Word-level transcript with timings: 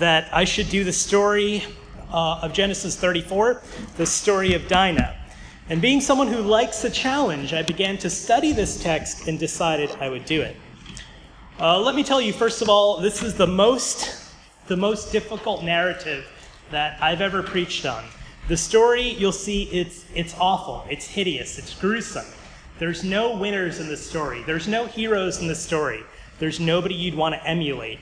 that 0.00 0.28
I 0.32 0.42
should 0.42 0.70
do 0.70 0.82
the 0.82 0.92
story 0.92 1.62
uh, 2.12 2.40
of 2.42 2.52
Genesis 2.52 2.96
34, 2.96 3.62
the 3.96 4.04
story 4.04 4.54
of 4.54 4.66
Dinah. 4.66 5.14
And 5.68 5.80
being 5.80 6.00
someone 6.00 6.26
who 6.26 6.40
likes 6.40 6.82
a 6.82 6.90
challenge, 6.90 7.54
I 7.54 7.62
began 7.62 7.96
to 7.98 8.10
study 8.10 8.50
this 8.50 8.82
text 8.82 9.28
and 9.28 9.38
decided 9.38 9.92
I 10.00 10.08
would 10.08 10.24
do 10.24 10.42
it. 10.42 10.56
Uh, 11.60 11.78
let 11.78 11.94
me 11.94 12.02
tell 12.02 12.20
you, 12.20 12.32
first 12.32 12.60
of 12.60 12.68
all, 12.68 13.00
this 13.00 13.22
is 13.22 13.34
the 13.34 13.46
most, 13.46 14.32
the 14.66 14.76
most 14.76 15.12
difficult 15.12 15.62
narrative 15.62 16.26
that 16.72 17.00
I've 17.00 17.20
ever 17.20 17.44
preached 17.44 17.86
on. 17.86 18.04
The 18.48 18.56
story, 18.56 19.10
you'll 19.10 19.30
see, 19.30 19.68
it's, 19.70 20.06
it's 20.12 20.34
awful, 20.40 20.84
it's 20.90 21.06
hideous, 21.06 21.56
it's 21.56 21.72
gruesome. 21.72 22.26
There's 22.80 23.04
no 23.04 23.36
winners 23.36 23.78
in 23.78 23.86
the 23.86 23.96
story, 23.96 24.42
there's 24.42 24.66
no 24.66 24.86
heroes 24.86 25.40
in 25.40 25.46
the 25.46 25.54
story, 25.54 26.02
there's 26.40 26.58
nobody 26.58 26.96
you'd 26.96 27.14
want 27.14 27.36
to 27.36 27.46
emulate. 27.46 28.00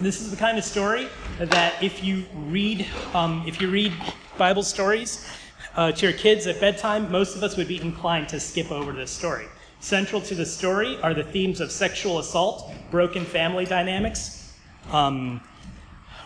This 0.00 0.20
is 0.20 0.30
the 0.30 0.36
kind 0.36 0.58
of 0.58 0.64
story 0.64 1.08
that 1.38 1.80
if 1.82 2.02
you 2.02 2.24
read, 2.34 2.86
um, 3.14 3.44
if 3.46 3.60
you 3.60 3.70
read 3.70 3.92
Bible 4.36 4.62
stories 4.62 5.28
uh, 5.76 5.92
to 5.92 6.06
your 6.06 6.18
kids 6.18 6.46
at 6.46 6.60
bedtime, 6.60 7.10
most 7.10 7.36
of 7.36 7.42
us 7.42 7.56
would 7.56 7.68
be 7.68 7.80
inclined 7.80 8.28
to 8.30 8.40
skip 8.40 8.70
over 8.70 8.92
this 8.92 9.10
story. 9.10 9.46
Central 9.80 10.20
to 10.22 10.34
the 10.34 10.46
story 10.46 11.00
are 11.02 11.14
the 11.14 11.24
themes 11.24 11.60
of 11.60 11.70
sexual 11.70 12.18
assault, 12.18 12.72
broken 12.90 13.24
family 13.24 13.64
dynamics, 13.64 14.56
um, 14.90 15.40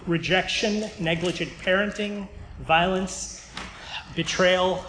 rejection, 0.07 0.91
negligent 1.01 1.51
parenting, 1.63 2.29
violence, 2.61 3.51
betrayal, 4.15 4.85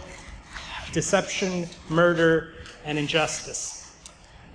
deception, 0.91 1.67
murder, 1.89 2.53
and 2.85 2.97
injustice. 2.97 3.95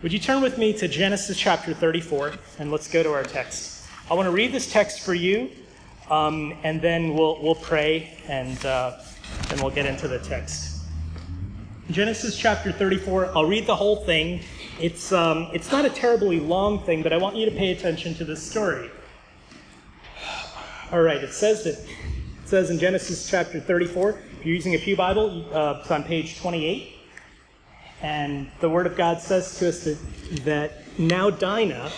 Would 0.03 0.13
you 0.13 0.19
turn 0.19 0.43
with 0.43 0.59
me 0.59 0.73
to 0.79 0.89
Genesis 0.89 1.39
chapter 1.39 1.75
34 1.75 2.33
and 2.59 2.71
let's 2.73 2.89
go 2.89 3.03
to 3.03 3.13
our 3.13 3.23
text. 3.23 3.72
I 4.13 4.15
want 4.15 4.27
to 4.27 4.31
read 4.31 4.53
this 4.53 4.71
text 4.71 5.01
for 5.01 5.15
you, 5.15 5.49
um, 6.11 6.53
and 6.65 6.83
then 6.83 7.15
we'll, 7.15 7.43
we'll 7.43 7.55
pray, 7.55 8.11
and 8.29 8.63
uh, 8.67 8.99
then 9.49 9.59
we'll 9.63 9.71
get 9.71 9.87
into 9.87 10.07
the 10.07 10.19
text. 10.19 10.83
Genesis 11.91 12.37
chapter 12.37 12.73
34, 12.73 13.35
I'll 13.35 13.47
read 13.47 13.65
the 13.65 13.75
whole 13.75 14.05
thing. 14.05 14.43
It's, 14.79 15.13
um, 15.13 15.49
it's 15.55 15.73
not 15.73 15.87
a 15.87 15.89
terribly 15.89 16.41
long 16.41 16.81
thing, 16.81 17.03
but 17.03 17.15
I 17.15 17.17
want 17.17 17.37
you 17.37 17.47
to 17.47 17.57
pay 17.57 17.73
attention 17.73 18.15
to 18.17 18.27
this 18.27 18.43
story. 18.43 18.91
All 20.93 21.01
right, 21.01 21.25
it 21.25 21.33
says 21.33 21.65
that 21.65 21.79
it 21.79 21.89
says 22.45 22.69
in 22.69 22.79
Genesis 22.79 23.31
chapter 23.31 23.61
34, 23.61 24.11
if 24.11 24.45
you're 24.45 24.55
using 24.55 24.75
a 24.75 24.79
Pew 24.79 24.95
Bible, 24.95 25.47
uh, 25.55 25.79
it's 25.81 25.91
on 25.91 26.05
page 26.05 26.39
28. 26.39 26.97
And 28.03 28.51
the 28.61 28.69
Word 28.69 28.87
of 28.87 28.95
God 28.95 29.23
says 29.23 29.59
to 29.59 29.71
us 29.71 29.85
that, 29.85 29.99
that 30.45 30.99
now 30.99 31.31
Dinah, 31.31 31.91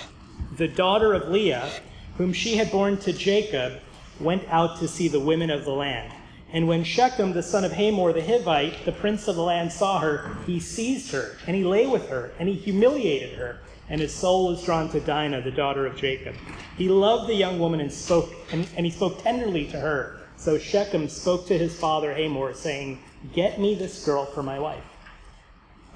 the 0.56 0.68
daughter 0.68 1.12
of 1.12 1.28
Leah, 1.28 1.68
whom 2.16 2.32
she 2.32 2.56
had 2.56 2.70
borne 2.70 2.96
to 2.98 3.12
Jacob, 3.12 3.80
went 4.20 4.44
out 4.48 4.78
to 4.78 4.88
see 4.88 5.08
the 5.08 5.20
women 5.20 5.50
of 5.50 5.64
the 5.64 5.72
land. 5.72 6.12
And 6.52 6.68
when 6.68 6.84
Shechem, 6.84 7.32
the 7.32 7.42
son 7.42 7.64
of 7.64 7.72
Hamor 7.72 8.12
the 8.12 8.20
Hivite, 8.20 8.84
the 8.84 8.92
prince 8.92 9.26
of 9.26 9.34
the 9.34 9.42
land, 9.42 9.72
saw 9.72 9.98
her, 9.98 10.36
he 10.46 10.60
seized 10.60 11.10
her, 11.10 11.36
and 11.46 11.56
he 11.56 11.64
lay 11.64 11.86
with 11.86 12.08
her, 12.08 12.30
and 12.38 12.48
he 12.48 12.54
humiliated 12.54 13.36
her. 13.36 13.58
And 13.88 14.00
his 14.00 14.14
soul 14.14 14.48
was 14.48 14.64
drawn 14.64 14.88
to 14.90 15.00
Dinah, 15.00 15.42
the 15.42 15.50
daughter 15.50 15.84
of 15.84 15.96
Jacob. 15.96 16.36
He 16.78 16.88
loved 16.88 17.28
the 17.28 17.34
young 17.34 17.58
woman 17.58 17.80
and 17.80 17.92
spoke, 17.92 18.32
and, 18.52 18.68
and 18.76 18.86
he 18.86 18.92
spoke 18.92 19.22
tenderly 19.22 19.66
to 19.66 19.80
her. 19.80 20.20
So 20.36 20.58
Shechem 20.58 21.08
spoke 21.08 21.46
to 21.48 21.58
his 21.58 21.76
father 21.76 22.14
Hamor, 22.14 22.54
saying, 22.54 23.00
Get 23.34 23.60
me 23.60 23.74
this 23.74 24.04
girl 24.04 24.24
for 24.24 24.42
my 24.42 24.58
wife. 24.58 24.84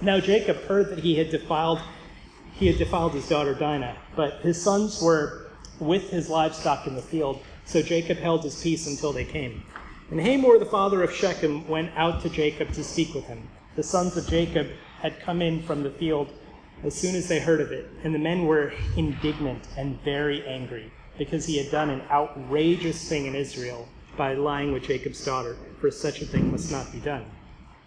Now 0.01 0.21
Jacob 0.21 0.57
heard 0.65 0.91
that 0.91 1.01
he 1.01 1.17
had 1.17 1.31
defiled 1.31 1.81
he 2.55 2.67
had 2.67 2.79
defiled 2.79 3.13
his 3.13 3.29
daughter 3.29 3.55
Dinah, 3.55 3.97
but 4.17 4.41
his 4.41 4.61
sons 4.61 5.01
were 5.01 5.48
with 5.81 6.11
his 6.11 6.29
livestock 6.29 6.87
in 6.87 6.95
the 6.95 7.03
field. 7.03 7.41
So 7.65 7.83
Jacob 7.83 8.19
held 8.19 8.45
his 8.45 8.63
peace 8.63 8.87
until 8.87 9.13
they 9.13 9.25
came. 9.25 9.63
And 10.11 10.21
Hamor, 10.21 10.59
the 10.59 10.67
father 10.67 11.03
of 11.03 11.13
Shechem, 11.13 11.69
went 11.69 11.91
out 11.97 12.23
to 12.23 12.31
Jacob 12.31 12.73
to 12.73 12.85
speak 12.85 13.15
with 13.15 13.25
him. 13.25 13.49
The 13.77 13.83
sons 13.83 14.17
of 14.17 14.29
Jacob 14.29 14.69
had 15.01 15.21
come 15.21 15.43
in 15.43 15.63
from 15.63 15.83
the 15.83 15.91
field 15.91 16.33
as 16.85 16.95
soon 16.95 17.15
as 17.15 17.29
they 17.29 17.41
heard 17.41 17.61
of 17.61 17.73
it, 17.73 17.91
and 18.05 18.15
the 18.15 18.19
men 18.19 18.47
were 18.47 18.73
indignant 18.97 19.67
and 19.77 20.01
very 20.03 20.47
angry 20.47 20.91
because 21.19 21.45
he 21.45 21.59
had 21.59 21.71
done 21.71 21.91
an 21.91 22.03
outrageous 22.11 23.09
thing 23.09 23.27
in 23.27 23.35
Israel 23.35 23.89
by 24.17 24.35
lying 24.35 24.73
with 24.73 24.85
Jacob's 24.85 25.25
daughter, 25.25 25.57
for 25.81 25.91
such 25.91 26.23
a 26.23 26.27
thing 26.27 26.51
must 26.51 26.71
not 26.71 26.91
be 26.93 27.01
done. 27.01 27.25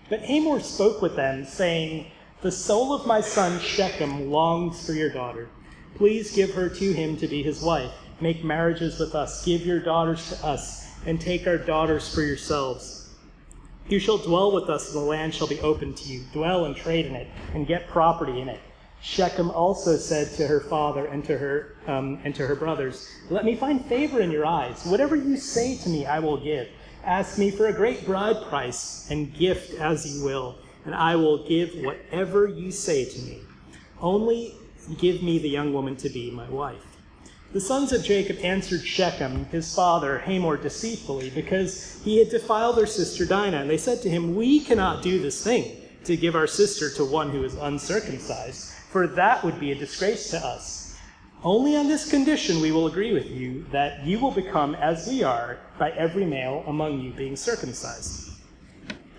But 0.09 0.21
Hamor 0.21 0.59
spoke 0.59 1.01
with 1.01 1.15
them, 1.15 1.45
saying, 1.45 2.07
The 2.41 2.51
soul 2.51 2.93
of 2.93 3.07
my 3.07 3.21
son 3.21 3.59
Shechem 3.59 4.29
longs 4.29 4.85
for 4.85 4.91
your 4.91 5.09
daughter. 5.09 5.49
Please 5.95 6.35
give 6.35 6.53
her 6.53 6.69
to 6.69 6.93
him 6.93 7.17
to 7.17 7.27
be 7.27 7.43
his 7.43 7.61
wife. 7.61 7.91
Make 8.19 8.43
marriages 8.43 8.99
with 8.99 9.15
us. 9.15 9.43
Give 9.45 9.65
your 9.65 9.79
daughters 9.79 10.29
to 10.29 10.45
us, 10.45 10.87
and 11.05 11.19
take 11.19 11.47
our 11.47 11.57
daughters 11.57 12.13
for 12.13 12.21
yourselves. 12.21 13.09
You 13.87 13.99
shall 13.99 14.17
dwell 14.17 14.51
with 14.51 14.69
us, 14.69 14.93
and 14.93 15.01
the 15.01 15.05
land 15.05 15.33
shall 15.33 15.47
be 15.47 15.59
open 15.61 15.93
to 15.93 16.09
you. 16.09 16.23
Dwell 16.31 16.65
and 16.65 16.75
trade 16.75 17.07
in 17.07 17.15
it, 17.15 17.27
and 17.53 17.67
get 17.67 17.87
property 17.87 18.39
in 18.39 18.47
it. 18.47 18.59
Shechem 19.01 19.49
also 19.49 19.97
said 19.97 20.31
to 20.37 20.45
her 20.45 20.59
father 20.59 21.07
and 21.07 21.25
to 21.25 21.37
her 21.37 21.75
um, 21.87 22.19
and 22.23 22.35
to 22.35 22.45
her 22.45 22.55
brothers, 22.55 23.09
"Let 23.31 23.45
me 23.45 23.55
find 23.55 23.83
favor 23.85 24.19
in 24.19 24.29
your 24.29 24.45
eyes. 24.45 24.85
Whatever 24.85 25.15
you 25.15 25.37
say 25.37 25.75
to 25.77 25.89
me, 25.89 26.05
I 26.05 26.19
will 26.19 26.37
give. 26.37 26.67
Ask 27.03 27.39
me 27.39 27.49
for 27.49 27.65
a 27.65 27.73
great 27.73 28.05
bride 28.05 28.43
price 28.43 29.07
and 29.09 29.33
gift 29.33 29.73
as 29.79 30.05
you 30.05 30.23
will, 30.23 30.55
and 30.85 30.93
I 30.93 31.15
will 31.15 31.47
give 31.47 31.73
whatever 31.83 32.45
you 32.47 32.71
say 32.71 33.05
to 33.05 33.19
me. 33.21 33.39
Only 33.99 34.53
Give 34.97 35.21
me 35.21 35.37
the 35.37 35.49
young 35.49 35.73
woman 35.73 35.95
to 35.97 36.09
be 36.09 36.31
my 36.31 36.49
wife. 36.49 36.85
The 37.53 37.61
sons 37.61 37.91
of 37.91 38.03
Jacob 38.03 38.37
answered 38.43 38.81
Shechem, 38.81 39.45
his 39.45 39.75
father, 39.75 40.19
Hamor, 40.19 40.55
deceitfully, 40.55 41.31
because 41.31 42.01
he 42.03 42.17
had 42.17 42.29
defiled 42.29 42.77
their 42.77 42.85
sister 42.85 43.25
Dinah. 43.25 43.57
And 43.57 43.69
they 43.69 43.77
said 43.77 44.01
to 44.03 44.09
him, 44.09 44.35
We 44.35 44.61
cannot 44.61 45.03
do 45.03 45.19
this 45.19 45.43
thing, 45.43 45.75
to 46.05 46.15
give 46.15 46.35
our 46.35 46.47
sister 46.47 46.89
to 46.91 47.05
one 47.05 47.29
who 47.29 47.43
is 47.43 47.55
uncircumcised, 47.55 48.71
for 48.89 49.05
that 49.07 49.43
would 49.43 49.59
be 49.59 49.71
a 49.71 49.75
disgrace 49.75 50.31
to 50.31 50.37
us. 50.37 50.97
Only 51.43 51.75
on 51.75 51.87
this 51.87 52.09
condition 52.09 52.61
we 52.61 52.71
will 52.71 52.87
agree 52.87 53.13
with 53.13 53.29
you, 53.29 53.65
that 53.71 54.05
you 54.05 54.19
will 54.19 54.31
become 54.31 54.75
as 54.75 55.07
we 55.07 55.23
are 55.23 55.59
by 55.77 55.91
every 55.91 56.25
male 56.25 56.63
among 56.67 57.01
you 57.01 57.11
being 57.11 57.35
circumcised. 57.35 58.31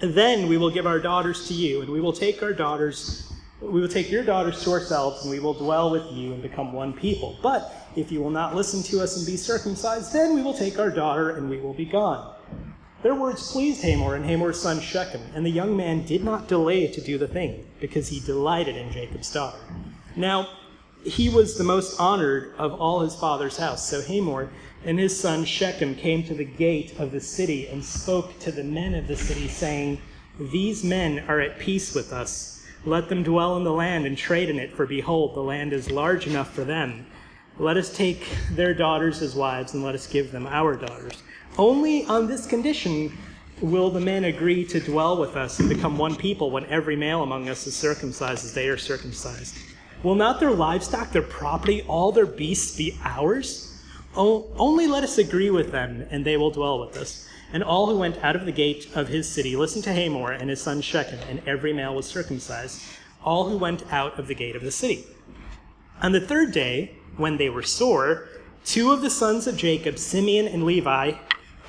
And 0.01 0.15
then 0.15 0.49
we 0.49 0.57
will 0.57 0.71
give 0.71 0.87
our 0.87 0.99
daughters 0.99 1.49
to 1.49 1.55
you, 1.55 1.83
and 1.83 1.91
we 1.91 2.01
will 2.01 2.13
take 2.13 2.43
our 2.43 2.53
daughters 2.53 3.32
we 3.63 3.81
will 3.81 3.89
take 3.89 4.11
your 4.11 4.25
daughters 4.25 4.63
to 4.65 4.71
ourselves, 4.71 5.23
and 5.23 5.31
we 5.31 5.39
will 5.39 5.55
dwell 5.55 5.91
with 5.91 6.11
you 6.11 6.33
and 6.33 6.43
become 6.43 6.73
one 6.73 6.93
people. 6.93 7.39
But 7.43 7.73
if 7.95 8.11
you 8.11 8.21
will 8.21 8.31
not 8.31 8.57
listen 8.57 8.83
to 8.85 9.01
us 9.01 9.17
and 9.17 9.25
be 9.25 9.37
circumcised, 9.37 10.13
then 10.13 10.35
we 10.35 10.43
will 10.43 10.55
take 10.55 10.79
our 10.79 10.91
daughter 10.91 11.31
and 11.31 11.49
we 11.49 11.61
will 11.61 11.75
be 11.75 11.85
gone. 11.85 12.35
Their 13.03 13.15
words 13.15 13.51
pleased 13.53 13.83
Hamor 13.83 14.15
and 14.15 14.25
Hamor's 14.25 14.61
son 14.61 14.81
Shechem, 14.81 15.23
and 15.35 15.47
the 15.47 15.51
young 15.51 15.77
man 15.77 16.05
did 16.05 16.25
not 16.25 16.49
delay 16.49 16.89
to 16.89 17.01
do 17.01 17.19
the 17.19 17.29
thing, 17.29 17.67
because 17.81 18.09
he 18.09 18.21
delighted 18.21 18.77
in 18.77 18.93
Jacob's 18.93 19.33
daughter. 19.33 19.59
Now, 20.17 20.49
he 21.05 21.29
was 21.29 21.57
the 21.57 21.65
most 21.65 21.99
honored 21.99 22.55
of 22.59 22.81
all 22.81 23.01
his 23.01 23.15
father's 23.15 23.57
house. 23.57 23.89
So 23.89 24.01
Hamor 24.03 24.51
and 24.85 24.99
his 24.99 25.19
son 25.19 25.45
Shechem 25.45 25.97
came 25.97 26.23
to 26.25 26.35
the 26.35 26.45
gate 26.45 26.99
of 26.99 27.11
the 27.11 27.21
city 27.21 27.67
and 27.67 27.85
spoke 27.85 28.39
to 28.41 28.53
the 28.53 28.65
men 28.65 28.95
of 28.95 29.09
the 29.09 29.17
city, 29.17 29.49
saying, 29.49 30.01
These 30.39 30.85
men 30.85 31.25
are 31.29 31.41
at 31.41 31.59
peace 31.59 31.95
with 31.95 32.13
us 32.13 32.52
let 32.85 33.09
them 33.09 33.23
dwell 33.23 33.57
in 33.57 33.65
the 33.65 33.73
land 33.73 34.07
and 34.07 34.17
trade 34.17 34.51
in 34.51 34.59
it, 34.59 34.73
for 34.73 34.87
behold, 34.87 35.35
the 35.35 35.41
land 35.41 35.73
is 35.73 35.91
large 35.91 36.27
enough 36.27 36.53
for 36.53 36.65
them. 36.65 37.07
Let 37.59 37.77
us 37.77 37.95
take 37.95 38.27
their 38.53 38.75
daughters 38.75 39.23
as 39.23 39.35
wives, 39.35 39.75
and 39.75 39.85
let 39.85 39.95
us 39.95 40.07
give 40.07 40.33
them 40.33 40.47
our 40.47 40.75
daughters. 40.75 41.23
Only 41.59 42.05
on 42.07 42.27
this 42.27 42.47
condition 42.47 43.17
will 43.61 43.91
the 43.91 44.01
men 44.01 44.25
agree 44.25 44.65
to 44.65 44.81
dwell 44.81 45.19
with 45.21 45.37
us 45.37 45.61
and 45.61 45.69
become 45.69 45.97
one 45.97 46.17
people 46.17 46.51
when 46.51 46.67
every 46.67 46.97
male 46.97 47.23
among 47.23 47.49
us 47.49 47.67
is 47.67 47.77
circumcised 47.77 48.45
as 48.45 48.55
they 48.55 48.69
are 48.69 48.79
circumcised. 48.79 49.57
Will 50.03 50.17
not 50.17 50.41
their 50.41 50.51
livestock, 50.51 51.13
their 51.13 51.23
property, 51.23 51.83
all 51.83 52.11
their 52.11 52.27
beasts 52.27 52.77
be 52.77 52.99
ours? 53.05 53.72
Only 54.15 54.87
let 54.87 55.05
us 55.05 55.19
agree 55.19 55.51
with 55.51 55.73
them, 55.73 56.07
and 56.11 56.25
they 56.25 56.37
will 56.37 56.51
dwell 56.51 56.81
with 56.81 56.97
us. 56.97 57.27
And 57.53 57.63
all 57.63 57.87
who 57.87 57.99
went 57.99 58.23
out 58.25 58.37
of 58.37 58.47
the 58.47 58.53
gate 58.53 58.89
of 58.95 59.09
his 59.09 59.29
city 59.29 59.57
listened 59.57 59.85
to 59.85 59.93
Hamor 59.93 60.33
and 60.33 60.49
his 60.49 60.61
son 60.61 60.81
Shechem, 60.81 61.21
and 61.29 61.43
every 61.47 61.73
male 61.73 61.95
was 61.95 62.07
circumcised, 62.07 62.83
all 63.25 63.49
who 63.49 63.59
went 63.59 63.91
out 63.93 64.19
of 64.19 64.27
the 64.27 64.35
gate 64.35 64.57
of 64.57 64.63
the 64.63 64.71
city. 64.71 65.05
On 66.01 66.13
the 66.13 66.21
third 66.21 66.53
day, 66.53 66.97
when 67.17 67.37
they 67.37 67.51
were 67.51 67.63
sore, 67.63 68.29
two 68.65 68.91
of 68.91 69.03
the 69.03 69.11
sons 69.11 69.47
of 69.47 69.57
Jacob, 69.57 69.99
Simeon 69.99 70.49
and 70.49 70.65
Levi, 70.65 71.13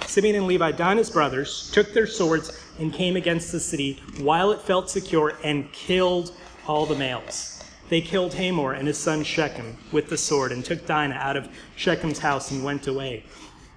Simeon 0.07 0.35
and 0.35 0.47
Levi, 0.47 0.71
Dinah's 0.71 1.09
brothers, 1.09 1.69
took 1.71 1.93
their 1.93 2.07
swords 2.07 2.57
and 2.79 2.93
came 2.93 3.15
against 3.15 3.51
the 3.51 3.59
city 3.59 4.01
while 4.19 4.51
it 4.51 4.61
felt 4.61 4.89
secure 4.89 5.33
and 5.43 5.71
killed 5.71 6.31
all 6.67 6.85
the 6.85 6.95
males. 6.95 7.52
They 7.93 8.01
killed 8.01 8.33
Hamor 8.33 8.73
and 8.73 8.87
his 8.87 8.97
son 8.97 9.23
Shechem 9.23 9.77
with 9.91 10.09
the 10.09 10.17
sword 10.17 10.51
and 10.51 10.65
took 10.65 10.87
Dinah 10.87 11.13
out 11.13 11.37
of 11.37 11.47
Shechem's 11.75 12.17
house 12.17 12.49
and 12.49 12.63
went 12.63 12.87
away 12.87 13.23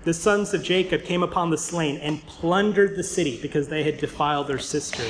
the 0.04 0.14
sons 0.14 0.54
of 0.54 0.62
Jacob 0.62 1.04
came 1.04 1.22
upon 1.22 1.50
the 1.50 1.58
slain 1.58 1.98
and 1.98 2.24
plundered 2.26 2.96
the 2.96 3.02
city 3.02 3.38
because 3.42 3.68
they 3.68 3.82
had 3.82 3.98
defiled 3.98 4.46
their 4.46 4.58
sister. 4.58 5.02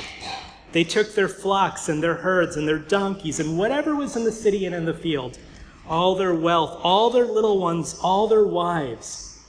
They 0.73 0.83
took 0.83 1.15
their 1.15 1.29
flocks 1.29 1.87
and 1.87 2.03
their 2.03 2.15
herds 2.15 2.57
and 2.57 2.67
their 2.67 2.79
donkeys 2.79 3.39
and 3.39 3.57
whatever 3.57 3.95
was 3.95 4.17
in 4.17 4.25
the 4.25 4.31
city 4.33 4.65
and 4.65 4.75
in 4.75 4.83
the 4.83 4.93
field, 4.93 5.37
all 5.87 6.15
their 6.15 6.35
wealth, 6.35 6.77
all 6.83 7.09
their 7.09 7.27
little 7.27 7.59
ones, 7.59 7.97
all 8.03 8.27
their 8.27 8.45
wives. 8.45 9.39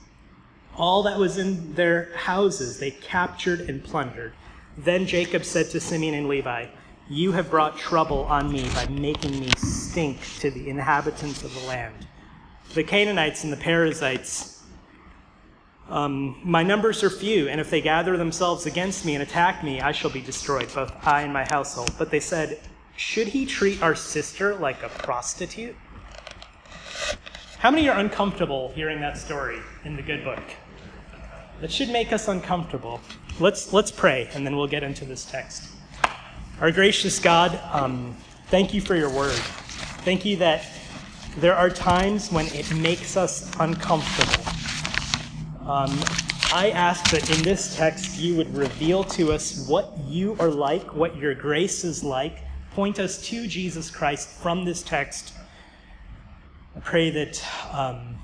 all 0.76 1.02
that 1.02 1.19
was 1.19 1.37
in 1.37 1.75
their 1.75 2.12
houses 2.14 2.78
they 2.78 2.93
captured 2.93 3.62
and 3.62 3.82
plundered. 3.82 4.32
Then 4.76 5.05
Jacob 5.05 5.44
said 5.44 5.69
to 5.70 5.81
Simeon 5.81 6.14
and 6.14 6.28
Levi, 6.28 6.66
You 7.10 7.32
have 7.32 7.49
brought 7.49 7.78
trouble 7.78 8.25
on 8.25 8.52
me 8.52 8.69
by 8.75 8.87
making 8.88 9.40
me 9.40 9.50
stink 9.56 10.20
to 10.40 10.50
the 10.50 10.69
inhabitants 10.69 11.43
of 11.43 11.55
the 11.55 11.66
land. 11.66 12.06
The 12.75 12.84
Canaanites 12.84 13.44
and 13.44 13.52
the 13.52 13.56
Perizzites, 13.56 14.62
um, 15.88 16.38
my 16.44 16.62
numbers 16.62 17.02
are 17.02 17.08
few, 17.08 17.49
and 17.49 17.62
if 17.62 17.70
they 17.70 17.81
gather 17.81 18.19
themselves 18.19 18.66
against 18.66 19.06
me 19.06 19.14
and 19.14 19.22
attack 19.22 19.64
me, 19.64 19.81
I 19.81 19.90
shall 19.93 20.10
be 20.10 20.20
destroyed, 20.20 20.70
both 20.75 20.93
I 21.06 21.22
and 21.22 21.32
my 21.32 21.46
household. 21.49 21.93
But 21.96 22.10
they 22.10 22.20
said, 22.20 22.60
Should 22.94 23.28
he 23.28 23.46
treat 23.46 23.82
our 23.82 23.94
sister 23.94 24.55
like 24.56 24.82
a 24.82 24.90
prostitute? 24.90 25.76
How 27.58 27.70
many 27.70 27.88
are 27.88 27.99
uncomfortable 27.99 28.70
hearing 28.75 29.00
that 29.00 29.16
story 29.16 29.60
in 29.87 29.96
the 29.96 30.02
good 30.02 30.25
book? 30.25 30.43
That 31.62 31.72
should 31.72 31.88
make 31.88 32.12
us 32.12 32.28
uncomfortable. 32.28 33.00
Let's, 33.40 33.72
let's 33.72 33.90
pray, 33.90 34.28
and 34.34 34.46
then 34.46 34.58
we'll 34.58 34.69
get 34.69 34.82
into 34.82 35.06
this 35.06 35.25
text. 35.25 35.70
Our 36.60 36.72
gracious 36.72 37.20
God, 37.20 37.60
um, 37.70 38.16
thank 38.49 38.75
you 38.75 38.81
for 38.81 38.96
your 38.96 39.10
word. 39.10 39.38
Thank 40.02 40.25
you 40.25 40.34
that 40.38 40.66
there 41.37 41.55
are 41.55 41.70
times 41.70 42.32
when 42.32 42.46
it 42.46 42.75
makes 42.75 43.16
us 43.16 43.49
uncomfortable. 43.60 44.44
Um, 45.70 45.96
I 46.52 46.72
ask 46.75 47.12
that 47.12 47.31
in 47.31 47.44
this 47.44 47.76
text 47.76 48.19
you 48.19 48.37
would 48.37 48.52
reveal 48.56 49.05
to 49.05 49.31
us 49.31 49.69
what 49.69 49.96
you 50.05 50.37
are 50.40 50.50
like, 50.50 50.96
what 50.96 51.16
your 51.16 51.32
grace 51.32 51.84
is 51.84 52.02
like, 52.02 52.38
point 52.72 52.99
us 52.99 53.22
to 53.28 53.46
Jesus 53.46 53.88
Christ 53.88 54.28
from 54.28 54.64
this 54.64 54.82
text. 54.82 55.34
I 56.75 56.81
pray 56.81 57.10
that 57.10 57.44
um, 57.72 58.19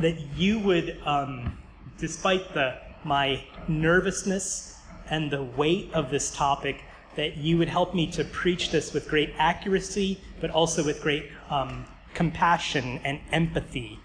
that 0.00 0.18
you 0.36 0.58
would 0.58 1.00
um, 1.06 1.56
despite 1.96 2.52
the, 2.54 2.76
my 3.04 3.44
nervousness 3.68 4.80
and 5.10 5.30
the 5.30 5.44
weight 5.44 5.92
of 5.94 6.10
this 6.10 6.34
topic, 6.34 6.82
that 7.16 7.36
you 7.36 7.58
would 7.58 7.68
help 7.68 7.94
me 7.94 8.10
to 8.12 8.24
preach 8.24 8.70
this 8.70 8.92
with 8.92 9.08
great 9.08 9.32
accuracy, 9.38 10.20
but 10.40 10.50
also 10.50 10.84
with 10.84 11.00
great 11.00 11.30
um, 11.50 11.84
compassion 12.14 13.00
and 13.04 13.20
empathy. 13.32 13.98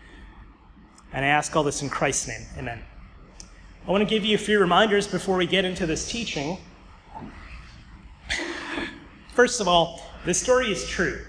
And 1.14 1.26
I 1.26 1.30
ask 1.30 1.56
all 1.56 1.64
this 1.64 1.82
in 1.82 1.90
Christ's 1.90 2.28
name. 2.28 2.42
Amen. 2.58 2.82
I 3.88 3.92
want 3.92 4.02
to 4.02 4.10
give 4.10 4.24
you 4.24 4.36
a 4.36 4.40
few 4.40 4.60
reminders 4.60 5.08
before 5.08 5.38
we 5.38 5.48
get 5.48 5.66
into 5.66 5.86
this 5.86 6.10
teaching. 6.10 6.58
First 9.34 9.62
of 9.62 9.68
all, 9.68 10.02
this 10.26 10.40
story 10.40 10.72
is 10.72 10.86
true. 10.88 11.22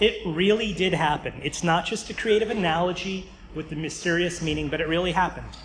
It 0.00 0.26
really 0.26 0.74
did 0.74 0.92
happen. 0.92 1.34
It's 1.42 1.62
not 1.62 1.86
just 1.86 2.10
a 2.10 2.14
creative 2.14 2.50
analogy 2.50 3.30
with 3.54 3.70
the 3.70 3.76
mysterious 3.76 4.42
meaning, 4.42 4.68
but 4.68 4.80
it 4.80 4.88
really 4.88 5.12
happened. 5.12 5.56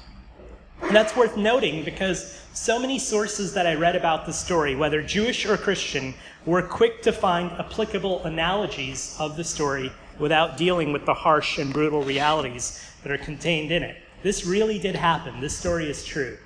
And 0.82 0.96
that's 0.96 1.16
worth 1.16 1.38
noting 1.38 1.84
because 1.84 2.40
so 2.54 2.80
many 2.80 3.00
sources 3.00 3.54
that 3.54 3.68
I 3.68 3.76
read 3.76 3.96
about 3.96 4.26
the 4.26 4.34
story, 4.34 4.76
whether 4.76 5.02
Jewish 5.02 5.46
or 5.46 5.56
Christian, 5.58 6.14
were 6.46 6.62
quick 6.62 7.02
to 7.04 7.12
find 7.12 7.52
applicable 7.52 8.24
analogies 8.24 9.16
of 9.20 9.38
the 9.38 9.44
story 9.44 9.92
without 10.18 10.58
dealing 10.58 10.92
with 10.92 11.06
the 11.06 11.14
harsh 11.14 11.58
and 11.58 11.72
brutal 11.72 12.02
realities 12.02 12.84
that 13.04 13.12
are 13.12 13.18
contained 13.18 13.72
in 13.72 13.84
it. 13.84 13.98
This 14.24 14.46
really 14.46 14.80
did 14.80 14.96
happen. 14.96 15.40
This 15.40 15.58
story 15.58 15.90
is 15.90 16.04
true. 16.04 16.38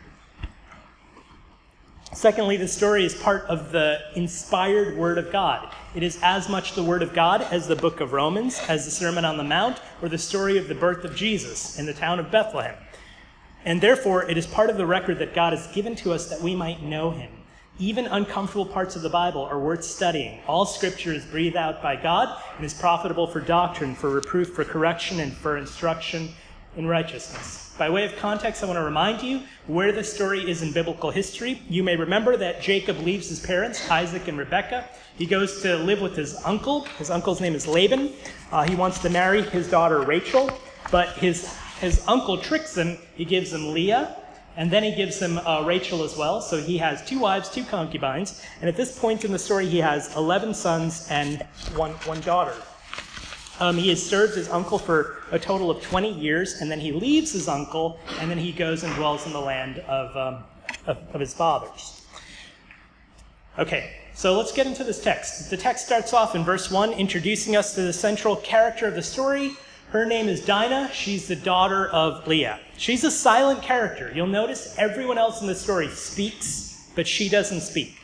Secondly, 2.13 2.57
the 2.57 2.67
story 2.67 3.05
is 3.05 3.15
part 3.15 3.45
of 3.45 3.71
the 3.71 3.99
inspired 4.15 4.95
Word 4.95 5.17
of 5.17 5.31
God. 5.31 5.73
It 5.95 6.03
is 6.03 6.19
as 6.21 6.47
much 6.47 6.75
the 6.75 6.83
Word 6.83 7.01
of 7.01 7.13
God 7.13 7.41
as 7.41 7.67
the 7.67 7.75
book 7.75 8.01
of 8.01 8.13
Romans, 8.13 8.61
as 8.67 8.85
the 8.85 8.91
Sermon 8.91 9.25
on 9.25 9.37
the 9.37 9.43
Mount, 9.43 9.81
or 10.01 10.09
the 10.09 10.17
story 10.19 10.59
of 10.59 10.67
the 10.67 10.75
birth 10.75 11.03
of 11.03 11.15
Jesus 11.15 11.79
in 11.79 11.87
the 11.87 11.93
town 11.93 12.19
of 12.19 12.29
Bethlehem. 12.29 12.75
And 13.65 13.79
therefore, 13.79 14.29
it 14.29 14.37
is 14.37 14.45
part 14.45 14.69
of 14.69 14.77
the 14.77 14.85
record 14.85 15.19
that 15.19 15.33
God 15.33 15.53
has 15.53 15.67
given 15.67 15.95
to 15.97 16.11
us 16.11 16.29
that 16.29 16.41
we 16.41 16.55
might 16.55 16.81
know 16.83 17.11
him. 17.11 17.31
Even 17.79 18.05
uncomfortable 18.05 18.65
parts 18.65 18.95
of 18.95 19.01
the 19.01 19.09
Bible 19.09 19.41
are 19.41 19.59
worth 19.59 19.83
studying. 19.83 20.39
All 20.47 20.65
scripture 20.65 21.11
is 21.11 21.25
breathed 21.25 21.55
out 21.55 21.81
by 21.81 21.95
God 21.95 22.39
and 22.57 22.65
is 22.65 22.73
profitable 22.73 23.25
for 23.25 23.39
doctrine, 23.39 23.95
for 23.95 24.09
reproof, 24.09 24.53
for 24.53 24.63
correction, 24.63 25.19
and 25.19 25.33
for 25.33 25.57
instruction 25.57 26.29
in 26.77 26.85
righteousness. 26.87 27.73
By 27.77 27.89
way 27.89 28.05
of 28.05 28.15
context, 28.17 28.61
I 28.61 28.67
want 28.67 28.77
to 28.77 28.83
remind 28.83 29.23
you 29.23 29.41
where 29.65 29.91
the 29.91 30.03
story 30.03 30.47
is 30.47 30.61
in 30.61 30.71
biblical 30.71 31.09
history. 31.09 31.61
You 31.67 31.81
may 31.81 31.95
remember 31.95 32.37
that 32.37 32.61
Jacob 32.61 32.99
leaves 32.99 33.29
his 33.29 33.39
parents, 33.39 33.89
Isaac 33.89 34.27
and 34.27 34.37
Rebekah. 34.37 34.87
He 35.17 35.25
goes 35.25 35.61
to 35.63 35.77
live 35.77 35.99
with 35.99 36.15
his 36.15 36.35
uncle. 36.45 36.81
His 36.99 37.09
uncle's 37.09 37.41
name 37.41 37.55
is 37.55 37.65
Laban. 37.65 38.13
Uh, 38.51 38.63
he 38.63 38.75
wants 38.75 38.99
to 38.99 39.09
marry 39.09 39.41
his 39.41 39.67
daughter 39.67 40.01
Rachel, 40.01 40.51
but 40.91 41.09
his 41.17 41.45
his 41.83 42.03
uncle 42.07 42.37
tricks 42.37 42.77
him. 42.77 42.97
He 43.15 43.25
gives 43.25 43.51
him 43.51 43.73
Leah, 43.73 44.15
and 44.55 44.71
then 44.71 44.83
he 44.83 44.95
gives 44.95 45.21
him 45.21 45.37
uh, 45.39 45.63
Rachel 45.65 46.03
as 46.03 46.15
well. 46.15 46.41
So 46.41 46.61
he 46.61 46.77
has 46.77 47.05
two 47.05 47.19
wives, 47.19 47.49
two 47.49 47.63
concubines. 47.65 48.41
And 48.61 48.69
at 48.69 48.77
this 48.77 48.97
point 48.97 49.25
in 49.25 49.31
the 49.31 49.39
story, 49.39 49.67
he 49.67 49.79
has 49.79 50.15
11 50.15 50.53
sons 50.53 51.07
and 51.09 51.45
one, 51.75 51.91
one 52.05 52.21
daughter. 52.21 52.55
Um, 53.59 53.77
he 53.77 53.89
has 53.89 54.01
served 54.01 54.35
his 54.35 54.49
uncle 54.49 54.79
for 54.79 55.21
a 55.31 55.37
total 55.37 55.69
of 55.69 55.81
20 55.83 56.11
years, 56.11 56.61
and 56.61 56.71
then 56.71 56.79
he 56.79 56.91
leaves 56.91 57.31
his 57.33 57.47
uncle, 57.47 57.99
and 58.19 58.29
then 58.29 58.37
he 58.37 58.51
goes 58.51 58.83
and 58.83 58.93
dwells 58.95 59.25
in 59.25 59.33
the 59.33 59.39
land 59.39 59.79
of, 59.79 60.17
um, 60.17 60.43
of, 60.87 60.97
of 61.13 61.19
his 61.19 61.33
fathers. 61.33 62.01
Okay, 63.59 63.91
so 64.15 64.35
let's 64.35 64.51
get 64.51 64.65
into 64.65 64.83
this 64.83 65.01
text. 65.01 65.49
The 65.51 65.57
text 65.57 65.85
starts 65.85 66.13
off 66.13 66.33
in 66.33 66.43
verse 66.43 66.71
1, 66.71 66.93
introducing 66.93 67.55
us 67.55 67.75
to 67.75 67.81
the 67.81 67.93
central 67.93 68.35
character 68.37 68.87
of 68.87 68.95
the 68.95 69.03
story, 69.03 69.55
her 69.93 70.05
name 70.05 70.27
is 70.27 70.43
Dinah. 70.43 70.89
She's 70.91 71.27
the 71.27 71.35
daughter 71.35 71.87
of 71.89 72.27
Leah. 72.27 72.59
She's 72.77 73.03
a 73.03 73.11
silent 73.11 73.61
character. 73.61 74.11
You'll 74.15 74.25
notice 74.25 74.75
everyone 74.79 75.19
else 75.19 75.39
in 75.39 75.45
the 75.45 75.53
story 75.53 75.87
speaks, 75.89 76.89
but 76.95 77.07
she 77.07 77.29
doesn't 77.29 77.61
speak. 77.61 77.99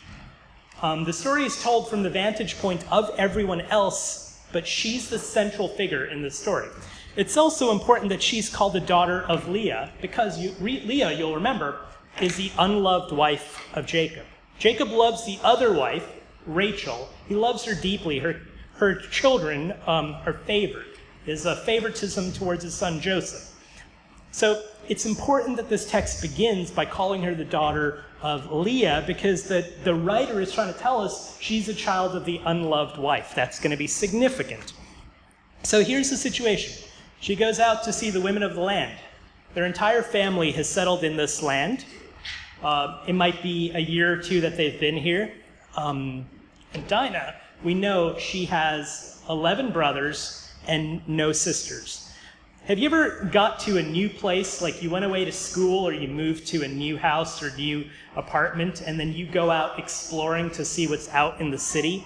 Um, 0.83 1.03
the 1.03 1.11
story 1.11 1.45
is 1.45 1.63
told 1.63 1.89
from 1.89 2.03
the 2.03 2.09
vantage 2.11 2.59
point 2.59 2.85
of 2.91 3.09
everyone 3.17 3.61
else, 3.61 4.39
but 4.51 4.67
she's 4.67 5.09
the 5.09 5.17
central 5.17 5.67
figure 5.67 6.05
in 6.05 6.21
the 6.21 6.29
story. 6.29 6.67
It's 7.15 7.37
also 7.37 7.71
important 7.71 8.09
that 8.09 8.21
she's 8.21 8.49
called 8.49 8.73
the 8.73 8.81
daughter 8.81 9.23
of 9.23 9.47
Leah 9.47 9.91
because 9.99 10.37
you, 10.37 10.53
Re, 10.59 10.83
Leah, 10.85 11.13
you'll 11.13 11.33
remember, 11.33 11.79
is 12.21 12.37
the 12.37 12.51
unloved 12.59 13.11
wife 13.11 13.65
of 13.73 13.87
Jacob. 13.87 14.27
Jacob 14.59 14.89
loves 14.89 15.25
the 15.25 15.39
other 15.43 15.73
wife, 15.73 16.07
Rachel. 16.45 17.09
He 17.27 17.33
loves 17.33 17.65
her 17.65 17.73
deeply. 17.73 18.19
Her, 18.19 18.41
her 18.75 18.93
children 18.93 19.73
um, 19.87 20.15
are 20.27 20.33
favored 20.45 20.85
is 21.29 21.45
a 21.45 21.55
favoritism 21.57 22.31
towards 22.31 22.63
his 22.63 22.73
son 22.73 22.99
Joseph. 22.99 23.55
So 24.31 24.63
it's 24.87 25.05
important 25.05 25.57
that 25.57 25.69
this 25.69 25.89
text 25.89 26.21
begins 26.21 26.71
by 26.71 26.85
calling 26.85 27.21
her 27.21 27.35
the 27.35 27.45
daughter 27.45 28.03
of 28.21 28.51
Leah 28.51 29.03
because 29.05 29.43
the, 29.43 29.71
the 29.83 29.93
writer 29.93 30.41
is 30.41 30.51
trying 30.51 30.73
to 30.73 30.79
tell 30.79 30.99
us 30.99 31.37
she's 31.39 31.69
a 31.69 31.73
child 31.73 32.15
of 32.15 32.25
the 32.25 32.41
unloved 32.45 32.97
wife. 32.97 33.33
That's 33.35 33.59
going 33.59 33.71
to 33.71 33.77
be 33.77 33.87
significant. 33.87 34.73
So 35.63 35.83
here's 35.83 36.09
the 36.09 36.17
situation 36.17 36.83
she 37.21 37.35
goes 37.35 37.59
out 37.59 37.83
to 37.83 37.93
see 37.93 38.09
the 38.09 38.21
women 38.21 38.43
of 38.43 38.55
the 38.55 38.61
land. 38.61 38.97
Their 39.53 39.65
entire 39.65 40.01
family 40.01 40.51
has 40.53 40.69
settled 40.69 41.03
in 41.03 41.17
this 41.17 41.41
land. 41.41 41.85
Uh, 42.63 43.03
it 43.07 43.13
might 43.13 43.41
be 43.43 43.71
a 43.73 43.79
year 43.79 44.13
or 44.13 44.17
two 44.17 44.41
that 44.41 44.57
they've 44.57 44.79
been 44.79 44.97
here. 44.97 45.31
Um, 45.75 46.25
and 46.73 46.87
Dinah, 46.87 47.35
we 47.63 47.73
know 47.73 48.17
she 48.17 48.45
has 48.45 49.21
11 49.29 49.71
brothers 49.71 50.48
and 50.69 51.01
no 51.09 51.31
sisters. 51.31 52.13
Have 52.65 52.77
you 52.77 52.85
ever 52.85 53.25
got 53.31 53.59
to 53.61 53.79
a 53.79 53.83
new 53.83 54.07
place, 54.07 54.61
like 54.61 54.83
you 54.83 54.91
went 54.91 55.03
away 55.03 55.25
to 55.25 55.31
school 55.31 55.87
or 55.87 55.91
you 55.91 56.07
moved 56.07 56.45
to 56.49 56.63
a 56.63 56.67
new 56.67 56.97
house 56.97 57.41
or 57.41 57.49
new 57.55 57.85
apartment, 58.15 58.83
and 58.85 58.99
then 58.99 59.11
you 59.11 59.25
go 59.25 59.49
out 59.49 59.79
exploring 59.79 60.51
to 60.51 60.63
see 60.63 60.87
what's 60.87 61.09
out 61.09 61.41
in 61.41 61.49
the 61.49 61.57
city? 61.57 62.05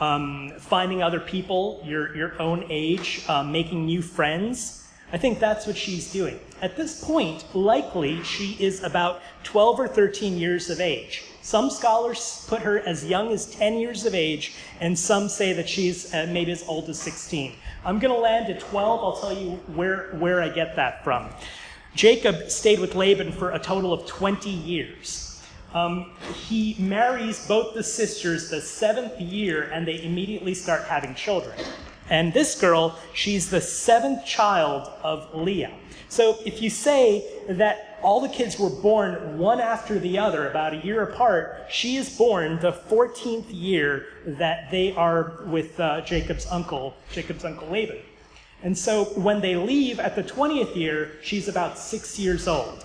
Um, 0.00 0.52
finding 0.58 1.00
other 1.00 1.20
people 1.20 1.80
your, 1.84 2.14
your 2.16 2.42
own 2.42 2.64
age, 2.68 3.22
um, 3.28 3.52
making 3.52 3.86
new 3.86 4.02
friends. 4.02 4.88
I 5.12 5.18
think 5.18 5.38
that's 5.38 5.64
what 5.64 5.76
she's 5.76 6.12
doing. 6.12 6.40
At 6.60 6.76
this 6.76 7.04
point, 7.04 7.44
likely 7.54 8.22
she 8.24 8.56
is 8.58 8.82
about 8.82 9.20
12 9.44 9.78
or 9.78 9.86
13 9.86 10.36
years 10.36 10.70
of 10.70 10.80
age. 10.80 11.22
Some 11.42 11.70
scholars 11.70 12.44
put 12.48 12.62
her 12.62 12.78
as 12.80 13.04
young 13.04 13.32
as 13.32 13.46
10 13.46 13.78
years 13.78 14.04
of 14.04 14.14
age, 14.14 14.54
and 14.80 14.98
some 14.98 15.28
say 15.28 15.52
that 15.52 15.68
she's 15.68 16.12
uh, 16.12 16.26
maybe 16.30 16.52
as 16.52 16.66
old 16.68 16.88
as 16.88 17.00
16. 17.00 17.54
I'm 17.84 17.98
going 17.98 18.14
to 18.14 18.20
land 18.20 18.50
at 18.50 18.60
12. 18.60 19.00
I'll 19.00 19.20
tell 19.20 19.36
you 19.36 19.52
where, 19.74 20.10
where 20.14 20.42
I 20.42 20.48
get 20.48 20.76
that 20.76 21.04
from. 21.04 21.30
Jacob 21.94 22.50
stayed 22.50 22.80
with 22.80 22.94
Laban 22.94 23.32
for 23.32 23.52
a 23.52 23.58
total 23.58 23.92
of 23.92 24.06
20 24.06 24.50
years. 24.50 25.42
Um, 25.74 26.12
he 26.48 26.76
marries 26.78 27.46
both 27.46 27.74
the 27.74 27.82
sisters 27.82 28.50
the 28.50 28.60
seventh 28.60 29.20
year, 29.20 29.70
and 29.72 29.86
they 29.86 30.02
immediately 30.02 30.54
start 30.54 30.84
having 30.84 31.14
children. 31.14 31.58
And 32.10 32.32
this 32.32 32.58
girl, 32.58 32.98
she's 33.12 33.50
the 33.50 33.60
seventh 33.60 34.24
child 34.24 34.90
of 35.02 35.34
Leah. 35.34 35.72
So 36.08 36.38
if 36.44 36.62
you 36.62 36.70
say 36.70 37.42
that 37.48 37.98
all 38.02 38.20
the 38.20 38.28
kids 38.28 38.58
were 38.58 38.70
born 38.70 39.38
one 39.38 39.60
after 39.60 39.98
the 39.98 40.18
other, 40.18 40.48
about 40.48 40.72
a 40.72 40.78
year 40.78 41.02
apart, 41.02 41.66
she 41.68 41.96
is 41.96 42.16
born 42.16 42.58
the 42.60 42.72
14th 42.72 43.46
year 43.50 44.06
that 44.24 44.70
they 44.70 44.94
are 44.94 45.42
with 45.46 45.78
uh, 45.78 46.00
Jacob's 46.02 46.46
uncle, 46.46 46.94
Jacob's 47.12 47.44
uncle 47.44 47.68
Laban. 47.68 47.98
And 48.62 48.76
so 48.76 49.04
when 49.04 49.40
they 49.40 49.54
leave 49.54 50.00
at 50.00 50.16
the 50.16 50.22
20th 50.22 50.74
year, 50.74 51.12
she's 51.22 51.48
about 51.48 51.78
six 51.78 52.18
years 52.18 52.48
old. 52.48 52.84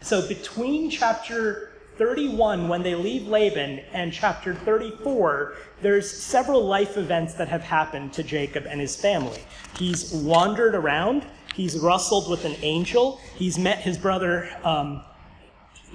So 0.00 0.26
between 0.26 0.90
chapter 0.90 1.72
31, 1.96 2.68
when 2.68 2.82
they 2.82 2.94
leave 2.94 3.28
Laban, 3.28 3.80
and 3.92 4.12
chapter 4.12 4.54
34, 4.54 5.54
there's 5.80 6.10
several 6.10 6.64
life 6.64 6.96
events 6.96 7.34
that 7.34 7.48
have 7.48 7.62
happened 7.62 8.12
to 8.14 8.22
Jacob 8.22 8.66
and 8.66 8.80
his 8.80 8.96
family. 8.96 9.40
He's 9.78 10.12
wandered 10.12 10.74
around, 10.74 11.24
he's 11.54 11.78
wrestled 11.78 12.30
with 12.30 12.44
an 12.44 12.56
angel, 12.62 13.20
he's 13.36 13.58
met 13.58 13.78
his 13.78 13.96
brother 13.96 14.50
um, 14.64 15.02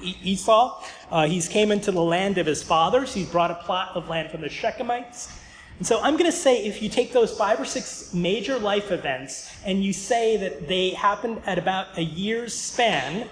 Esau, 0.01 0.83
uh, 1.11 1.27
he's 1.27 1.47
came 1.47 1.71
into 1.71 1.91
the 1.91 2.01
land 2.01 2.37
of 2.37 2.45
his 2.45 2.63
fathers, 2.63 3.13
he's 3.13 3.27
brought 3.27 3.51
a 3.51 3.55
plot 3.55 3.95
of 3.95 4.07
land 4.09 4.31
from 4.31 4.41
the 4.41 4.47
Shechemites. 4.47 5.35
And 5.77 5.87
so 5.87 6.01
I'm 6.01 6.17
going 6.17 6.29
to 6.29 6.37
say 6.37 6.65
if 6.65 6.81
you 6.81 6.89
take 6.89 7.13
those 7.13 7.35
five 7.37 7.59
or 7.59 7.65
six 7.65 8.13
major 8.13 8.59
life 8.59 8.91
events 8.91 9.49
and 9.65 9.81
you 9.81 9.93
say 9.93 10.35
that 10.37 10.67
they 10.67 10.89
happened 10.89 11.41
at 11.45 11.57
about 11.57 11.97
a 11.97 12.03
year's 12.03 12.53
span, 12.53 13.29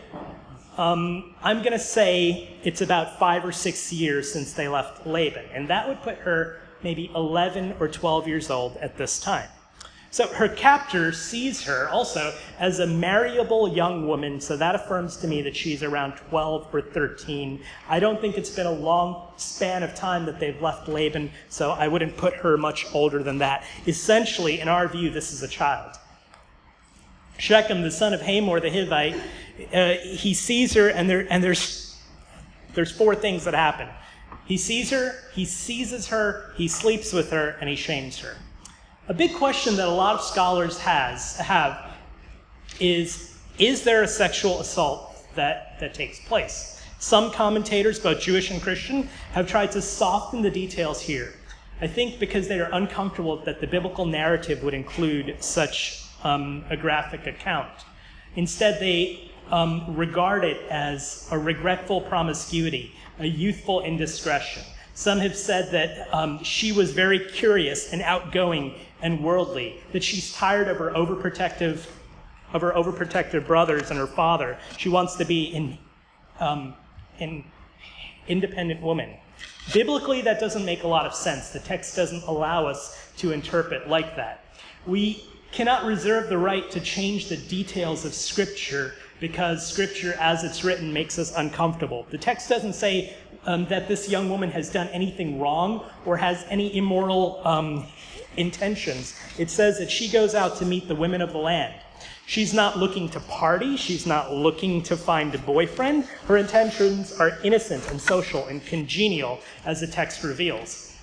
um, 0.78 1.36
I'm 1.44 1.60
going 1.60 1.74
to 1.74 1.80
say 1.80 2.58
it's 2.64 2.82
about 2.82 3.20
five 3.20 3.44
or 3.44 3.52
six 3.52 3.92
years 3.92 4.32
since 4.32 4.54
they 4.54 4.70
left 4.70 5.06
Laban. 5.06 5.46
And 5.54 5.68
that 5.70 5.90
would 5.90 6.02
put 6.02 6.20
her 6.20 6.62
maybe 6.84 7.12
11 7.16 7.76
or 7.82 7.88
12 7.90 8.28
years 8.28 8.50
old 8.50 8.78
at 8.78 8.96
this 8.98 9.20
time. 9.20 9.50
So 10.10 10.28
her 10.28 10.48
captor 10.48 11.12
sees 11.12 11.64
her 11.64 11.90
also 11.90 12.34
as 12.60 12.80
a 12.80 12.88
marriable 12.88 13.68
young 13.68 14.08
woman, 14.08 14.40
so 14.40 14.56
that 14.56 14.74
affirms 14.74 15.18
to 15.18 15.28
me 15.28 15.42
that 15.42 15.56
she's 15.56 15.84
around 15.84 16.14
12 16.30 16.74
or 16.74 16.82
13. 16.82 17.62
I 17.90 18.00
don't 18.00 18.20
think 18.22 18.38
it's 18.38 18.50
been 18.50 18.68
a 18.68 18.72
long 18.72 19.28
span 19.36 19.84
of 19.84 19.94
time 19.96 20.26
that 20.26 20.40
they've 20.40 20.60
left 20.62 20.88
Laban, 20.88 21.32
so 21.50 21.72
I 21.72 21.88
wouldn't 21.88 22.16
put 22.16 22.34
her 22.36 22.58
much 22.58 22.86
older 22.94 23.22
than 23.22 23.40
that. 23.40 23.66
Essentially, 23.86 24.62
in 24.62 24.70
our 24.70 24.88
view, 24.88 25.10
this 25.10 25.34
is 25.34 25.44
a 25.44 25.48
child. 25.48 25.96
Shechem, 27.38 27.82
the 27.82 27.92
son 27.92 28.14
of 28.14 28.22
Hamor 28.22 28.60
the 28.60 28.70
Hivite, 28.70 29.22
uh, 29.74 29.94
he 30.04 30.34
sees 30.34 30.74
her, 30.74 30.88
and, 30.88 31.10
there, 31.10 31.28
and 31.30 31.44
there's, 31.44 32.00
there's 32.74 32.92
four 32.92 33.14
things 33.14 33.44
that 33.44 33.54
happen. 33.54 33.88
He 34.46 34.58
sees 34.58 34.90
her, 34.92 35.14
he 35.34 35.44
seizes 35.44 36.08
her, 36.08 36.54
he 36.56 36.70
sleeps 36.70 37.12
with 37.12 37.32
her, 37.32 37.58
and 37.60 37.70
he 37.70 37.76
shames 37.76 38.20
her. 38.20 38.38
A 39.10 39.14
big 39.14 39.36
question 39.36 39.78
that 39.78 39.88
a 39.88 39.92
lot 39.92 40.16
of 40.16 40.22
scholars 40.22 40.78
has, 40.80 41.38
have 41.38 41.94
is 42.82 43.38
Is 43.58 43.84
there 43.84 44.04
a 44.04 44.08
sexual 44.08 44.60
assault 44.60 45.26
that, 45.36 45.80
that 45.80 45.94
takes 45.94 46.20
place? 46.20 46.84
Some 47.00 47.32
commentators, 47.32 48.00
both 48.00 48.20
Jewish 48.20 48.52
and 48.52 48.62
Christian, 48.62 49.08
have 49.32 49.48
tried 49.48 49.72
to 49.72 49.82
soften 49.82 50.42
the 50.42 50.52
details 50.52 51.00
here. 51.00 51.34
I 51.80 51.88
think 51.88 52.20
because 52.20 52.50
they 52.50 52.60
are 52.60 52.70
uncomfortable 52.74 53.38
that 53.46 53.62
the 53.62 53.68
biblical 53.68 54.06
narrative 54.06 54.62
would 54.64 54.74
include 54.74 55.38
such 55.40 56.04
um, 56.24 56.66
a 56.70 56.76
graphic 56.76 57.28
account. 57.28 57.86
Instead, 58.36 58.80
they 58.82 59.32
um, 59.52 59.96
regard 59.96 60.44
it 60.44 60.58
as 60.70 61.30
a 61.32 61.40
regretful 61.40 62.02
promiscuity, 62.02 62.94
a 63.20 63.26
youthful 63.26 63.82
indiscretion. 63.84 64.64
Some 64.96 65.20
have 65.20 65.36
said 65.36 65.72
that 65.72 66.14
um, 66.14 66.44
she 66.44 66.72
was 66.72 66.92
very 66.92 67.20
curious 67.20 67.94
and 67.94 68.02
outgoing 68.02 68.74
and 69.01 69.24
worldly, 69.24 69.80
that 69.92 70.04
she's 70.04 70.34
tired 70.34 70.68
of 70.68 70.77
her 70.77 70.92
overprotective, 70.92 71.88
of 72.54 72.62
her 72.62 72.72
overprotective 72.72 73.46
brothers 73.46 73.89
and 73.89 74.00
her 74.00 74.08
father. 74.08 74.58
She 74.77 74.89
wants 74.89 75.16
to 75.18 75.25
be 75.25 75.56
an 75.56 75.77
um, 76.39 76.75
in 77.20 77.44
independent 78.27 78.82
woman. 78.82 79.16
Biblically, 79.74 80.22
that 80.22 80.39
doesn't 80.39 80.66
make 80.66 80.84
a 80.84 80.88
lot 80.88 81.06
of 81.06 81.13
sense. 81.13 81.50
The 81.50 81.60
text 81.60 81.96
doesn't 81.96 82.24
allow 82.24 82.66
us 82.68 83.12
to 83.18 83.32
interpret 83.32 83.89
like 83.89 84.16
that. 84.16 84.46
We 84.86 85.24
cannot 85.51 85.86
reserve 85.86 86.30
the 86.30 86.38
right 86.38 86.70
to 86.72 86.80
change 86.80 87.27
the 87.30 87.38
details 87.38 88.06
of 88.06 88.13
Scripture 88.13 88.96
because 89.20 89.66
Scripture, 89.66 90.16
as 90.20 90.44
it's 90.44 90.63
written, 90.63 90.94
makes 90.94 91.18
us 91.18 91.34
uncomfortable. 91.36 92.06
The 92.10 92.18
text 92.18 92.50
doesn't 92.50 92.74
say 92.74 93.16
um, 93.46 93.66
that 93.68 93.88
this 93.88 94.10
young 94.10 94.30
woman 94.30 94.51
has 94.51 94.70
done 94.70 94.88
anything 94.89 95.39
wrong 95.39 95.86
or 96.06 96.18
has 96.18 96.46
any 96.50 96.75
immoral 96.77 97.42
um, 97.46 97.86
intentions. 98.38 99.20
It 99.38 99.50
says 99.50 99.77
that 99.79 99.91
she 99.91 100.10
goes 100.10 100.36
out 100.36 100.58
to 100.58 100.65
meet 100.65 100.88
the 100.88 100.96
women 100.96 101.22
of 101.22 101.32
the 101.32 101.38
land. 101.38 101.74
She's 102.25 102.53
not 102.53 102.77
looking 102.77 103.08
to 103.10 103.22
party. 103.22 103.77
She's 103.77 104.06
not 104.06 104.34
looking 104.34 104.84
to 104.84 104.98
find 104.98 105.34
a 105.34 105.38
boyfriend. 105.38 106.06
Her 106.27 106.38
intentions 106.38 107.13
are 107.13 107.38
innocent 107.44 107.89
and 107.89 108.00
social 108.01 108.46
and 108.48 108.63
congenial, 108.65 109.39
as 109.65 109.79
the 109.79 109.88
text 109.88 110.24
reveals. 110.24 110.94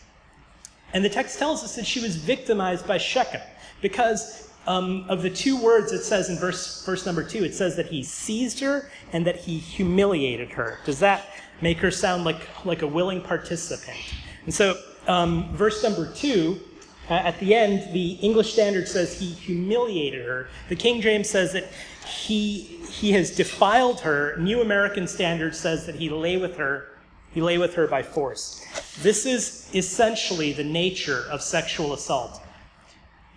And 0.92 1.04
the 1.04 1.08
text 1.08 1.38
tells 1.38 1.64
us 1.64 1.76
that 1.76 1.86
she 1.86 2.00
was 2.00 2.16
victimized 2.16 2.86
by 2.86 2.98
Shechem 2.98 3.40
because 3.80 4.50
um, 4.66 5.04
of 5.08 5.22
the 5.22 5.30
two 5.30 5.60
words 5.60 5.92
it 5.92 6.02
says 6.02 6.30
in 6.30 6.36
verse, 6.36 6.84
verse 6.84 7.04
number 7.06 7.22
two. 7.22 7.44
It 7.44 7.54
says 7.54 7.76
that 7.76 7.86
he 7.86 8.02
seized 8.02 8.60
her 8.60 8.90
and 9.12 9.26
that 9.26 9.36
he 9.36 9.58
humiliated 9.58 10.50
her. 10.50 10.78
Does 10.84 10.98
that 11.00 11.26
make 11.60 11.78
her 11.78 11.90
sound 11.90 12.24
like, 12.24 12.64
like 12.64 12.82
a 12.82 12.86
willing 12.86 13.20
participant? 13.20 13.98
And 14.44 14.54
so, 14.54 14.78
um, 15.06 15.54
verse 15.54 15.82
number 15.82 16.12
two, 16.12 16.60
uh, 17.10 17.14
at 17.14 17.38
the 17.40 17.54
end, 17.54 17.92
the 17.92 18.12
English 18.14 18.52
Standard 18.52 18.88
says 18.88 19.18
he 19.18 19.26
humiliated 19.26 20.24
her. 20.24 20.48
The 20.68 20.76
King 20.76 21.00
James 21.00 21.28
says 21.28 21.52
that 21.52 21.68
he, 22.06 22.60
he 22.90 23.12
has 23.12 23.34
defiled 23.34 24.00
her. 24.00 24.36
New 24.38 24.60
American 24.60 25.06
Standard 25.06 25.54
says 25.54 25.86
that 25.86 25.94
he 25.94 26.08
lay 26.08 26.36
with 26.36 26.56
her. 26.56 26.88
He 27.32 27.42
lay 27.42 27.58
with 27.58 27.74
her 27.74 27.86
by 27.86 28.02
force. 28.02 28.64
This 29.02 29.26
is 29.26 29.68
essentially 29.74 30.52
the 30.52 30.64
nature 30.64 31.24
of 31.30 31.42
sexual 31.42 31.92
assault. 31.92 32.40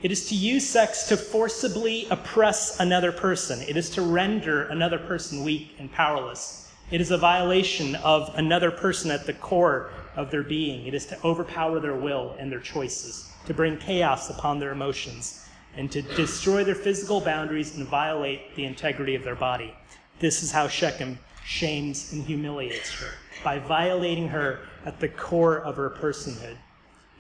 It 0.04 0.12
is 0.12 0.30
to 0.30 0.36
use 0.36 0.70
sex 0.70 1.08
to 1.08 1.18
forcibly 1.18 2.08
oppress 2.12 2.80
another 2.80 3.12
person. 3.12 3.60
It 3.68 3.76
is 3.76 3.90
to 3.92 4.04
render 4.04 4.68
another 4.68 5.00
person 5.00 5.44
weak 5.44 5.76
and 5.80 5.92
powerless. 5.92 6.72
It 6.92 7.02
is 7.02 7.10
a 7.10 7.18
violation 7.18 7.96
of 7.96 8.32
another 8.36 8.70
person 8.70 9.10
at 9.10 9.26
the 9.26 9.34
core 9.34 9.90
of 10.16 10.30
their 10.30 10.44
being. 10.44 10.86
It 10.86 10.94
is 10.94 11.08
to 11.08 11.18
overpower 11.26 11.80
their 11.80 11.96
will 11.96 12.36
and 12.40 12.52
their 12.52 12.60
choices, 12.60 13.27
to 13.48 13.54
bring 13.54 13.78
chaos 13.78 14.30
upon 14.30 14.60
their 14.60 14.72
emotions, 14.72 15.48
and 15.76 15.92
to 15.92 16.02
destroy 16.02 16.64
their 16.64 16.76
physical 16.76 17.22
boundaries 17.22 17.76
and 17.78 17.88
violate 17.88 18.56
the 18.56 18.66
integrity 18.66 19.16
of 19.16 19.24
their 19.24 19.36
body. 19.36 19.74
This 20.20 20.44
is 20.44 20.52
how 20.52 20.68
Shechem 20.68 21.18
shames 21.46 22.12
and 22.12 22.24
humiliates 22.24 22.92
her, 23.00 23.12
by 23.44 23.60
violating 23.60 24.28
her 24.28 24.60
at 24.86 25.00
the 25.00 25.08
core 25.08 25.60
of 25.60 25.78
her 25.78 25.90
personhood. 25.90 26.58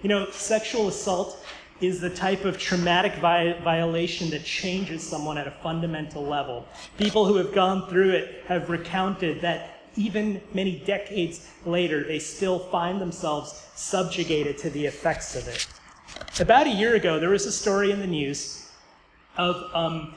You 0.01 0.09
know, 0.09 0.29
sexual 0.31 0.89
assault 0.89 1.43
is 1.79 2.01
the 2.01 2.09
type 2.09 2.43
of 2.43 2.57
traumatic 2.57 3.13
vi- 3.15 3.59
violation 3.63 4.29
that 4.31 4.43
changes 4.43 5.07
someone 5.07 5.37
at 5.37 5.47
a 5.47 5.51
fundamental 5.51 6.23
level. 6.23 6.67
People 6.97 7.25
who 7.25 7.35
have 7.35 7.53
gone 7.53 7.87
through 7.87 8.09
it 8.11 8.43
have 8.47 8.69
recounted 8.69 9.41
that 9.41 9.79
even 9.95 10.41
many 10.53 10.79
decades 10.79 11.47
later, 11.65 12.03
they 12.03 12.19
still 12.19 12.59
find 12.59 12.99
themselves 12.99 13.63
subjugated 13.75 14.57
to 14.57 14.69
the 14.69 14.85
effects 14.85 15.35
of 15.35 15.47
it. 15.47 15.67
About 16.39 16.67
a 16.67 16.71
year 16.71 16.95
ago, 16.95 17.19
there 17.19 17.29
was 17.29 17.45
a 17.45 17.51
story 17.51 17.91
in 17.91 17.99
the 17.99 18.07
news 18.07 18.69
of 19.37 19.55
um, 19.73 20.13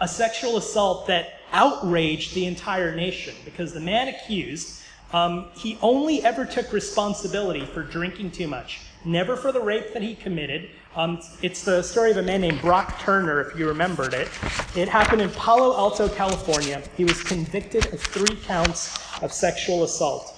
a 0.00 0.08
sexual 0.08 0.56
assault 0.56 1.06
that 1.06 1.40
outraged 1.52 2.34
the 2.34 2.46
entire 2.46 2.94
nation 2.94 3.34
because 3.44 3.72
the 3.72 3.80
man 3.80 4.08
accused, 4.08 4.80
um, 5.12 5.46
he 5.54 5.78
only 5.82 6.22
ever 6.24 6.44
took 6.44 6.72
responsibility 6.72 7.64
for 7.66 7.82
drinking 7.82 8.30
too 8.30 8.48
much, 8.48 8.80
never 9.04 9.36
for 9.36 9.52
the 9.52 9.60
rape 9.60 9.92
that 9.92 10.02
he 10.02 10.14
committed, 10.14 10.70
um, 10.94 11.20
it's 11.40 11.64
the 11.64 11.82
story 11.82 12.10
of 12.10 12.18
a 12.18 12.22
man 12.22 12.42
named 12.42 12.60
Brock 12.60 12.98
Turner, 13.00 13.40
if 13.40 13.58
you 13.58 13.66
remembered 13.66 14.12
it. 14.12 14.28
It 14.76 14.88
happened 14.88 15.22
in 15.22 15.30
Palo 15.30 15.74
Alto, 15.74 16.06
California. 16.08 16.82
He 16.98 17.04
was 17.04 17.22
convicted 17.22 17.86
of 17.94 18.00
three 18.00 18.36
counts 18.42 18.98
of 19.22 19.32
sexual 19.32 19.84
assault. 19.84 20.36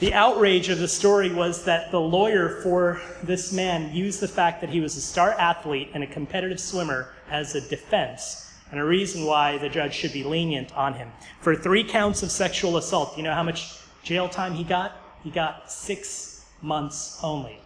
The 0.00 0.14
outrage 0.14 0.70
of 0.70 0.78
the 0.78 0.88
story 0.88 1.30
was 1.30 1.62
that 1.64 1.90
the 1.90 2.00
lawyer 2.00 2.62
for 2.62 3.02
this 3.22 3.52
man 3.52 3.94
used 3.94 4.20
the 4.20 4.28
fact 4.28 4.62
that 4.62 4.70
he 4.70 4.80
was 4.80 4.96
a 4.96 5.00
star 5.00 5.32
athlete 5.32 5.90
and 5.92 6.02
a 6.02 6.06
competitive 6.06 6.58
swimmer 6.58 7.12
as 7.30 7.54
a 7.54 7.60
defense 7.60 8.50
and 8.70 8.80
a 8.80 8.84
reason 8.84 9.26
why 9.26 9.58
the 9.58 9.68
judge 9.68 9.92
should 9.92 10.14
be 10.14 10.24
lenient 10.24 10.74
on 10.74 10.94
him. 10.94 11.12
For 11.42 11.54
three 11.54 11.84
counts 11.84 12.22
of 12.22 12.30
sexual 12.30 12.78
assault, 12.78 13.14
you 13.18 13.22
know 13.22 13.34
how 13.34 13.42
much 13.42 13.76
jail 14.02 14.26
time 14.26 14.54
he 14.54 14.64
got? 14.64 14.96
He 15.22 15.28
got 15.28 15.70
six 15.70 16.46
months 16.62 17.18
only. 17.22 17.60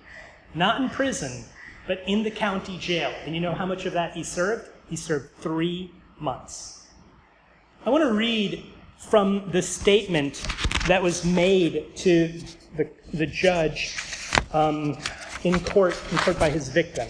Not 0.57 0.81
in 0.81 0.91
prison, 0.91 1.45
but 1.87 2.03
in 2.09 2.25
the 2.25 2.33
county 2.33 2.79
jail. 2.79 3.15
And 3.25 3.37
you 3.37 3.41
know 3.41 3.55
how 3.55 3.65
much 3.65 3.87
of 3.87 3.93
that 3.93 4.13
he 4.13 4.25
served? 4.25 4.71
He 4.91 4.97
served 4.97 5.37
three 5.37 5.93
months. 6.19 6.89
I 7.87 7.91
want 7.91 8.03
to 8.03 8.13
read 8.13 8.65
from 8.99 9.51
the 9.53 9.63
statement 9.63 10.45
that 10.87 11.03
was 11.03 11.25
made 11.25 11.97
to 11.97 12.41
the, 12.77 12.89
the 13.13 13.27
judge 13.27 13.97
um, 14.53 14.99
in 15.45 15.59
court, 15.61 16.01
in 16.13 16.19
court 16.19 16.39
by 16.39 16.51
his 16.51 16.69
victim. 16.69 17.09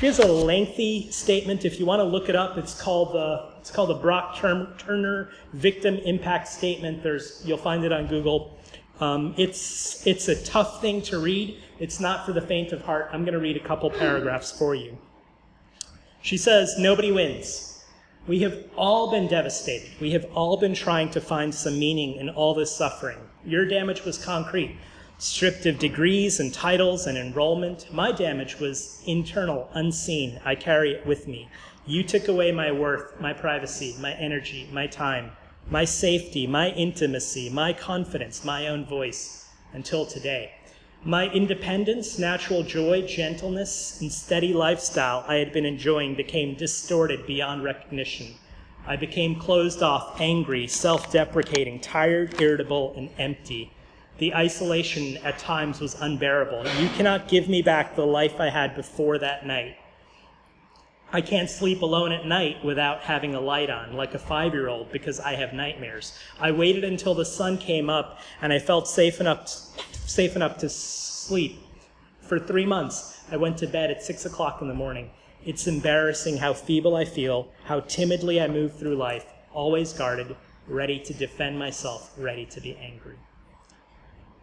Here's 0.00 0.18
a 0.18 0.26
lengthy 0.26 1.10
statement. 1.10 1.64
If 1.64 1.78
you 1.78 1.86
want 1.86 2.00
to 2.00 2.04
look 2.04 2.28
it 2.28 2.36
up, 2.36 2.58
it's 2.58 2.80
called 2.80 3.14
the 3.14 3.54
it's 3.60 3.70
called 3.70 3.88
the 3.88 3.94
Brock 3.94 4.36
Turner 4.36 5.30
Victim 5.54 5.96
Impact 5.96 6.48
Statement. 6.48 7.02
There's 7.02 7.42
you'll 7.44 7.56
find 7.56 7.84
it 7.84 7.92
on 7.92 8.06
Google. 8.06 8.58
Um, 9.00 9.34
it's, 9.36 10.06
it's 10.06 10.28
a 10.28 10.40
tough 10.44 10.80
thing 10.80 11.02
to 11.02 11.18
read. 11.18 11.58
It's 11.78 11.98
not 11.98 12.24
for 12.24 12.32
the 12.32 12.40
faint 12.40 12.72
of 12.72 12.82
heart. 12.82 13.08
I'm 13.12 13.24
going 13.24 13.34
to 13.34 13.40
read 13.40 13.56
a 13.56 13.60
couple 13.60 13.90
paragraphs 13.90 14.52
for 14.52 14.74
you. 14.74 14.96
She 16.22 16.36
says, 16.36 16.76
Nobody 16.78 17.10
wins. 17.10 17.73
We 18.26 18.38
have 18.40 18.64
all 18.74 19.10
been 19.10 19.28
devastated. 19.28 19.90
We 20.00 20.12
have 20.12 20.24
all 20.34 20.56
been 20.56 20.72
trying 20.72 21.10
to 21.10 21.20
find 21.20 21.54
some 21.54 21.78
meaning 21.78 22.16
in 22.16 22.30
all 22.30 22.54
this 22.54 22.74
suffering. 22.74 23.18
Your 23.44 23.66
damage 23.66 24.06
was 24.06 24.16
concrete, 24.16 24.78
stripped 25.18 25.66
of 25.66 25.78
degrees 25.78 26.40
and 26.40 26.52
titles 26.52 27.06
and 27.06 27.18
enrollment. 27.18 27.92
My 27.92 28.12
damage 28.12 28.58
was 28.58 29.02
internal, 29.04 29.68
unseen. 29.74 30.40
I 30.42 30.54
carry 30.54 30.92
it 30.92 31.06
with 31.06 31.28
me. 31.28 31.50
You 31.84 32.02
took 32.02 32.28
away 32.28 32.50
my 32.50 32.72
worth, 32.72 33.20
my 33.20 33.34
privacy, 33.34 33.94
my 34.00 34.14
energy, 34.14 34.70
my 34.72 34.86
time, 34.86 35.32
my 35.68 35.84
safety, 35.84 36.46
my 36.46 36.70
intimacy, 36.70 37.50
my 37.50 37.74
confidence, 37.74 38.42
my 38.42 38.68
own 38.68 38.86
voice, 38.86 39.50
until 39.74 40.06
today. 40.06 40.52
My 41.06 41.30
independence, 41.32 42.18
natural 42.18 42.62
joy, 42.62 43.02
gentleness, 43.02 44.00
and 44.00 44.10
steady 44.10 44.54
lifestyle 44.54 45.22
I 45.28 45.34
had 45.34 45.52
been 45.52 45.66
enjoying 45.66 46.14
became 46.14 46.54
distorted 46.54 47.26
beyond 47.26 47.62
recognition. 47.62 48.36
I 48.86 48.96
became 48.96 49.38
closed 49.38 49.82
off, 49.82 50.18
angry, 50.18 50.66
self 50.66 51.12
deprecating, 51.12 51.78
tired, 51.80 52.40
irritable, 52.40 52.94
and 52.96 53.10
empty. 53.18 53.70
The 54.16 54.34
isolation 54.34 55.18
at 55.18 55.38
times 55.38 55.78
was 55.78 56.00
unbearable. 56.00 56.64
You 56.80 56.88
cannot 56.96 57.28
give 57.28 57.50
me 57.50 57.60
back 57.60 57.96
the 57.96 58.06
life 58.06 58.40
I 58.40 58.48
had 58.48 58.74
before 58.74 59.18
that 59.18 59.46
night. 59.46 59.76
I 61.12 61.20
can't 61.20 61.50
sleep 61.50 61.82
alone 61.82 62.12
at 62.12 62.24
night 62.24 62.64
without 62.64 63.02
having 63.02 63.34
a 63.34 63.40
light 63.40 63.68
on, 63.68 63.92
like 63.92 64.14
a 64.14 64.18
five 64.18 64.54
year 64.54 64.68
old, 64.68 64.90
because 64.90 65.20
I 65.20 65.34
have 65.34 65.52
nightmares. 65.52 66.18
I 66.40 66.50
waited 66.50 66.82
until 66.82 67.14
the 67.14 67.26
sun 67.26 67.58
came 67.58 67.90
up 67.90 68.20
and 68.40 68.54
I 68.54 68.58
felt 68.58 68.88
safe 68.88 69.20
enough, 69.20 69.48
safe 70.06 70.36
enough 70.36 70.58
to 70.58 70.68
sleep. 70.68 71.58
For 72.20 72.38
three 72.38 72.66
months, 72.66 73.20
I 73.30 73.36
went 73.36 73.58
to 73.58 73.66
bed 73.66 73.90
at 73.90 74.02
six 74.02 74.24
o'clock 74.24 74.62
in 74.62 74.68
the 74.68 74.74
morning. 74.74 75.10
It's 75.44 75.66
embarrassing 75.66 76.38
how 76.38 76.54
feeble 76.54 76.96
I 76.96 77.04
feel, 77.04 77.48
how 77.64 77.80
timidly 77.80 78.40
I 78.40 78.48
move 78.48 78.78
through 78.78 78.96
life, 78.96 79.26
always 79.52 79.92
guarded, 79.92 80.36
ready 80.66 80.98
to 81.00 81.12
defend 81.12 81.58
myself, 81.58 82.12
ready 82.16 82.46
to 82.46 82.60
be 82.60 82.76
angry. 82.76 83.16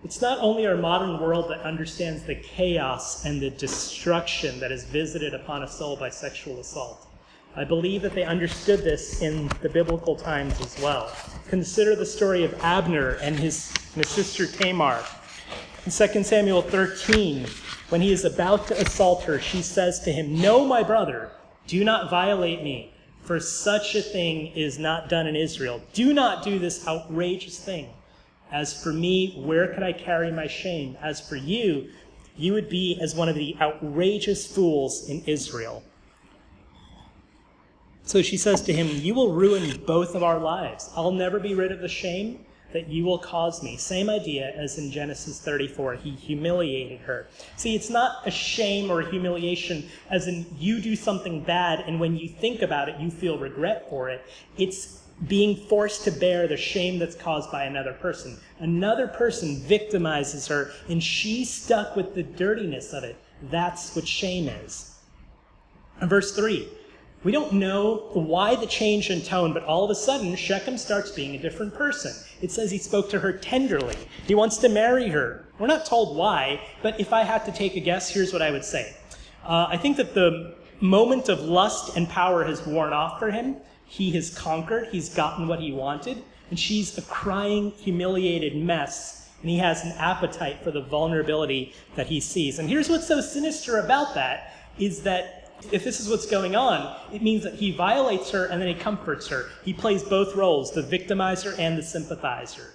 It's 0.04 0.22
not 0.22 0.40
only 0.40 0.66
our 0.66 0.78
modern 0.78 1.20
world 1.20 1.50
that 1.52 1.62
understands 1.62 2.24
the 2.24 2.36
chaos 2.36 3.24
and 3.26 3.40
the 3.40 3.52
destruction 3.52 4.60
that 4.60 4.72
is 4.72 4.84
visited 4.84 5.34
upon 5.34 5.64
a 5.64 5.68
soul 5.68 5.96
by 5.96 6.10
sexual 6.10 6.60
assault. 6.60 7.08
I 7.56 7.66
believe 7.66 8.02
that 8.02 8.16
they 8.16 8.24
understood 8.24 8.80
this 8.80 9.22
in 9.22 9.48
the 9.62 9.70
biblical 9.70 10.16
times 10.16 10.60
as 10.62 10.80
well. 10.82 11.12
Consider 11.50 11.96
the 11.96 12.06
story 12.06 12.44
of 12.44 12.54
Abner 12.64 13.18
and 13.22 13.38
his, 13.38 13.72
and 13.94 14.04
his 14.04 14.10
sister 14.10 14.48
Tamar. 14.48 15.04
In 15.84 15.92
2 15.92 16.24
Samuel 16.24 16.62
13, 16.62 17.48
when 17.90 18.02
he 18.02 18.12
is 18.12 18.24
about 18.24 18.68
to 18.68 18.80
assault 18.80 19.24
her, 19.24 19.40
she 19.40 19.64
says 19.64 20.00
to 20.02 20.12
him, 20.12 20.40
No, 20.40 20.64
my 20.64 20.84
brother, 20.84 21.32
do 21.66 21.84
not 21.84 22.12
violate 22.12 22.62
me, 22.62 22.94
for 23.24 23.40
such 23.40 23.96
a 23.96 24.02
thing 24.04 24.54
is 24.56 24.78
not 24.78 25.10
done 25.10 25.26
in 25.26 25.36
Israel. 25.36 25.82
Do 25.94 26.14
not 26.14 26.44
do 26.44 26.60
this 26.60 26.88
outrageous 26.88 27.58
thing. 27.58 27.90
As 28.52 28.84
for 28.84 28.94
me, 28.94 29.34
where 29.38 29.74
could 29.74 29.82
I 29.82 29.92
carry 29.92 30.32
my 30.32 30.46
shame? 30.46 30.98
As 31.02 31.20
for 31.20 31.36
you, 31.36 31.90
you 32.38 32.54
would 32.54 32.70
be 32.70 33.00
as 33.02 33.16
one 33.16 33.28
of 33.28 33.36
the 33.36 33.58
outrageous 33.60 34.46
fools 34.46 35.10
in 35.10 35.24
Israel. 35.26 35.82
So 38.04 38.22
she 38.22 38.38
says 38.38 38.62
to 38.64 38.74
him, 38.74 38.88
You 38.88 39.16
will 39.16 39.34
ruin 39.34 39.82
both 39.88 40.14
of 40.14 40.22
our 40.22 40.38
lives. 40.38 40.92
I'll 40.96 41.12
never 41.12 41.40
be 41.40 41.56
rid 41.56 41.72
of 41.72 41.80
the 41.80 41.88
shame 41.88 42.46
that 42.74 42.88
you 42.88 43.06
will 43.06 43.20
cause 43.20 43.62
me. 43.64 43.78
Same 43.78 44.10
idea 44.10 44.52
as 44.56 44.78
in 44.78 44.92
Genesis 44.92 45.40
34. 45.40 45.96
He 45.96 46.12
humiliated 46.12 47.00
her. 47.02 47.28
See, 47.58 47.76
it's 47.76 47.90
not 47.90 48.26
a 48.26 48.32
shame 48.32 48.90
or 48.92 49.02
a 49.02 49.10
humiliation 49.10 49.90
as 50.10 50.28
in 50.28 50.46
you 50.58 50.82
do 50.82 50.96
something 50.96 51.44
bad 51.44 51.82
and 51.82 52.00
when 52.00 52.16
you 52.16 52.30
think 52.30 52.62
about 52.62 52.90
it, 52.90 53.00
you 53.00 53.12
feel 53.12 53.38
regret 53.38 53.90
for 53.90 54.10
it. 54.10 54.22
It's 54.58 55.02
being 55.28 55.56
forced 55.56 56.04
to 56.06 56.12
bear 56.12 56.48
the 56.48 56.58
shame 56.58 56.98
that's 56.98 57.16
caused 57.16 57.52
by 57.52 57.66
another 57.66 57.94
person. 57.94 58.40
Another 58.60 59.08
person 59.08 59.58
victimizes 59.58 60.48
her, 60.50 60.72
and 60.90 61.04
she's 61.04 61.50
stuck 61.50 61.96
with 61.96 62.16
the 62.16 62.24
dirtiness 62.24 62.94
of 62.94 63.04
it. 63.04 63.16
That's 63.44 63.96
what 63.96 64.08
shame 64.08 64.50
is. 64.50 64.96
Verse 66.02 66.36
3, 66.36 66.68
we 67.24 67.32
don't 67.32 67.54
know 67.54 68.10
why 68.14 68.56
the 68.56 68.66
change 68.66 69.10
in 69.10 69.22
tone, 69.22 69.54
but 69.54 69.64
all 69.64 69.84
of 69.84 69.92
a 69.92 69.96
sudden, 69.96 70.36
Shechem 70.36 70.78
starts 70.78 71.12
being 71.12 71.36
a 71.36 71.40
different 71.40 71.74
person. 71.74 72.14
It 72.42 72.52
says 72.52 72.72
he 72.72 72.80
spoke 72.80 73.10
to 73.12 73.20
her 73.20 73.32
tenderly. 73.32 73.96
He 74.26 74.34
wants 74.34 74.58
to 74.58 74.70
marry 74.70 75.10
her. 75.10 75.46
We're 75.60 75.68
not 75.68 75.86
told 75.86 76.18
why, 76.18 76.62
but 76.82 77.00
if 77.00 77.14
I 77.14 77.22
had 77.22 77.46
to 77.46 77.52
take 77.52 77.76
a 77.76 77.80
guess, 77.80 78.10
here's 78.10 78.34
what 78.34 78.42
I 78.42 78.50
would 78.50 78.66
say. 78.66 78.96
Uh, 79.44 79.68
I 79.70 79.78
think 79.78 79.98
that 79.98 80.16
the 80.16 80.56
moment 80.80 81.30
of 81.30 81.42
lust 81.42 81.96
and 81.96 82.10
power 82.10 82.44
has 82.44 82.66
worn 82.66 82.92
off 82.92 83.20
for 83.20 83.30
him. 83.30 83.58
He 83.86 84.12
has 84.12 84.36
conquered, 84.36 84.88
he's 84.88 85.14
gotten 85.14 85.48
what 85.48 85.60
he 85.60 85.72
wanted, 85.72 86.24
and 86.50 86.58
she's 86.58 86.98
a 86.98 87.02
crying, 87.04 87.72
humiliated 87.72 88.56
mess, 88.56 89.30
and 89.42 89.50
he 89.50 89.58
has 89.58 89.84
an 89.84 89.92
appetite 89.94 90.64
for 90.64 90.72
the 90.72 90.82
vulnerability 90.82 91.74
that 91.96 92.08
he 92.08 92.20
sees. 92.20 92.58
And 92.58 92.68
here's 92.68 92.90
what's 92.90 93.08
so 93.08 93.22
sinister 93.22 93.78
about 93.78 94.16
that 94.16 94.56
is 94.80 95.04
that 95.04 95.41
if 95.72 95.84
this 95.84 96.00
is 96.00 96.10
what's 96.10 96.26
going 96.26 96.56
on, 96.56 96.96
it 97.14 97.22
means 97.22 97.44
that 97.44 97.56
he 97.56 97.72
violates 97.72 98.32
her 98.32 98.46
and 98.46 98.62
then 98.62 98.68
he 98.68 98.74
comforts 98.74 99.28
her. 99.28 99.50
He 99.64 99.74
plays 99.74 100.04
both 100.04 100.36
roles, 100.36 100.72
the 100.72 100.82
victimizer 100.82 101.58
and 101.58 101.78
the 101.78 101.84
sympathizer. 101.84 102.74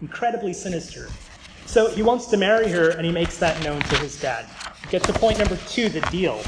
Incredibly 0.00 0.52
sinister. 0.52 1.08
So 1.66 1.90
he 1.90 2.02
wants 2.02 2.26
to 2.26 2.36
marry 2.36 2.68
her 2.70 2.90
and 2.90 3.04
he 3.04 3.12
makes 3.12 3.38
that 3.38 3.62
known 3.62 3.80
to 3.80 3.96
his 3.96 4.20
dad. 4.20 4.46
Get 4.90 5.02
to 5.04 5.12
point 5.12 5.38
number 5.38 5.56
two 5.68 5.88
the 5.88 6.00
deal. 6.02 6.40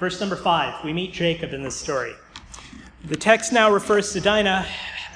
Verse 0.00 0.20
number 0.20 0.36
five, 0.36 0.84
we 0.84 0.92
meet 0.92 1.12
Jacob 1.12 1.52
in 1.52 1.62
this 1.62 1.76
story. 1.76 2.12
The 3.04 3.16
text 3.16 3.52
now 3.52 3.70
refers 3.70 4.12
to 4.12 4.20
Dinah 4.20 4.66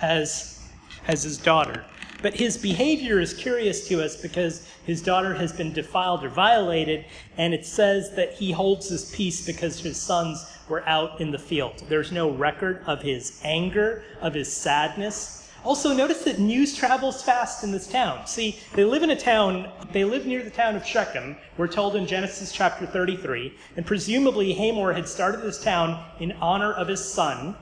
as, 0.00 0.68
as 1.06 1.22
his 1.22 1.38
daughter. 1.38 1.84
But 2.20 2.34
his 2.34 2.56
behavior 2.56 3.20
is 3.20 3.32
curious 3.32 3.86
to 3.88 4.04
us 4.04 4.16
because 4.16 4.66
his 4.84 5.00
daughter 5.00 5.34
has 5.34 5.52
been 5.52 5.72
defiled 5.72 6.24
or 6.24 6.28
violated, 6.28 7.04
and 7.36 7.54
it 7.54 7.64
says 7.64 8.14
that 8.16 8.32
he 8.34 8.50
holds 8.50 8.88
his 8.88 9.10
peace 9.12 9.46
because 9.46 9.80
his 9.80 10.00
sons 10.00 10.44
were 10.68 10.86
out 10.88 11.20
in 11.20 11.30
the 11.30 11.38
field. 11.38 11.84
There's 11.88 12.10
no 12.10 12.30
record 12.30 12.82
of 12.86 13.02
his 13.02 13.40
anger, 13.44 14.02
of 14.20 14.34
his 14.34 14.52
sadness, 14.52 15.38
also, 15.64 15.92
notice 15.92 16.22
that 16.22 16.38
news 16.38 16.74
travels 16.76 17.22
fast 17.22 17.64
in 17.64 17.72
this 17.72 17.86
town. 17.86 18.26
See, 18.26 18.58
they 18.74 18.84
live 18.84 19.02
in 19.02 19.10
a 19.10 19.16
town, 19.16 19.70
they 19.92 20.04
live 20.04 20.24
near 20.24 20.42
the 20.42 20.50
town 20.50 20.76
of 20.76 20.86
Shechem, 20.86 21.36
we're 21.56 21.66
told 21.66 21.96
in 21.96 22.06
Genesis 22.06 22.52
chapter 22.52 22.86
33, 22.86 23.52
and 23.76 23.84
presumably 23.84 24.54
Hamor 24.54 24.92
had 24.92 25.08
started 25.08 25.42
this 25.42 25.62
town 25.62 26.02
in 26.20 26.32
honor 26.40 26.72
of 26.72 26.86
his 26.86 27.04
son, 27.04 27.56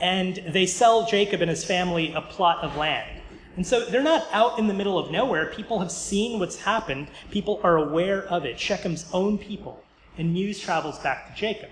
and 0.00 0.42
they 0.48 0.66
sell 0.66 1.06
Jacob 1.06 1.42
and 1.42 1.50
his 1.50 1.64
family 1.64 2.12
a 2.14 2.22
plot 2.22 2.64
of 2.64 2.76
land. 2.76 3.21
And 3.56 3.66
so 3.66 3.84
they're 3.84 4.02
not 4.02 4.26
out 4.32 4.58
in 4.58 4.66
the 4.66 4.74
middle 4.74 4.98
of 4.98 5.10
nowhere. 5.10 5.46
People 5.46 5.78
have 5.80 5.92
seen 5.92 6.38
what's 6.38 6.56
happened, 6.56 7.08
people 7.30 7.60
are 7.62 7.76
aware 7.76 8.24
of 8.24 8.44
it, 8.44 8.56
Shechem's 8.56 9.06
own 9.12 9.36
people, 9.38 9.82
and 10.16 10.32
news 10.32 10.58
travels 10.58 10.98
back 11.00 11.28
to 11.28 11.38
Jacob. 11.38 11.68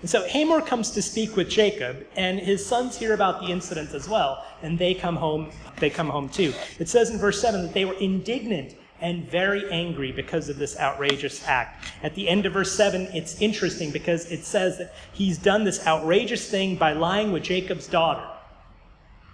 And 0.00 0.10
so 0.10 0.26
Hamor 0.28 0.60
comes 0.60 0.90
to 0.92 1.02
speak 1.02 1.36
with 1.36 1.48
Jacob, 1.48 2.06
and 2.16 2.38
his 2.38 2.64
sons 2.64 2.96
hear 2.96 3.14
about 3.14 3.40
the 3.40 3.48
incident 3.48 3.94
as 3.94 4.08
well, 4.08 4.44
and 4.62 4.78
they 4.78 4.94
come 4.94 5.16
home, 5.16 5.50
they 5.78 5.90
come 5.90 6.08
home 6.08 6.28
too. 6.28 6.52
It 6.78 6.88
says 6.88 7.10
in 7.10 7.18
verse 7.18 7.40
7 7.40 7.62
that 7.62 7.74
they 7.74 7.84
were 7.84 7.94
indignant 7.94 8.76
and 9.00 9.28
very 9.28 9.68
angry 9.70 10.12
because 10.12 10.48
of 10.48 10.58
this 10.58 10.78
outrageous 10.78 11.46
act. 11.46 11.84
At 12.02 12.14
the 12.14 12.28
end 12.28 12.46
of 12.46 12.52
verse 12.52 12.72
7, 12.72 13.08
it's 13.12 13.40
interesting 13.40 13.90
because 13.90 14.30
it 14.30 14.44
says 14.44 14.78
that 14.78 14.94
he's 15.12 15.38
done 15.38 15.64
this 15.64 15.84
outrageous 15.86 16.48
thing 16.48 16.76
by 16.76 16.92
lying 16.92 17.32
with 17.32 17.42
Jacob's 17.42 17.88
daughter. 17.88 18.24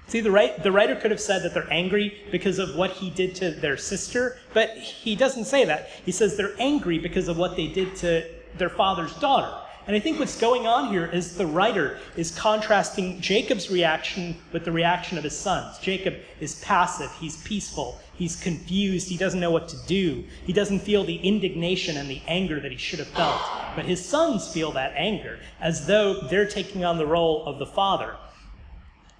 See, 0.08 0.20
the, 0.20 0.54
the 0.62 0.72
writer 0.72 0.96
could 0.96 1.10
have 1.10 1.20
said 1.20 1.42
that 1.42 1.52
they're 1.52 1.70
angry 1.70 2.24
because 2.32 2.58
of 2.58 2.74
what 2.74 2.92
he 2.92 3.10
did 3.10 3.34
to 3.36 3.50
their 3.50 3.76
sister, 3.76 4.38
but 4.54 4.70
he 4.70 5.14
doesn't 5.14 5.44
say 5.44 5.66
that. 5.66 5.90
He 6.04 6.12
says 6.12 6.36
they're 6.36 6.58
angry 6.58 6.98
because 6.98 7.28
of 7.28 7.36
what 7.36 7.56
they 7.56 7.66
did 7.66 7.94
to 7.96 8.26
their 8.56 8.70
father's 8.70 9.14
daughter. 9.16 9.54
And 9.86 9.94
I 9.94 10.00
think 10.00 10.18
what's 10.18 10.38
going 10.38 10.66
on 10.66 10.90
here 10.92 11.06
is 11.06 11.36
the 11.36 11.46
writer 11.46 11.98
is 12.16 12.30
contrasting 12.30 13.20
Jacob's 13.20 13.70
reaction 13.70 14.36
with 14.52 14.64
the 14.64 14.72
reaction 14.72 15.18
of 15.18 15.24
his 15.24 15.36
sons. 15.36 15.78
Jacob 15.78 16.14
is 16.40 16.60
passive, 16.62 17.10
he's 17.20 17.42
peaceful, 17.42 17.98
he's 18.14 18.36
confused, 18.36 19.08
he 19.08 19.16
doesn't 19.16 19.40
know 19.40 19.50
what 19.50 19.68
to 19.68 19.76
do. 19.86 20.24
He 20.44 20.52
doesn't 20.54 20.80
feel 20.80 21.04
the 21.04 21.16
indignation 21.16 21.98
and 21.98 22.08
the 22.08 22.22
anger 22.26 22.60
that 22.60 22.70
he 22.70 22.78
should 22.78 22.98
have 22.98 23.08
felt. 23.08 23.40
But 23.76 23.84
his 23.84 24.04
sons 24.04 24.48
feel 24.52 24.72
that 24.72 24.92
anger 24.96 25.38
as 25.60 25.86
though 25.86 26.20
they're 26.28 26.48
taking 26.48 26.84
on 26.84 26.96
the 26.96 27.06
role 27.06 27.44
of 27.46 27.58
the 27.58 27.66
father. 27.66 28.16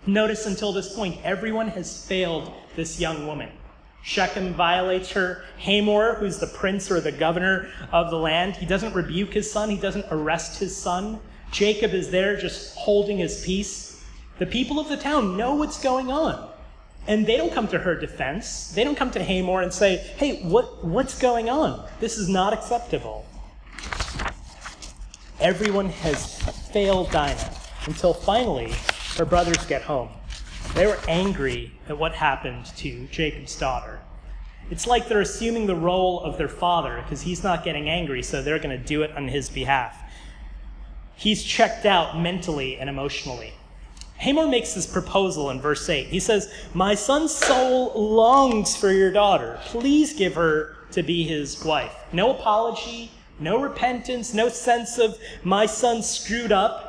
Notice 0.09 0.47
until 0.47 0.73
this 0.73 0.94
point, 0.94 1.21
everyone 1.23 1.68
has 1.68 2.03
failed 2.07 2.51
this 2.75 2.99
young 2.99 3.27
woman. 3.27 3.51
Shechem 4.03 4.55
violates 4.55 5.12
her. 5.12 5.44
Hamor, 5.59 6.14
who's 6.14 6.38
the 6.38 6.47
prince 6.47 6.90
or 6.90 6.99
the 6.99 7.12
governor 7.12 7.68
of 7.92 8.09
the 8.09 8.16
land, 8.16 8.57
he 8.57 8.64
doesn't 8.64 8.94
rebuke 8.94 9.35
his 9.35 9.53
son, 9.53 9.68
he 9.68 9.77
doesn't 9.77 10.07
arrest 10.11 10.59
his 10.59 10.75
son. 10.75 11.21
Jacob 11.53 11.92
is 11.92 12.11
there 12.11 12.38
just 12.38 12.75
holding 12.75 13.18
his 13.18 13.44
peace. 13.44 14.03
The 14.38 14.47
people 14.47 14.81
of 14.81 14.88
the 14.88 14.97
town 14.97 15.37
know 15.37 15.57
what's 15.57 15.83
going 15.83 16.11
on. 16.11 16.53
And 17.07 17.27
they 17.27 17.37
don't 17.37 17.53
come 17.53 17.68
to 17.68 17.79
her 17.79 17.94
defense. 17.94 18.73
They 18.73 18.85
don't 18.85 18.97
come 18.97 19.11
to 19.11 19.23
Hamor 19.23 19.61
and 19.61 19.71
say, 19.71 19.99
hey, 20.16 20.40
what, 20.40 20.83
what's 20.83 21.18
going 21.18 21.51
on? 21.51 21.87
This 22.01 22.16
is 22.16 22.31
not 22.31 22.55
acceptable. 22.55 23.27
Everyone 25.38 25.90
has 25.90 26.40
failed 26.73 27.11
Dinah 27.11 27.53
until 27.87 28.14
finally 28.14 28.73
her 29.18 29.24
brothers 29.24 29.66
get 29.66 29.83
home. 29.83 30.11
They 30.74 30.87
were 30.87 30.98
angry 31.09 31.72
at 31.88 31.98
what 31.98 32.14
happened 32.14 32.66
to 32.76 33.07
Jacob's 33.09 33.59
daughter. 33.59 34.00
It's 34.70 34.87
like 34.87 35.09
they're 35.09 35.20
assuming 35.20 35.66
the 35.66 35.74
role 35.74 36.20
of 36.20 36.38
their 36.38 36.48
father 36.48 37.00
because 37.02 37.22
he's 37.22 37.42
not 37.42 37.64
getting 37.64 37.88
angry, 37.88 38.22
so 38.22 38.42
they're 38.42 38.59
going 38.59 38.78
to 38.78 38.85
do 38.85 39.02
it 39.02 39.11
on 39.16 39.28
his 39.28 39.48
behalf. 39.48 40.00
He's 41.16 41.42
checked 41.42 41.85
out 41.85 42.18
mentally 42.18 42.76
and 42.76 42.88
emotionally. 42.88 43.54
Hamor 44.18 44.46
makes 44.46 44.74
this 44.74 44.87
proposal 44.87 45.50
in 45.50 45.61
verse 45.61 45.88
8. 45.88 46.07
He 46.07 46.20
says, 46.20 46.52
My 46.74 46.94
son's 46.94 47.35
soul 47.35 47.92
longs 47.94 48.76
for 48.76 48.90
your 48.90 49.11
daughter. 49.11 49.59
Please 49.66 50.12
give 50.12 50.35
her 50.35 50.76
to 50.92 51.02
be 51.02 51.24
his 51.24 51.64
wife. 51.64 51.94
No 52.12 52.31
apology, 52.31 53.11
no 53.40 53.61
repentance, 53.61 54.35
no 54.35 54.48
sense 54.48 54.98
of 54.98 55.18
my 55.42 55.66
son 55.66 56.02
screwed 56.02 56.52
up. 56.52 56.88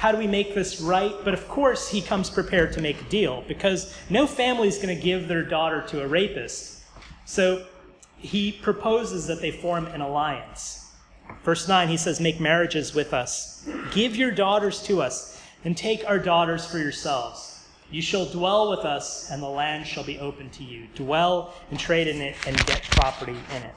How 0.00 0.12
do 0.12 0.16
we 0.16 0.26
make 0.26 0.54
this 0.54 0.80
right? 0.80 1.14
But 1.24 1.34
of 1.34 1.46
course, 1.46 1.90
he 1.90 2.00
comes 2.00 2.30
prepared 2.30 2.72
to 2.72 2.80
make 2.80 2.98
a 3.02 3.04
deal 3.10 3.44
because 3.46 3.94
no 4.08 4.26
family 4.26 4.66
is 4.66 4.78
going 4.78 4.96
to 4.96 5.02
give 5.02 5.28
their 5.28 5.42
daughter 5.42 5.82
to 5.88 6.02
a 6.02 6.08
rapist. 6.08 6.82
So 7.26 7.66
he 8.16 8.50
proposes 8.50 9.26
that 9.26 9.42
they 9.42 9.50
form 9.50 9.84
an 9.88 10.00
alliance. 10.00 10.90
Verse 11.44 11.68
9, 11.68 11.88
he 11.88 11.98
says, 11.98 12.18
Make 12.18 12.40
marriages 12.40 12.94
with 12.94 13.12
us, 13.12 13.68
give 13.92 14.16
your 14.16 14.30
daughters 14.30 14.82
to 14.84 15.02
us, 15.02 15.38
and 15.66 15.76
take 15.76 16.02
our 16.08 16.18
daughters 16.18 16.64
for 16.64 16.78
yourselves. 16.78 17.68
You 17.90 18.00
shall 18.00 18.24
dwell 18.24 18.70
with 18.70 18.86
us, 18.86 19.30
and 19.30 19.42
the 19.42 19.48
land 19.48 19.86
shall 19.86 20.04
be 20.04 20.18
open 20.18 20.48
to 20.52 20.64
you. 20.64 20.86
Dwell 20.94 21.52
and 21.70 21.78
trade 21.78 22.08
in 22.08 22.22
it 22.22 22.36
and 22.46 22.56
get 22.64 22.84
property 22.84 23.36
in 23.54 23.62
it. 23.64 23.74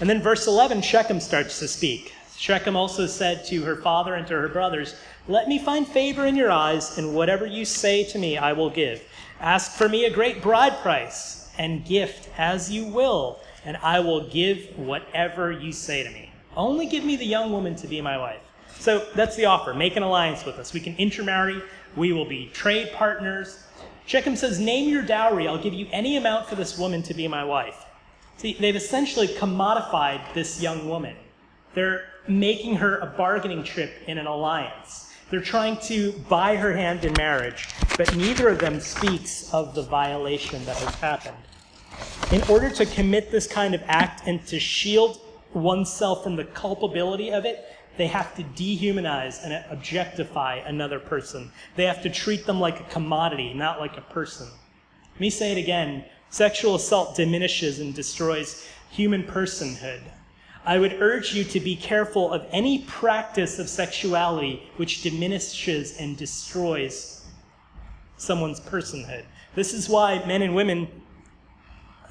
And 0.00 0.08
then 0.08 0.22
verse 0.22 0.46
11, 0.46 0.80
Shechem 0.80 1.20
starts 1.20 1.58
to 1.58 1.68
speak. 1.68 2.13
Shechem 2.36 2.76
also 2.76 3.06
said 3.06 3.44
to 3.46 3.62
her 3.62 3.76
father 3.76 4.14
and 4.14 4.26
to 4.26 4.34
her 4.34 4.48
brothers, 4.48 4.96
Let 5.28 5.48
me 5.48 5.58
find 5.58 5.86
favor 5.86 6.26
in 6.26 6.36
your 6.36 6.50
eyes, 6.50 6.98
and 6.98 7.14
whatever 7.14 7.46
you 7.46 7.64
say 7.64 8.04
to 8.04 8.18
me, 8.18 8.36
I 8.36 8.52
will 8.52 8.70
give. 8.70 9.02
Ask 9.40 9.72
for 9.72 9.88
me 9.88 10.04
a 10.04 10.10
great 10.10 10.42
bride 10.42 10.76
price 10.78 11.50
and 11.58 11.84
gift 11.84 12.28
as 12.36 12.70
you 12.70 12.86
will, 12.86 13.40
and 13.64 13.76
I 13.78 14.00
will 14.00 14.28
give 14.28 14.76
whatever 14.76 15.52
you 15.52 15.72
say 15.72 16.02
to 16.02 16.10
me. 16.10 16.32
Only 16.56 16.86
give 16.86 17.04
me 17.04 17.16
the 17.16 17.26
young 17.26 17.50
woman 17.50 17.74
to 17.76 17.86
be 17.86 18.00
my 18.00 18.18
wife. 18.18 18.40
So 18.78 19.06
that's 19.14 19.36
the 19.36 19.46
offer. 19.46 19.72
Make 19.72 19.96
an 19.96 20.02
alliance 20.02 20.44
with 20.44 20.58
us. 20.58 20.72
We 20.72 20.80
can 20.80 20.96
intermarry. 20.96 21.62
We 21.96 22.12
will 22.12 22.26
be 22.26 22.48
trade 22.52 22.92
partners. 22.92 23.64
Shechem 24.06 24.36
says, 24.36 24.60
Name 24.60 24.88
your 24.88 25.02
dowry. 25.02 25.48
I'll 25.48 25.62
give 25.62 25.72
you 25.72 25.86
any 25.92 26.16
amount 26.16 26.46
for 26.46 26.54
this 26.54 26.78
woman 26.78 27.02
to 27.04 27.14
be 27.14 27.26
my 27.28 27.44
wife. 27.44 27.86
See, 28.36 28.54
they've 28.54 28.76
essentially 28.76 29.28
commodified 29.28 30.20
this 30.34 30.60
young 30.60 30.88
woman. 30.88 31.16
They're 31.74 32.04
making 32.26 32.76
her 32.76 32.98
a 32.98 33.06
bargaining 33.06 33.62
chip 33.62 33.92
in 34.06 34.18
an 34.18 34.26
alliance. 34.26 35.12
They're 35.30 35.40
trying 35.40 35.78
to 35.82 36.12
buy 36.28 36.56
her 36.56 36.74
hand 36.74 37.04
in 37.04 37.12
marriage, 37.14 37.68
but 37.96 38.14
neither 38.16 38.48
of 38.48 38.58
them 38.60 38.80
speaks 38.80 39.52
of 39.52 39.74
the 39.74 39.82
violation 39.82 40.64
that 40.64 40.76
has 40.76 40.94
happened. 40.96 41.36
In 42.32 42.42
order 42.50 42.70
to 42.70 42.86
commit 42.86 43.30
this 43.30 43.46
kind 43.46 43.74
of 43.74 43.82
act 43.86 44.26
and 44.26 44.44
to 44.46 44.58
shield 44.58 45.20
oneself 45.52 46.22
from 46.22 46.36
the 46.36 46.44
culpability 46.44 47.30
of 47.30 47.44
it, 47.44 47.64
they 47.96 48.06
have 48.08 48.34
to 48.36 48.42
dehumanize 48.42 49.40
and 49.44 49.64
objectify 49.70 50.56
another 50.66 50.98
person. 50.98 51.52
They 51.76 51.84
have 51.84 52.02
to 52.02 52.10
treat 52.10 52.44
them 52.44 52.58
like 52.58 52.80
a 52.80 52.84
commodity, 52.84 53.54
not 53.54 53.78
like 53.78 53.96
a 53.96 54.00
person. 54.00 54.48
Let 55.12 55.20
me 55.20 55.30
say 55.30 55.52
it 55.52 55.58
again 55.58 56.04
sexual 56.30 56.74
assault 56.74 57.14
diminishes 57.14 57.78
and 57.78 57.94
destroys 57.94 58.68
human 58.90 59.22
personhood. 59.22 60.00
I 60.66 60.78
would 60.78 60.94
urge 60.94 61.34
you 61.34 61.44
to 61.44 61.60
be 61.60 61.76
careful 61.76 62.32
of 62.32 62.46
any 62.50 62.84
practice 62.84 63.58
of 63.58 63.68
sexuality 63.68 64.62
which 64.76 65.02
diminishes 65.02 65.98
and 65.98 66.16
destroys 66.16 67.22
someone's 68.16 68.60
personhood. 68.60 69.24
This 69.54 69.74
is 69.74 69.90
why 69.90 70.24
men 70.26 70.40
and 70.40 70.54
women, 70.54 70.88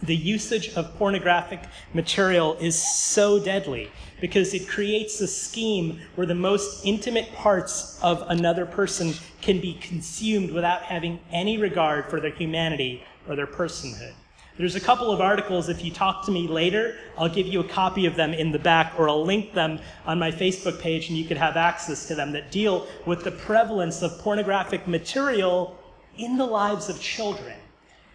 the 0.03 0.15
usage 0.15 0.73
of 0.75 0.95
pornographic 0.97 1.61
material 1.95 2.55
is 2.59 2.79
so 2.79 3.43
deadly 3.43 3.89
because 4.21 4.53
it 4.53 4.67
creates 4.67 5.19
a 5.19 5.27
scheme 5.27 5.99
where 6.13 6.27
the 6.27 6.35
most 6.35 6.85
intimate 6.85 7.33
parts 7.33 7.99
of 8.03 8.23
another 8.29 8.67
person 8.67 9.13
can 9.41 9.59
be 9.59 9.73
consumed 9.73 10.51
without 10.51 10.83
having 10.83 11.19
any 11.31 11.57
regard 11.57 12.05
for 12.05 12.21
their 12.21 12.31
humanity 12.31 13.03
or 13.27 13.35
their 13.35 13.47
personhood. 13.47 14.13
There's 14.55 14.75
a 14.75 14.79
couple 14.79 15.09
of 15.09 15.19
articles. 15.19 15.67
If 15.67 15.83
you 15.83 15.91
talk 15.91 16.25
to 16.25 16.31
me 16.31 16.47
later, 16.47 16.95
I'll 17.17 17.29
give 17.29 17.47
you 17.47 17.59
a 17.59 17.67
copy 17.67 18.05
of 18.05 18.15
them 18.15 18.33
in 18.33 18.51
the 18.51 18.59
back, 18.59 18.93
or 18.99 19.09
I'll 19.09 19.25
link 19.25 19.53
them 19.53 19.79
on 20.05 20.19
my 20.19 20.31
Facebook 20.31 20.79
page, 20.79 21.09
and 21.09 21.17
you 21.17 21.25
could 21.25 21.37
have 21.37 21.57
access 21.57 22.07
to 22.07 22.15
them 22.15 22.31
that 22.33 22.51
deal 22.51 22.87
with 23.07 23.23
the 23.23 23.31
prevalence 23.31 24.03
of 24.03 24.19
pornographic 24.19 24.87
material 24.87 25.75
in 26.19 26.37
the 26.37 26.45
lives 26.45 26.87
of 26.87 27.01
children. 27.01 27.57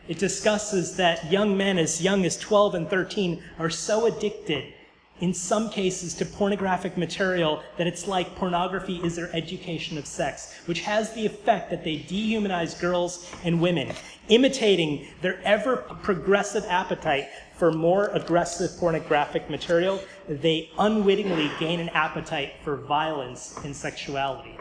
It 0.06 0.20
discusses 0.20 0.96
that 0.96 1.30
young 1.30 1.56
men 1.56 1.76
as 1.76 2.00
young 2.00 2.24
as 2.24 2.36
12 2.38 2.74
and 2.76 2.88
13 2.88 3.42
are 3.58 3.68
so 3.68 4.06
addicted 4.06 4.72
in 5.20 5.34
some 5.34 5.70
cases 5.70 6.14
to 6.14 6.24
pornographic 6.24 6.96
material 6.96 7.62
that 7.76 7.86
it's 7.86 8.06
like 8.06 8.34
pornography 8.36 8.96
is 9.04 9.16
their 9.16 9.34
education 9.34 9.98
of 9.98 10.06
sex, 10.06 10.54
which 10.66 10.80
has 10.80 11.12
the 11.12 11.26
effect 11.26 11.70
that 11.70 11.84
they 11.84 11.98
dehumanize 11.98 12.78
girls 12.80 13.30
and 13.44 13.60
women, 13.60 13.92
imitating 14.28 15.06
their 15.22 15.40
ever 15.42 15.76
progressive 16.02 16.64
appetite 16.68 17.28
for 17.54 17.72
more 17.72 18.06
aggressive 18.08 18.70
pornographic 18.78 19.50
material, 19.50 20.00
they 20.28 20.70
unwittingly 20.78 21.50
gain 21.58 21.80
an 21.80 21.88
appetite 21.90 22.52
for 22.62 22.76
violence 22.76 23.58
and 23.64 23.74
sexuality. 23.74 24.56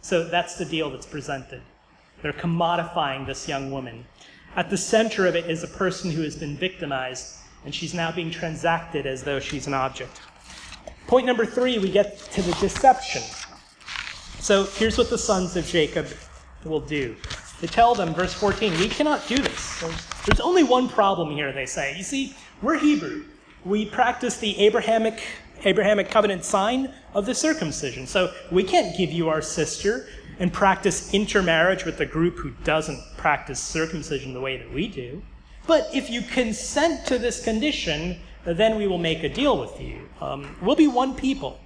So 0.00 0.24
that's 0.24 0.56
the 0.56 0.64
deal 0.64 0.90
that's 0.90 1.06
presented. 1.06 1.62
They're 2.22 2.32
commodifying 2.32 3.26
this 3.26 3.46
young 3.48 3.70
woman. 3.70 4.06
At 4.56 4.70
the 4.70 4.76
center 4.76 5.26
of 5.26 5.36
it 5.36 5.48
is 5.48 5.62
a 5.62 5.68
person 5.68 6.10
who 6.10 6.22
has 6.22 6.36
been 6.36 6.56
victimized 6.56 7.36
and 7.64 7.74
she's 7.74 7.94
now 7.94 8.10
being 8.10 8.30
transacted 8.30 9.06
as 9.06 9.22
though 9.22 9.40
she's 9.40 9.66
an 9.66 9.74
object. 9.74 10.20
Point 11.06 11.26
number 11.26 11.44
three, 11.44 11.78
we 11.78 11.90
get 11.90 12.18
to 12.32 12.42
the 12.42 12.52
deception. 12.60 13.22
So 14.38 14.64
here's 14.64 14.96
what 14.96 15.10
the 15.10 15.18
sons 15.18 15.56
of 15.56 15.66
Jacob 15.66 16.06
will 16.64 16.80
do. 16.80 17.16
They 17.60 17.66
tell 17.66 17.94
them, 17.94 18.14
verse 18.14 18.32
14, 18.32 18.78
we 18.78 18.88
cannot 18.88 19.26
do 19.26 19.36
this. 19.36 19.80
There's, 20.24 20.40
only 20.40 20.62
one 20.62 20.88
problem 20.88 21.30
here, 21.30 21.52
they 21.52 21.66
say. 21.66 21.96
You 21.96 22.02
see, 22.02 22.34
we're 22.62 22.78
Hebrew. 22.78 23.24
We 23.64 23.84
practice 23.84 24.38
the 24.38 24.58
Abrahamic, 24.58 25.22
Abrahamic 25.64 26.10
covenant 26.10 26.44
sign 26.44 26.92
of 27.12 27.26
the 27.26 27.34
circumcision. 27.34 28.06
So 28.06 28.32
we 28.50 28.64
can't 28.64 28.96
give 28.96 29.10
you 29.10 29.28
our 29.28 29.42
sister 29.42 30.06
and 30.38 30.50
practice 30.50 31.12
intermarriage 31.12 31.84
with 31.84 32.00
a 32.00 32.06
group 32.06 32.38
who 32.38 32.50
doesn't 32.64 33.00
practice 33.18 33.60
circumcision 33.60 34.32
the 34.32 34.40
way 34.40 34.56
that 34.56 34.72
we 34.72 34.88
do. 34.88 35.22
But 35.66 35.88
if 35.92 36.10
you 36.10 36.22
consent 36.22 37.06
to 37.06 37.18
this 37.18 37.42
condition, 37.42 38.18
then 38.44 38.76
we 38.76 38.86
will 38.86 38.98
make 38.98 39.22
a 39.22 39.28
deal 39.28 39.58
with 39.58 39.80
you. 39.80 40.08
Um, 40.20 40.56
we'll 40.60 40.76
be 40.76 40.88
one 40.88 41.14
people. 41.14 41.58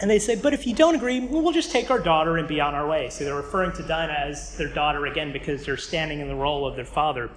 And 0.00 0.10
they 0.10 0.18
say, 0.18 0.34
but 0.34 0.54
if 0.54 0.66
you 0.66 0.74
don't 0.74 0.94
agree, 0.94 1.20
we'll 1.20 1.52
just 1.52 1.70
take 1.70 1.90
our 1.90 1.98
daughter 1.98 2.38
and 2.38 2.48
be 2.48 2.60
on 2.60 2.74
our 2.74 2.88
way. 2.88 3.10
So 3.10 3.24
they're 3.24 3.34
referring 3.34 3.72
to 3.72 3.82
Dinah 3.82 4.12
as 4.12 4.56
their 4.56 4.68
daughter 4.68 5.06
again 5.06 5.30
because 5.30 5.64
they're 5.64 5.76
standing 5.76 6.20
in 6.20 6.28
the 6.28 6.34
role 6.34 6.66
of 6.66 6.74
their 6.74 6.86
father. 6.86 7.30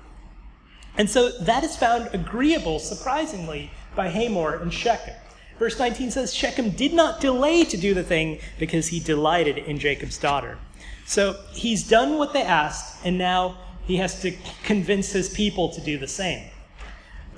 And 0.97 1.09
so 1.09 1.29
that 1.41 1.63
is 1.63 1.75
found 1.75 2.09
agreeable, 2.13 2.79
surprisingly, 2.79 3.69
by 3.95 4.09
Hamor 4.09 4.55
and 4.55 4.73
Shechem. 4.73 5.15
Verse 5.59 5.77
19 5.77 6.11
says, 6.11 6.33
Shechem 6.33 6.71
did 6.71 6.93
not 6.93 7.19
delay 7.19 7.65
to 7.65 7.77
do 7.77 7.93
the 7.93 8.03
thing 8.03 8.39
because 8.59 8.87
he 8.87 8.99
delighted 8.99 9.57
in 9.57 9.77
Jacob's 9.77 10.17
daughter. 10.17 10.57
So 11.05 11.39
he's 11.51 11.87
done 11.87 12.17
what 12.17 12.33
they 12.33 12.43
asked, 12.43 13.05
and 13.05 13.17
now 13.17 13.57
he 13.85 13.97
has 13.97 14.21
to 14.21 14.35
convince 14.63 15.11
his 15.11 15.29
people 15.29 15.69
to 15.69 15.81
do 15.81 15.97
the 15.97 16.07
same. 16.07 16.49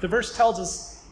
The 0.02 0.08
verse 0.08 0.36
tells 0.36 0.60
us 0.60 1.04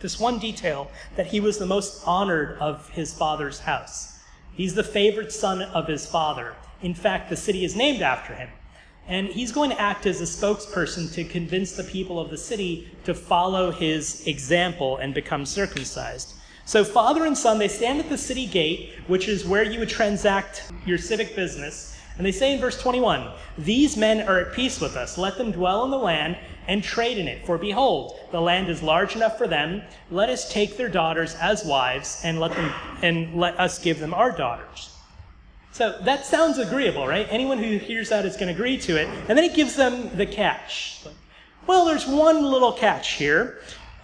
this 0.00 0.18
one 0.18 0.38
detail 0.38 0.90
that 1.16 1.26
he 1.26 1.40
was 1.40 1.58
the 1.58 1.66
most 1.66 2.02
honored 2.06 2.58
of 2.58 2.88
his 2.90 3.12
father's 3.12 3.60
house. 3.60 4.18
He's 4.52 4.74
the 4.74 4.84
favorite 4.84 5.32
son 5.32 5.62
of 5.62 5.86
his 5.86 6.06
father. 6.06 6.54
In 6.82 6.94
fact, 6.94 7.30
the 7.30 7.36
city 7.36 7.64
is 7.64 7.76
named 7.76 8.02
after 8.02 8.34
him. 8.34 8.48
And 9.06 9.28
he's 9.28 9.52
going 9.52 9.70
to 9.70 9.80
act 9.80 10.04
as 10.04 10.20
a 10.20 10.24
spokesperson 10.24 11.12
to 11.14 11.24
convince 11.24 11.72
the 11.72 11.84
people 11.84 12.20
of 12.20 12.28
the 12.28 12.36
city 12.36 12.90
to 13.04 13.14
follow 13.14 13.70
his 13.70 14.26
example 14.26 14.98
and 14.98 15.14
become 15.14 15.46
circumcised. 15.46 16.34
So, 16.66 16.84
father 16.84 17.24
and 17.24 17.36
son, 17.36 17.58
they 17.58 17.68
stand 17.68 18.00
at 18.00 18.10
the 18.10 18.18
city 18.18 18.46
gate, 18.46 18.92
which 19.06 19.26
is 19.26 19.46
where 19.46 19.62
you 19.62 19.78
would 19.78 19.88
transact 19.88 20.70
your 20.84 20.98
civic 20.98 21.34
business. 21.34 21.97
And 22.18 22.26
they 22.26 22.32
say 22.32 22.52
in 22.52 22.60
verse 22.60 22.80
21 22.80 23.30
These 23.56 23.96
men 23.96 24.28
are 24.28 24.40
at 24.40 24.52
peace 24.52 24.80
with 24.80 24.96
us. 24.96 25.16
Let 25.16 25.38
them 25.38 25.52
dwell 25.52 25.84
in 25.84 25.90
the 25.90 25.98
land 25.98 26.36
and 26.66 26.84
trade 26.84 27.16
in 27.16 27.26
it. 27.28 27.46
For 27.46 27.56
behold, 27.56 28.18
the 28.30 28.40
land 28.40 28.68
is 28.68 28.82
large 28.82 29.16
enough 29.16 29.38
for 29.38 29.48
them. 29.48 29.82
Let 30.10 30.28
us 30.28 30.52
take 30.52 30.76
their 30.76 30.88
daughters 30.88 31.34
as 31.36 31.64
wives 31.64 32.20
and 32.24 32.38
let, 32.38 32.52
them, 32.52 32.72
and 33.02 33.34
let 33.34 33.58
us 33.58 33.78
give 33.78 34.00
them 34.00 34.12
our 34.12 34.30
daughters. 34.32 34.94
So 35.72 35.96
that 36.02 36.26
sounds 36.26 36.58
agreeable, 36.58 37.06
right? 37.06 37.26
Anyone 37.30 37.58
who 37.58 37.78
hears 37.78 38.08
that 38.08 38.26
is 38.26 38.36
going 38.36 38.48
to 38.48 38.54
agree 38.54 38.78
to 38.78 38.96
it. 38.96 39.08
And 39.28 39.38
then 39.38 39.44
it 39.44 39.54
gives 39.54 39.76
them 39.76 40.16
the 40.16 40.26
catch. 40.26 41.06
Well, 41.68 41.84
there's 41.84 42.06
one 42.06 42.42
little 42.42 42.72
catch 42.72 43.12
here. 43.12 43.60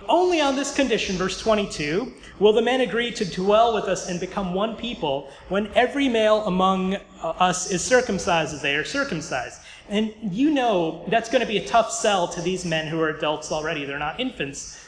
Only 0.08 0.40
on 0.40 0.56
this 0.56 0.74
condition, 0.74 1.16
verse 1.16 1.40
22, 1.40 2.12
will 2.38 2.52
the 2.52 2.62
men 2.62 2.80
agree 2.80 3.10
to 3.12 3.24
dwell 3.24 3.74
with 3.74 3.84
us 3.84 4.08
and 4.08 4.18
become 4.18 4.54
one 4.54 4.76
people 4.76 5.30
when 5.48 5.70
every 5.74 6.08
male 6.08 6.44
among 6.46 6.94
uh, 6.94 7.28
us 7.38 7.70
is 7.70 7.82
circumcised 7.82 8.54
as 8.54 8.62
they 8.62 8.74
are 8.74 8.84
circumcised. 8.84 9.60
And 9.88 10.14
you 10.22 10.50
know 10.50 11.04
that's 11.08 11.28
going 11.28 11.40
to 11.40 11.46
be 11.46 11.58
a 11.58 11.66
tough 11.66 11.90
sell 11.90 12.28
to 12.28 12.40
these 12.40 12.64
men 12.64 12.86
who 12.86 13.00
are 13.00 13.10
adults 13.10 13.52
already. 13.52 13.84
They're 13.84 13.98
not 13.98 14.18
infants. 14.18 14.80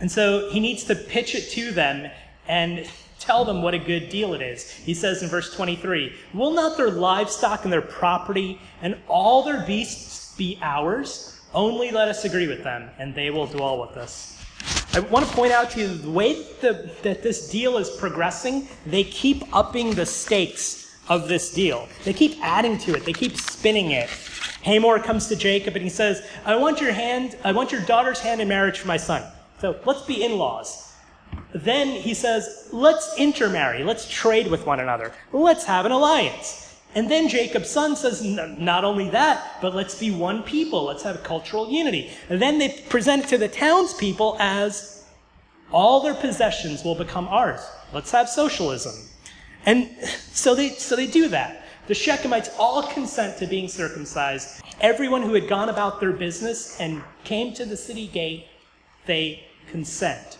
And 0.00 0.10
so 0.10 0.50
he 0.50 0.60
needs 0.60 0.84
to 0.84 0.94
pitch 0.94 1.34
it 1.34 1.50
to 1.52 1.72
them 1.72 2.10
and 2.48 2.88
tell 3.18 3.44
them 3.44 3.62
what 3.62 3.74
a 3.74 3.78
good 3.78 4.08
deal 4.08 4.34
it 4.34 4.42
is. 4.42 4.70
He 4.70 4.94
says 4.94 5.22
in 5.22 5.28
verse 5.28 5.54
23 5.54 6.12
Will 6.34 6.52
not 6.52 6.76
their 6.76 6.90
livestock 6.90 7.64
and 7.64 7.72
their 7.72 7.82
property 7.82 8.60
and 8.82 8.96
all 9.08 9.42
their 9.42 9.66
beasts 9.66 10.34
be 10.36 10.58
ours? 10.62 11.35
Only 11.56 11.90
let 11.90 12.08
us 12.08 12.26
agree 12.26 12.46
with 12.46 12.62
them, 12.62 12.90
and 12.98 13.14
they 13.14 13.30
will 13.30 13.46
dwell 13.46 13.80
with 13.80 13.96
us. 13.96 14.38
I 14.92 15.00
want 15.00 15.26
to 15.26 15.32
point 15.34 15.52
out 15.52 15.70
to 15.70 15.80
you 15.80 15.88
the 15.88 16.10
way 16.10 16.42
the, 16.60 16.90
that 17.02 17.22
this 17.22 17.48
deal 17.48 17.78
is 17.78 17.88
progressing, 17.88 18.68
they 18.84 19.02
keep 19.02 19.42
upping 19.56 19.92
the 19.92 20.04
stakes 20.04 20.94
of 21.08 21.28
this 21.28 21.54
deal. 21.54 21.88
They 22.04 22.12
keep 22.12 22.36
adding 22.42 22.76
to 22.78 22.94
it, 22.94 23.06
they 23.06 23.14
keep 23.14 23.38
spinning 23.38 23.92
it. 23.92 24.10
Hamor 24.64 24.98
comes 24.98 25.28
to 25.28 25.36
Jacob 25.36 25.76
and 25.76 25.82
he 25.82 25.88
says, 25.88 26.28
I 26.44 26.56
want 26.56 26.78
your 26.78 26.92
hand, 26.92 27.38
I 27.42 27.52
want 27.52 27.72
your 27.72 27.80
daughter's 27.82 28.20
hand 28.20 28.42
in 28.42 28.48
marriage 28.48 28.78
for 28.78 28.88
my 28.88 28.98
son. 28.98 29.22
So 29.58 29.80
let's 29.86 30.02
be 30.02 30.24
in 30.24 30.36
laws. 30.36 30.92
Then 31.54 31.88
he 31.88 32.12
says, 32.12 32.68
let's 32.70 33.16
intermarry, 33.16 33.82
let's 33.82 34.06
trade 34.10 34.48
with 34.48 34.66
one 34.66 34.80
another, 34.80 35.10
let's 35.32 35.64
have 35.64 35.86
an 35.86 35.92
alliance. 35.92 36.65
And 36.96 37.10
then 37.10 37.28
Jacob's 37.28 37.68
son 37.68 37.94
says, 37.94 38.24
not 38.24 38.82
only 38.82 39.10
that, 39.10 39.58
but 39.60 39.74
let's 39.74 39.94
be 39.94 40.10
one 40.10 40.42
people, 40.42 40.84
let's 40.84 41.02
have 41.02 41.22
cultural 41.22 41.70
unity. 41.70 42.10
And 42.30 42.40
then 42.40 42.58
they 42.58 42.70
present 42.88 43.24
it 43.24 43.28
to 43.28 43.38
the 43.38 43.48
townspeople 43.48 44.38
as 44.40 45.04
all 45.70 46.00
their 46.00 46.14
possessions 46.14 46.84
will 46.84 46.94
become 46.94 47.28
ours. 47.28 47.60
Let's 47.92 48.10
have 48.12 48.30
socialism. 48.30 48.94
And 49.66 49.90
so 50.32 50.54
they, 50.54 50.70
so 50.70 50.96
they 50.96 51.06
do 51.06 51.28
that. 51.28 51.66
The 51.86 51.92
Shechemites 51.92 52.48
all 52.58 52.82
consent 52.84 53.36
to 53.40 53.46
being 53.46 53.68
circumcised. 53.68 54.62
Everyone 54.80 55.20
who 55.20 55.34
had 55.34 55.48
gone 55.48 55.68
about 55.68 56.00
their 56.00 56.12
business 56.12 56.80
and 56.80 57.02
came 57.24 57.52
to 57.54 57.66
the 57.66 57.76
city 57.76 58.06
gate, 58.06 58.46
they 59.04 59.44
consent. 59.70 60.38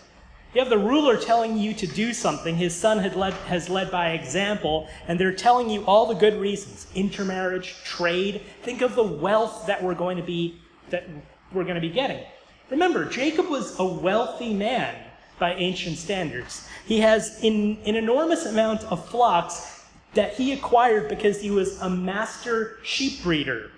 You 0.57 0.61
have 0.61 0.71
the 0.71 0.79
ruler 0.79 1.17
telling 1.17 1.55
you 1.55 1.75
to 1.75 1.85
do 1.85 2.15
something. 2.15 2.55
His 2.55 2.75
son 2.75 2.97
led, 3.13 3.33
has 3.45 3.69
led 3.69 3.91
by 3.91 4.13
example, 4.13 4.87
and 5.07 5.19
they're 5.19 5.31
telling 5.31 5.69
you 5.69 5.85
all 5.85 6.07
the 6.07 6.15
good 6.15 6.33
reasons 6.41 6.87
intermarriage, 6.95 7.75
trade. 7.83 8.41
Think 8.63 8.81
of 8.81 8.95
the 8.95 9.03
wealth 9.03 9.67
that 9.67 9.83
we're 9.83 9.93
going 9.93 10.17
to 10.17 10.23
be 10.23 10.59
that 10.89 11.07
we're 11.53 11.63
going 11.63 11.75
to 11.75 11.79
be 11.79 11.91
getting. 11.91 12.25
Remember, 12.71 13.05
Jacob 13.05 13.49
was 13.49 13.79
a 13.79 13.85
wealthy 13.85 14.51
man 14.51 14.95
by 15.37 15.53
ancient 15.53 15.99
standards. 15.99 16.67
He 16.87 17.01
has 17.01 17.37
in, 17.43 17.77
an 17.85 17.95
enormous 17.95 18.47
amount 18.47 18.83
of 18.85 19.07
flocks 19.09 19.85
that 20.15 20.33
he 20.33 20.53
acquired 20.53 21.07
because 21.07 21.39
he 21.39 21.51
was 21.51 21.79
a 21.81 21.89
master 21.91 22.77
sheep 22.81 23.21
breeder. 23.21 23.69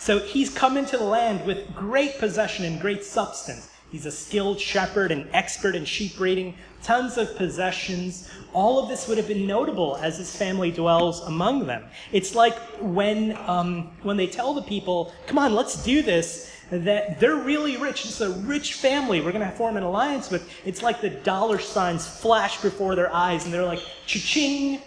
So 0.00 0.18
he's 0.18 0.52
come 0.52 0.76
into 0.76 0.96
the 0.96 1.04
land 1.04 1.46
with 1.46 1.72
great 1.76 2.18
possession 2.18 2.64
and 2.64 2.80
great 2.80 3.04
substance. 3.04 3.70
He's 3.90 4.04
a 4.04 4.12
skilled 4.12 4.60
shepherd 4.60 5.10
and 5.10 5.28
expert 5.32 5.74
in 5.74 5.84
sheep 5.84 6.16
breeding, 6.16 6.54
tons 6.82 7.16
of 7.16 7.36
possessions. 7.36 8.30
All 8.52 8.78
of 8.78 8.88
this 8.88 9.08
would 9.08 9.16
have 9.16 9.28
been 9.28 9.46
notable 9.46 9.96
as 10.02 10.18
his 10.18 10.34
family 10.34 10.70
dwells 10.70 11.20
among 11.20 11.66
them. 11.66 11.84
It's 12.12 12.34
like 12.34 12.58
when, 12.80 13.36
um, 13.46 13.90
when 14.02 14.16
they 14.16 14.26
tell 14.26 14.52
the 14.52 14.62
people, 14.62 15.12
come 15.26 15.38
on, 15.38 15.54
let's 15.54 15.82
do 15.82 16.02
this, 16.02 16.52
that 16.70 17.18
they're 17.18 17.36
really 17.36 17.78
rich. 17.78 18.04
It's 18.04 18.20
a 18.20 18.30
rich 18.30 18.74
family 18.74 19.22
we're 19.22 19.32
going 19.32 19.48
to 19.48 19.56
form 19.56 19.78
an 19.78 19.82
alliance 19.82 20.30
with. 20.30 20.50
It's 20.66 20.82
like 20.82 21.00
the 21.00 21.10
dollar 21.10 21.58
signs 21.58 22.06
flash 22.06 22.60
before 22.60 22.94
their 22.94 23.12
eyes, 23.12 23.46
and 23.46 23.54
they're 23.54 23.64
like, 23.64 23.80
cha-ching, 24.06 24.82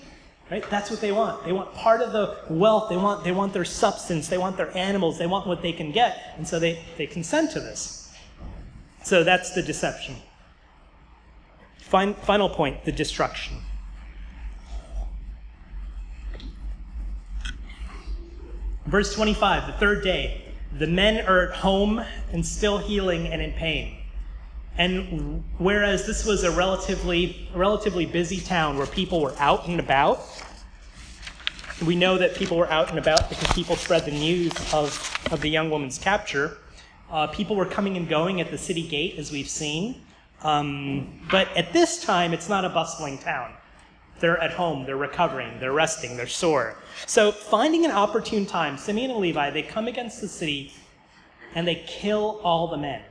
Right? 0.51 0.69
That's 0.69 0.91
what 0.91 0.99
they 0.99 1.13
want. 1.13 1.45
They 1.45 1.53
want 1.53 1.73
part 1.73 2.01
of 2.01 2.11
the 2.11 2.37
wealth. 2.49 2.89
They 2.89 2.97
want, 2.97 3.23
they 3.23 3.31
want 3.31 3.53
their 3.53 3.63
substance. 3.63 4.27
They 4.27 4.37
want 4.37 4.57
their 4.57 4.75
animals. 4.75 5.17
They 5.17 5.25
want 5.25 5.47
what 5.47 5.61
they 5.61 5.71
can 5.71 5.93
get. 5.93 6.33
And 6.35 6.45
so 6.45 6.59
they, 6.59 6.83
they 6.97 7.07
consent 7.07 7.51
to 7.51 7.61
this. 7.61 8.00
So 9.03 9.23
that's 9.23 9.51
the 9.51 9.61
deception. 9.61 10.15
final 11.77 12.49
point 12.49 12.85
the 12.85 12.91
destruction. 12.91 13.57
Verse 18.85 19.13
25, 19.13 19.67
the 19.67 19.73
third 19.73 20.03
day, 20.03 20.41
the 20.77 20.87
men 20.87 21.25
are 21.25 21.49
at 21.49 21.55
home 21.55 22.03
and 22.31 22.45
still 22.45 22.77
healing 22.77 23.27
and 23.27 23.41
in 23.41 23.53
pain. 23.53 23.97
And 24.77 25.43
whereas 25.57 26.07
this 26.07 26.25
was 26.25 26.43
a 26.43 26.51
relatively, 26.51 27.49
relatively 27.53 28.05
busy 28.05 28.39
town 28.39 28.77
where 28.77 28.87
people 28.87 29.21
were 29.21 29.35
out 29.37 29.67
and 29.67 29.79
about, 29.79 30.25
we 31.85 31.95
know 31.95 32.17
that 32.17 32.35
people 32.35 32.57
were 32.57 32.69
out 32.69 32.89
and 32.89 32.99
about 32.99 33.29
because 33.29 33.51
people 33.53 33.75
spread 33.75 34.05
the 34.05 34.11
news 34.11 34.51
of, 34.73 35.27
of 35.31 35.41
the 35.41 35.49
young 35.49 35.69
woman's 35.69 35.97
capture. 35.97 36.57
Uh, 37.11 37.27
people 37.27 37.55
were 37.55 37.65
coming 37.65 37.97
and 37.97 38.07
going 38.07 38.39
at 38.39 38.49
the 38.49 38.57
city 38.57 38.87
gate, 38.87 39.15
as 39.17 39.31
we've 39.31 39.49
seen. 39.49 40.01
Um, 40.43 41.21
but 41.29 41.49
at 41.57 41.73
this 41.73 42.03
time, 42.03 42.33
it's 42.33 42.49
not 42.49 42.65
a 42.65 42.69
bustling 42.69 43.17
town. 43.17 43.53
They're 44.19 44.39
at 44.39 44.51
home, 44.51 44.85
they're 44.85 44.97
recovering, 44.97 45.59
they're 45.59 45.73
resting, 45.73 46.15
they're 46.15 46.27
sore. 46.27 46.77
So, 47.07 47.31
finding 47.31 47.85
an 47.85 47.91
opportune 47.91 48.45
time, 48.45 48.77
Simeon 48.77 49.11
and 49.11 49.19
Levi, 49.19 49.49
they 49.49 49.63
come 49.63 49.87
against 49.87 50.21
the 50.21 50.27
city 50.27 50.73
and 51.55 51.67
they 51.67 51.83
kill 51.87 52.39
all 52.43 52.67
the 52.67 52.77
men. 52.77 53.01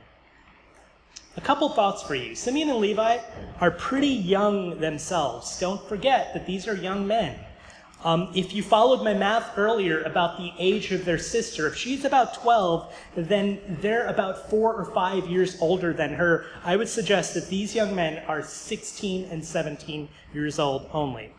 A 1.37 1.41
couple 1.41 1.69
thoughts 1.69 2.01
for 2.01 2.15
you. 2.15 2.33
Simeon 2.33 2.69
and 2.69 2.79
Levi 2.79 3.19
are 3.59 3.71
pretty 3.71 4.07
young 4.07 4.79
themselves. 4.79 5.59
Don't 5.59 5.81
forget 5.87 6.33
that 6.33 6.45
these 6.45 6.67
are 6.67 6.75
young 6.75 7.05
men. 7.05 7.37
Um, 8.03 8.31
if 8.33 8.53
you 8.53 8.63
followed 8.63 9.03
my 9.03 9.13
math 9.13 9.57
earlier 9.57 10.01
about 10.03 10.37
the 10.37 10.51
age 10.57 10.91
of 10.91 11.05
their 11.05 11.19
sister, 11.19 11.67
if 11.67 11.75
she's 11.75 12.03
about 12.03 12.33
12, 12.33 12.93
then 13.15 13.59
they're 13.79 14.07
about 14.07 14.49
four 14.49 14.73
or 14.73 14.85
five 14.85 15.27
years 15.27 15.57
older 15.61 15.93
than 15.93 16.13
her. 16.13 16.45
I 16.63 16.75
would 16.77 16.89
suggest 16.89 17.35
that 17.35 17.47
these 17.47 17.75
young 17.75 17.93
men 17.93 18.23
are 18.27 18.41
16 18.41 19.25
and 19.25 19.45
17 19.45 20.09
years 20.33 20.57
old 20.57 20.89
only. 20.93 21.31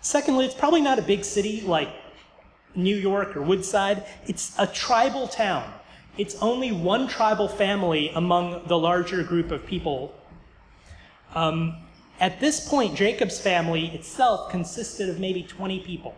Secondly, 0.00 0.44
it's 0.44 0.54
probably 0.54 0.80
not 0.80 0.98
a 0.98 1.02
big 1.02 1.24
city 1.24 1.60
like 1.60 1.90
New 2.74 2.96
York 2.96 3.36
or 3.36 3.42
Woodside. 3.42 4.04
It's 4.26 4.54
a 4.58 4.66
tribal 4.66 5.28
town. 5.28 5.72
It's 6.16 6.34
only 6.42 6.72
one 6.72 7.06
tribal 7.06 7.46
family 7.46 8.10
among 8.10 8.66
the 8.66 8.76
larger 8.76 9.22
group 9.22 9.52
of 9.52 9.64
people. 9.66 10.14
Um, 11.34 11.76
at 12.20 12.40
this 12.40 12.68
point, 12.68 12.96
Jacob's 12.96 13.40
family 13.40 13.86
itself 13.88 14.50
consisted 14.50 15.08
of 15.08 15.20
maybe 15.20 15.44
20 15.44 15.80
people, 15.80 16.16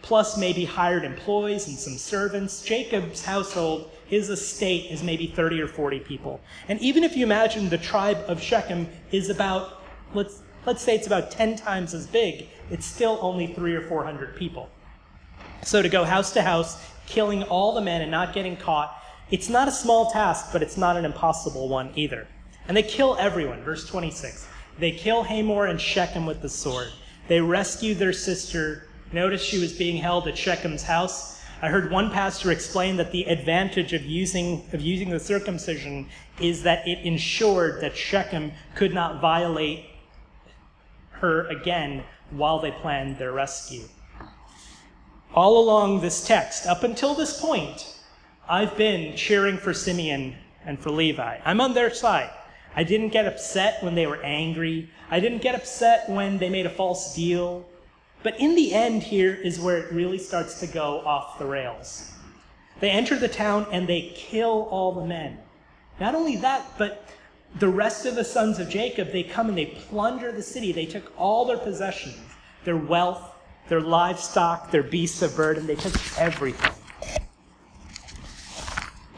plus 0.00 0.38
maybe 0.38 0.64
hired 0.64 1.04
employees 1.04 1.68
and 1.68 1.78
some 1.78 1.98
servants. 1.98 2.62
Jacob's 2.62 3.22
household, 3.22 3.90
his 4.06 4.30
estate, 4.30 4.90
is 4.90 5.02
maybe 5.02 5.26
30 5.26 5.60
or 5.60 5.68
40 5.68 6.00
people. 6.00 6.40
And 6.68 6.80
even 6.80 7.04
if 7.04 7.14
you 7.14 7.24
imagine 7.24 7.68
the 7.68 7.78
tribe 7.78 8.24
of 8.26 8.40
Shechem 8.40 8.88
is 9.10 9.28
about, 9.28 9.82
let's, 10.14 10.40
let's 10.64 10.80
say 10.80 10.94
it's 10.94 11.06
about 11.06 11.30
10 11.30 11.56
times 11.56 11.92
as 11.92 12.06
big, 12.06 12.48
it's 12.70 12.86
still 12.86 13.18
only 13.20 13.48
three 13.48 13.74
or 13.74 13.82
400 13.82 14.34
people. 14.34 14.70
So 15.62 15.82
to 15.82 15.90
go 15.90 16.04
house 16.04 16.32
to 16.32 16.42
house, 16.42 16.82
killing 17.06 17.42
all 17.44 17.74
the 17.74 17.82
men 17.82 18.00
and 18.00 18.10
not 18.10 18.32
getting 18.32 18.56
caught, 18.56 18.98
it's 19.30 19.50
not 19.50 19.68
a 19.68 19.72
small 19.72 20.10
task, 20.10 20.46
but 20.52 20.62
it's 20.62 20.78
not 20.78 20.96
an 20.96 21.04
impossible 21.04 21.68
one 21.68 21.92
either. 21.96 22.26
And 22.66 22.76
they 22.76 22.82
kill 22.82 23.16
everyone, 23.18 23.62
verse 23.62 23.86
26. 23.86 24.48
They 24.78 24.92
kill 24.92 25.22
Hamor 25.24 25.66
and 25.66 25.80
Shechem 25.80 26.26
with 26.26 26.42
the 26.42 26.48
sword. 26.48 26.88
They 27.28 27.40
rescue 27.40 27.94
their 27.94 28.12
sister. 28.12 28.88
Notice 29.12 29.42
she 29.42 29.58
was 29.58 29.72
being 29.72 29.96
held 29.96 30.26
at 30.26 30.36
Shechem's 30.36 30.82
house. 30.82 31.40
I 31.60 31.68
heard 31.68 31.92
one 31.92 32.10
pastor 32.10 32.50
explain 32.50 32.96
that 32.96 33.12
the 33.12 33.24
advantage 33.24 33.92
of 33.92 34.04
using, 34.04 34.64
of 34.72 34.80
using 34.80 35.10
the 35.10 35.20
circumcision 35.20 36.08
is 36.40 36.64
that 36.64 36.86
it 36.88 36.98
ensured 37.06 37.80
that 37.82 37.96
Shechem 37.96 38.52
could 38.74 38.92
not 38.92 39.20
violate 39.20 39.84
her 41.12 41.46
again 41.46 42.02
while 42.30 42.58
they 42.58 42.72
planned 42.72 43.18
their 43.18 43.32
rescue. 43.32 43.84
All 45.34 45.58
along 45.58 46.00
this 46.00 46.26
text, 46.26 46.66
up 46.66 46.82
until 46.82 47.14
this 47.14 47.40
point, 47.40 47.96
I've 48.48 48.76
been 48.76 49.16
cheering 49.16 49.56
for 49.56 49.72
Simeon 49.72 50.34
and 50.66 50.78
for 50.78 50.90
Levi. 50.90 51.38
I'm 51.44 51.60
on 51.60 51.74
their 51.74 51.94
side. 51.94 52.30
I 52.74 52.84
didn't 52.84 53.10
get 53.10 53.26
upset 53.26 53.82
when 53.82 53.94
they 53.94 54.06
were 54.06 54.22
angry. 54.22 54.90
I 55.10 55.20
didn't 55.20 55.42
get 55.42 55.54
upset 55.54 56.08
when 56.08 56.38
they 56.38 56.48
made 56.48 56.66
a 56.66 56.70
false 56.70 57.14
deal. 57.14 57.66
But 58.22 58.38
in 58.40 58.54
the 58.54 58.72
end, 58.72 59.02
here 59.02 59.34
is 59.34 59.60
where 59.60 59.78
it 59.78 59.92
really 59.92 60.18
starts 60.18 60.60
to 60.60 60.66
go 60.66 61.00
off 61.00 61.38
the 61.38 61.44
rails. 61.44 62.12
They 62.80 62.90
enter 62.90 63.18
the 63.18 63.28
town 63.28 63.66
and 63.70 63.86
they 63.86 64.12
kill 64.14 64.68
all 64.70 64.92
the 64.92 65.04
men. 65.04 65.38
Not 66.00 66.14
only 66.14 66.36
that, 66.36 66.64
but 66.78 67.08
the 67.58 67.68
rest 67.68 68.06
of 68.06 68.14
the 68.14 68.24
sons 68.24 68.58
of 68.58 68.68
Jacob, 68.68 69.12
they 69.12 69.22
come 69.22 69.48
and 69.48 69.58
they 69.58 69.66
plunder 69.66 70.32
the 70.32 70.42
city. 70.42 70.72
They 70.72 70.86
took 70.86 71.12
all 71.18 71.44
their 71.44 71.58
possessions, 71.58 72.18
their 72.64 72.76
wealth, 72.76 73.34
their 73.68 73.80
livestock, 73.80 74.70
their 74.70 74.82
beasts 74.82 75.22
of 75.22 75.36
burden. 75.36 75.66
They 75.66 75.76
took 75.76 75.94
everything. 76.18 76.72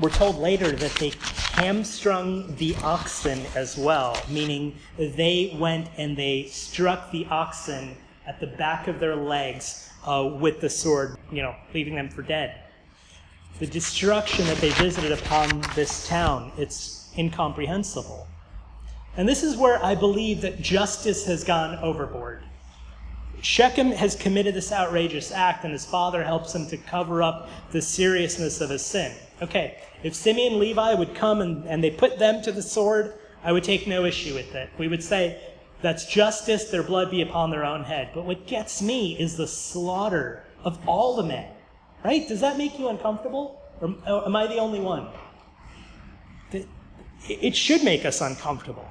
We're 0.01 0.11
told 0.11 0.37
later 0.37 0.73
that 0.73 0.93
they 0.97 1.13
hamstrung 1.55 2.55
the 2.57 2.75
oxen 2.83 3.41
as 3.55 3.79
well, 3.79 4.21
meaning 4.29 4.77
they 4.99 5.57
went 5.59 5.89
and 5.97 6.17
they 6.17 6.47
struck 6.47 7.13
the 7.13 7.25
oxen 7.31 7.97
at 8.27 8.41
the 8.41 8.47
back 8.47 8.89
of 8.89 8.99
their 8.99 9.15
legs 9.15 9.89
uh, 10.05 10.29
with 10.41 10.61
the 10.61 10.69
sword, 10.69 11.17
you 11.31 11.43
know, 11.43 11.55
leaving 11.73 11.95
them 11.95 12.09
for 12.09 12.23
dead. 12.23 12.61
The 13.61 13.69
destruction 13.69 14.45
that 14.47 14.57
they 14.57 14.71
visited 14.71 15.13
upon 15.13 15.63
this 15.77 16.09
town, 16.09 16.51
it's 16.59 17.13
incomprehensible. 17.17 18.27
And 19.17 19.29
this 19.29 19.45
is 19.45 19.57
where 19.57 19.83
I 19.85 19.95
believe 19.95 20.41
that 20.41 20.61
justice 20.61 21.25
has 21.27 21.45
gone 21.45 21.79
overboard. 21.79 22.43
Shechem 23.43 23.93
has 23.93 24.17
committed 24.17 24.55
this 24.55 24.73
outrageous 24.73 25.31
act, 25.31 25.63
and 25.63 25.73
his 25.73 25.85
father 25.85 26.25
helps 26.25 26.53
him 26.53 26.67
to 26.69 26.77
cover 26.77 27.23
up 27.23 27.49
the 27.71 27.81
seriousness 27.81 28.61
of 28.61 28.71
his 28.71 28.85
sin. 28.85 29.15
Okay, 29.41 29.79
if 30.05 30.15
Simeon 30.15 30.53
and 30.53 30.61
Levi 30.61 30.95
would 30.95 31.15
come 31.15 31.41
and, 31.41 31.67
and 31.67 31.83
they 31.83 31.91
put 31.91 32.19
them 32.19 32.43
to 32.43 32.53
the 32.53 32.63
sword, 32.63 33.15
I 33.43 33.53
would 33.53 33.65
take 33.65 33.87
no 33.89 34.05
issue 34.05 34.35
with 34.35 34.55
it. 34.55 34.69
We 34.79 34.87
would 34.87 35.03
say, 35.03 35.41
that's 35.81 36.05
justice, 36.05 36.71
their 36.71 36.83
blood 36.83 37.11
be 37.11 37.23
upon 37.23 37.51
their 37.51 37.65
own 37.65 37.85
head. 37.85 38.11
But 38.15 38.27
what 38.27 38.47
gets 38.47 38.83
me 38.83 39.19
is 39.19 39.37
the 39.37 39.49
slaughter 39.49 40.45
of 40.63 40.79
all 40.87 41.17
the 41.17 41.23
men. 41.23 41.51
Right? 42.05 42.29
Does 42.29 42.41
that 42.41 42.59
make 42.59 42.79
you 42.79 42.89
uncomfortable? 42.89 43.63
Or 43.81 43.95
am 44.27 44.37
I 44.37 44.47
the 44.47 44.59
only 44.59 44.81
one? 44.81 45.09
It 47.27 47.57
should 47.57 47.83
make 47.83 48.05
us 48.05 48.21
uncomfortable. 48.21 48.87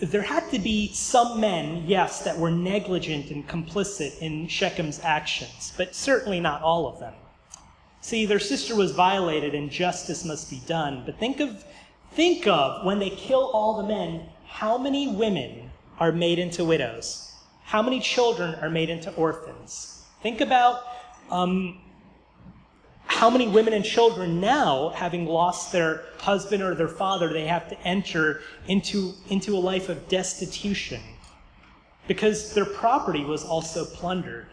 There 0.00 0.22
had 0.22 0.50
to 0.50 0.58
be 0.58 0.92
some 0.92 1.40
men, 1.40 1.84
yes, 1.86 2.22
that 2.22 2.36
were 2.36 2.50
negligent 2.50 3.30
and 3.30 3.46
complicit 3.48 4.18
in 4.18 4.48
Shechem's 4.48 5.00
actions, 5.04 5.72
but 5.76 5.94
certainly 5.94 6.40
not 6.40 6.62
all 6.62 6.88
of 6.88 6.98
them. 6.98 7.14
See, 8.00 8.26
their 8.26 8.38
sister 8.38 8.74
was 8.74 8.92
violated 8.92 9.54
and 9.54 9.70
justice 9.70 10.24
must 10.24 10.50
be 10.50 10.62
done. 10.66 11.02
But 11.04 11.18
think 11.18 11.40
of 11.40 11.64
Think 12.12 12.46
of 12.46 12.84
when 12.84 12.98
they 12.98 13.10
kill 13.10 13.50
all 13.52 13.76
the 13.76 13.86
men, 13.86 14.28
how 14.46 14.78
many 14.78 15.08
women 15.08 15.70
are 16.00 16.12
made 16.12 16.38
into 16.38 16.64
widows? 16.64 17.32
How 17.64 17.82
many 17.82 18.00
children 18.00 18.54
are 18.56 18.70
made 18.70 18.90
into 18.90 19.12
orphans? 19.14 20.04
Think 20.22 20.40
about 20.40 20.82
um, 21.30 21.78
how 23.04 23.30
many 23.30 23.46
women 23.46 23.72
and 23.74 23.84
children 23.84 24.40
now, 24.40 24.88
having 24.90 25.26
lost 25.26 25.70
their 25.70 26.02
husband 26.18 26.62
or 26.62 26.74
their 26.74 26.88
father, 26.88 27.32
they 27.32 27.46
have 27.46 27.68
to 27.68 27.80
enter 27.82 28.40
into, 28.66 29.12
into 29.28 29.56
a 29.56 29.60
life 29.60 29.88
of 29.88 30.08
destitution 30.08 31.00
because 32.08 32.54
their 32.54 32.64
property 32.64 33.24
was 33.24 33.44
also 33.44 33.84
plundered. 33.84 34.48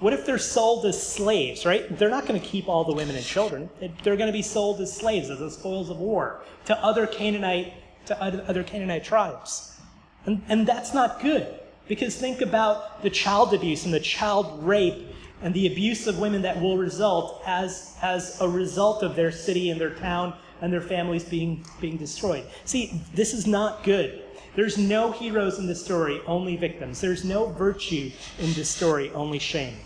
What 0.00 0.12
if 0.12 0.26
they're 0.26 0.38
sold 0.38 0.84
as 0.86 1.00
slaves, 1.00 1.64
right? 1.64 1.98
They're 1.98 2.10
not 2.10 2.26
going 2.26 2.40
to 2.40 2.46
keep 2.46 2.68
all 2.68 2.84
the 2.84 2.92
women 2.92 3.16
and 3.16 3.24
children. 3.24 3.70
They're 4.02 4.16
going 4.16 4.26
to 4.28 4.32
be 4.32 4.42
sold 4.42 4.80
as 4.80 4.94
slaves, 4.94 5.30
as 5.30 5.38
the 5.38 5.50
spoils 5.50 5.88
of 5.88 5.98
war, 5.98 6.42
to 6.66 6.76
other 6.84 7.06
Canaanite, 7.06 7.72
to 8.06 8.20
other 8.20 8.64
Canaanite 8.64 9.04
tribes. 9.04 9.78
And, 10.26 10.42
and 10.48 10.66
that's 10.66 10.92
not 10.94 11.20
good. 11.20 11.60
Because 11.86 12.16
think 12.16 12.40
about 12.40 13.02
the 13.02 13.10
child 13.10 13.54
abuse 13.54 13.84
and 13.84 13.92
the 13.92 14.00
child 14.00 14.64
rape 14.64 15.06
and 15.42 15.52
the 15.52 15.66
abuse 15.66 16.06
of 16.06 16.18
women 16.18 16.42
that 16.42 16.60
will 16.60 16.78
result 16.78 17.42
as, 17.46 17.96
as 18.02 18.40
a 18.40 18.48
result 18.48 19.02
of 19.02 19.14
their 19.14 19.30
city 19.30 19.70
and 19.70 19.80
their 19.80 19.94
town 19.94 20.34
and 20.60 20.72
their 20.72 20.80
families 20.80 21.24
being, 21.24 21.64
being 21.80 21.98
destroyed. 21.98 22.44
See, 22.64 23.00
this 23.12 23.34
is 23.34 23.46
not 23.46 23.84
good. 23.84 24.23
There's 24.56 24.78
no 24.78 25.10
heroes 25.10 25.58
in 25.58 25.66
this 25.66 25.84
story, 25.84 26.20
only 26.26 26.56
victims. 26.56 27.00
There's 27.00 27.24
no 27.24 27.46
virtue 27.46 28.12
in 28.38 28.52
this 28.52 28.68
story, 28.68 29.10
only 29.10 29.40
shame. 29.40 29.76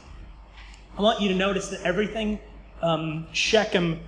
I 0.98 1.02
want 1.02 1.20
you 1.20 1.28
to 1.28 1.34
notice 1.34 1.68
that 1.68 1.82
everything 1.82 2.38
um, 2.82 3.26
Shechem 3.32 4.00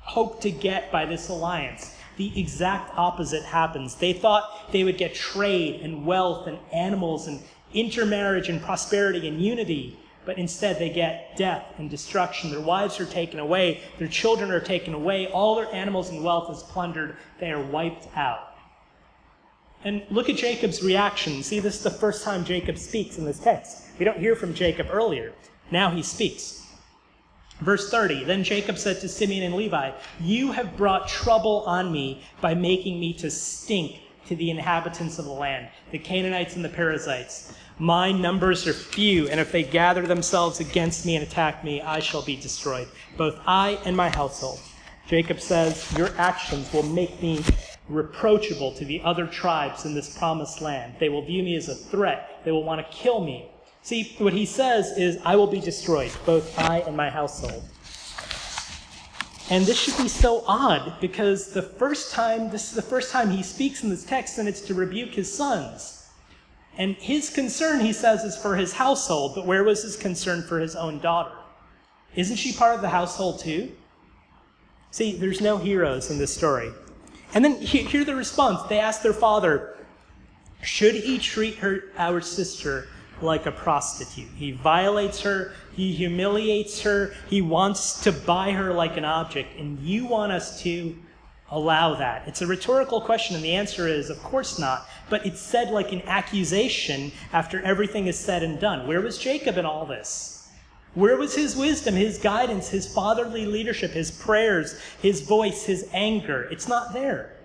hoped 0.00 0.42
to 0.42 0.50
get 0.50 0.92
by 0.92 1.06
this 1.06 1.28
alliance, 1.30 1.94
the 2.18 2.38
exact 2.38 2.92
opposite 2.98 3.42
happens. 3.42 3.94
They 3.94 4.12
thought 4.12 4.70
they 4.70 4.84
would 4.84 4.98
get 4.98 5.14
trade 5.14 5.80
and 5.80 6.04
wealth 6.04 6.46
and 6.46 6.58
animals 6.72 7.26
and 7.26 7.40
intermarriage 7.72 8.50
and 8.50 8.60
prosperity 8.60 9.28
and 9.28 9.40
unity, 9.40 9.98
but 10.26 10.36
instead 10.36 10.78
they 10.78 10.90
get 10.90 11.36
death 11.36 11.64
and 11.78 11.88
destruction. 11.88 12.50
Their 12.50 12.60
wives 12.60 13.00
are 13.00 13.06
taken 13.06 13.40
away, 13.40 13.80
their 13.98 14.08
children 14.08 14.50
are 14.50 14.60
taken 14.60 14.92
away, 14.92 15.28
all 15.28 15.54
their 15.54 15.72
animals 15.72 16.10
and 16.10 16.22
wealth 16.22 16.54
is 16.54 16.62
plundered. 16.64 17.16
They 17.38 17.50
are 17.50 17.62
wiped 17.62 18.08
out. 18.14 18.49
And 19.84 20.02
look 20.10 20.28
at 20.28 20.36
Jacob's 20.36 20.82
reaction. 20.82 21.42
See, 21.42 21.58
this 21.58 21.76
is 21.76 21.82
the 21.82 21.90
first 21.90 22.22
time 22.22 22.44
Jacob 22.44 22.76
speaks 22.76 23.16
in 23.16 23.24
this 23.24 23.38
text. 23.38 23.86
We 23.98 24.04
don't 24.04 24.18
hear 24.18 24.36
from 24.36 24.54
Jacob 24.54 24.88
earlier. 24.90 25.32
Now 25.70 25.90
he 25.90 26.02
speaks. 26.02 26.66
Verse 27.60 27.90
30 27.90 28.24
Then 28.24 28.44
Jacob 28.44 28.78
said 28.78 29.00
to 29.00 29.08
Simeon 29.08 29.44
and 29.44 29.54
Levi, 29.54 29.92
You 30.20 30.52
have 30.52 30.76
brought 30.76 31.08
trouble 31.08 31.62
on 31.66 31.92
me 31.92 32.22
by 32.40 32.54
making 32.54 33.00
me 33.00 33.12
to 33.14 33.30
stink 33.30 34.00
to 34.26 34.36
the 34.36 34.50
inhabitants 34.50 35.18
of 35.18 35.24
the 35.24 35.30
land, 35.30 35.68
the 35.90 35.98
Canaanites 35.98 36.56
and 36.56 36.64
the 36.64 36.68
Perizzites. 36.68 37.54
My 37.78 38.12
numbers 38.12 38.66
are 38.66 38.74
few, 38.74 39.28
and 39.28 39.40
if 39.40 39.50
they 39.50 39.62
gather 39.62 40.06
themselves 40.06 40.60
against 40.60 41.06
me 41.06 41.16
and 41.16 41.26
attack 41.26 41.64
me, 41.64 41.80
I 41.80 42.00
shall 42.00 42.22
be 42.22 42.36
destroyed, 42.36 42.88
both 43.16 43.40
I 43.46 43.78
and 43.86 43.96
my 43.96 44.10
household. 44.10 44.60
Jacob 45.08 45.40
says, 45.40 45.90
Your 45.96 46.10
actions 46.18 46.70
will 46.72 46.82
make 46.82 47.20
me 47.22 47.42
reproachable 47.90 48.72
to 48.72 48.84
the 48.84 49.00
other 49.02 49.26
tribes 49.26 49.84
in 49.84 49.94
this 49.94 50.16
promised 50.16 50.60
land. 50.60 50.94
They 50.98 51.08
will 51.08 51.24
view 51.24 51.42
me 51.42 51.56
as 51.56 51.68
a 51.68 51.74
threat. 51.74 52.40
They 52.44 52.52
will 52.52 52.64
want 52.64 52.80
to 52.80 52.96
kill 52.96 53.24
me. 53.24 53.50
See, 53.82 54.14
what 54.18 54.32
he 54.32 54.46
says 54.46 54.96
is, 54.96 55.18
I 55.24 55.36
will 55.36 55.46
be 55.46 55.60
destroyed, 55.60 56.12
both 56.26 56.58
I 56.58 56.78
and 56.80 56.96
my 56.96 57.10
household. 57.10 57.64
And 59.50 59.66
this 59.66 59.80
should 59.80 59.96
be 59.96 60.08
so 60.08 60.44
odd 60.46 61.00
because 61.00 61.52
the 61.52 61.62
first 61.62 62.12
time, 62.12 62.50
this 62.50 62.68
is 62.68 62.74
the 62.76 62.82
first 62.82 63.10
time 63.10 63.30
he 63.30 63.42
speaks 63.42 63.82
in 63.82 63.90
this 63.90 64.04
text, 64.04 64.38
and 64.38 64.48
it's 64.48 64.60
to 64.62 64.74
rebuke 64.74 65.14
his 65.14 65.32
sons. 65.32 66.08
And 66.78 66.94
his 66.96 67.30
concern, 67.30 67.80
he 67.80 67.92
says, 67.92 68.22
is 68.22 68.36
for 68.36 68.54
his 68.54 68.72
household, 68.72 69.34
but 69.34 69.46
where 69.46 69.64
was 69.64 69.82
his 69.82 69.96
concern 69.96 70.42
for 70.42 70.60
his 70.60 70.76
own 70.76 71.00
daughter? 71.00 71.32
Isn't 72.14 72.36
she 72.36 72.52
part 72.52 72.76
of 72.76 72.80
the 72.80 72.88
household 72.88 73.40
too? 73.40 73.72
See, 74.92 75.16
there's 75.16 75.40
no 75.40 75.56
heroes 75.56 76.10
in 76.10 76.18
this 76.18 76.34
story. 76.34 76.70
And 77.32 77.44
then 77.44 77.60
hear 77.60 78.04
the 78.04 78.16
response. 78.16 78.62
They 78.68 78.78
ask 78.78 79.02
their 79.02 79.12
father, 79.12 79.76
Should 80.62 80.96
he 80.96 81.18
treat 81.18 81.56
her, 81.56 81.84
our 81.96 82.20
sister, 82.20 82.88
like 83.22 83.46
a 83.46 83.52
prostitute? 83.52 84.30
He 84.34 84.52
violates 84.52 85.20
her, 85.20 85.52
he 85.72 85.92
humiliates 85.92 86.80
her, 86.82 87.14
he 87.28 87.40
wants 87.40 88.02
to 88.02 88.12
buy 88.12 88.52
her 88.52 88.72
like 88.72 88.96
an 88.96 89.04
object, 89.04 89.58
and 89.58 89.78
you 89.78 90.06
want 90.06 90.32
us 90.32 90.62
to 90.62 90.96
allow 91.50 91.94
that? 91.94 92.26
It's 92.26 92.42
a 92.42 92.46
rhetorical 92.46 93.00
question, 93.00 93.36
and 93.36 93.44
the 93.44 93.54
answer 93.54 93.86
is, 93.86 94.10
Of 94.10 94.22
course 94.22 94.58
not. 94.58 94.88
But 95.08 95.24
it's 95.24 95.40
said 95.40 95.70
like 95.70 95.92
an 95.92 96.02
accusation 96.02 97.12
after 97.32 97.62
everything 97.62 98.06
is 98.06 98.18
said 98.18 98.42
and 98.42 98.58
done. 98.58 98.86
Where 98.88 99.00
was 99.00 99.18
Jacob 99.18 99.56
in 99.56 99.66
all 99.66 99.86
this? 99.86 100.39
Where 100.94 101.16
was 101.16 101.34
his 101.34 101.56
wisdom, 101.56 101.94
his 101.94 102.18
guidance, 102.18 102.68
his 102.68 102.92
fatherly 102.92 103.46
leadership, 103.46 103.92
his 103.92 104.10
prayers, 104.10 104.80
his 105.00 105.20
voice, 105.20 105.64
his 105.64 105.88
anger? 105.92 106.48
It's 106.50 106.66
not 106.66 106.92
there. 106.92 107.36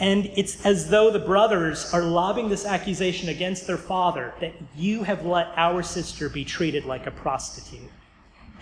And 0.00 0.26
it's 0.36 0.66
as 0.66 0.90
though 0.90 1.10
the 1.10 1.20
brothers 1.20 1.94
are 1.94 2.02
lobbing 2.02 2.48
this 2.48 2.66
accusation 2.66 3.28
against 3.28 3.66
their 3.66 3.78
father 3.78 4.34
that 4.40 4.52
you 4.76 5.04
have 5.04 5.24
let 5.24 5.52
our 5.56 5.82
sister 5.82 6.28
be 6.28 6.44
treated 6.44 6.84
like 6.84 7.06
a 7.06 7.12
prostitute. 7.12 7.90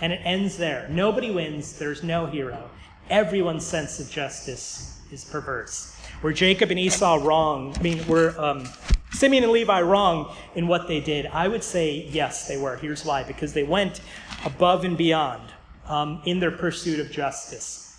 And 0.01 0.13
it 0.13 0.21
ends 0.25 0.59
there. 0.59 0.87
Nobody 0.91 1.31
wins, 1.31 1.79
there's 1.79 2.03
no 2.03 2.27
hero. 2.27 2.71
Everyone's 3.09 3.67
sense 3.67 3.99
of 3.99 4.11
justice 4.11 5.01
is 5.11 5.25
perverse. 5.25 5.97
Were 6.23 6.33
Jacob 6.33 6.71
and 6.71 6.79
Esau 6.79 7.19
wrong? 7.23 7.75
I 7.79 7.83
mean, 7.83 8.07
were 8.07 8.35
um, 8.39 8.69
Simeon 9.13 9.45
and 9.45 9.53
Levi 9.53 9.81
wrong 9.83 10.35
in 10.55 10.67
what 10.67 10.89
they 10.89 11.01
did? 11.01 11.27
I 11.27 11.49
would 11.49 11.63
say 11.63 12.09
yes, 12.11 12.49
they 12.49 12.57
were. 12.57 12.77
Here's 12.77 13.05
why 13.05 13.23
because 13.23 13.53
they 13.53 13.63
went 13.63 14.01
above 14.45 14.85
and 14.85 14.97
beyond 14.97 15.43
um, 15.87 16.23
in 16.25 16.41
their 16.41 16.51
pursuit 16.51 16.99
of 16.99 17.11
justice. 17.11 17.99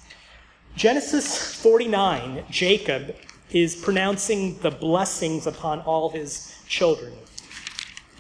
Genesis 0.76 1.54
49, 1.62 2.46
Jacob 2.50 3.16
is 3.52 3.76
pronouncing 3.76 4.58
the 4.60 4.72
blessings 4.72 5.46
upon 5.46 5.82
all 5.82 6.10
his 6.10 6.56
children. 6.68 7.14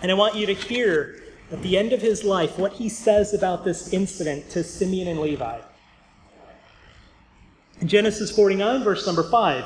And 0.02 0.12
I 0.12 0.14
want 0.14 0.36
you 0.36 0.46
to 0.46 0.54
hear 0.54 1.24
at 1.52 1.62
the 1.64 1.78
end 1.78 1.94
of 1.94 2.02
his 2.02 2.24
life 2.24 2.60
what 2.60 2.74
he 2.74 2.90
says 2.90 3.34
about 3.34 3.64
this 3.64 3.92
incident 3.92 4.50
to 4.52 4.64
Simeon 4.64 5.08
and 5.08 5.20
Levi. 5.20 5.60
In 7.82 7.88
Genesis 7.88 8.36
49, 8.36 8.84
verse 8.84 9.06
number 9.08 9.24
5. 9.24 9.66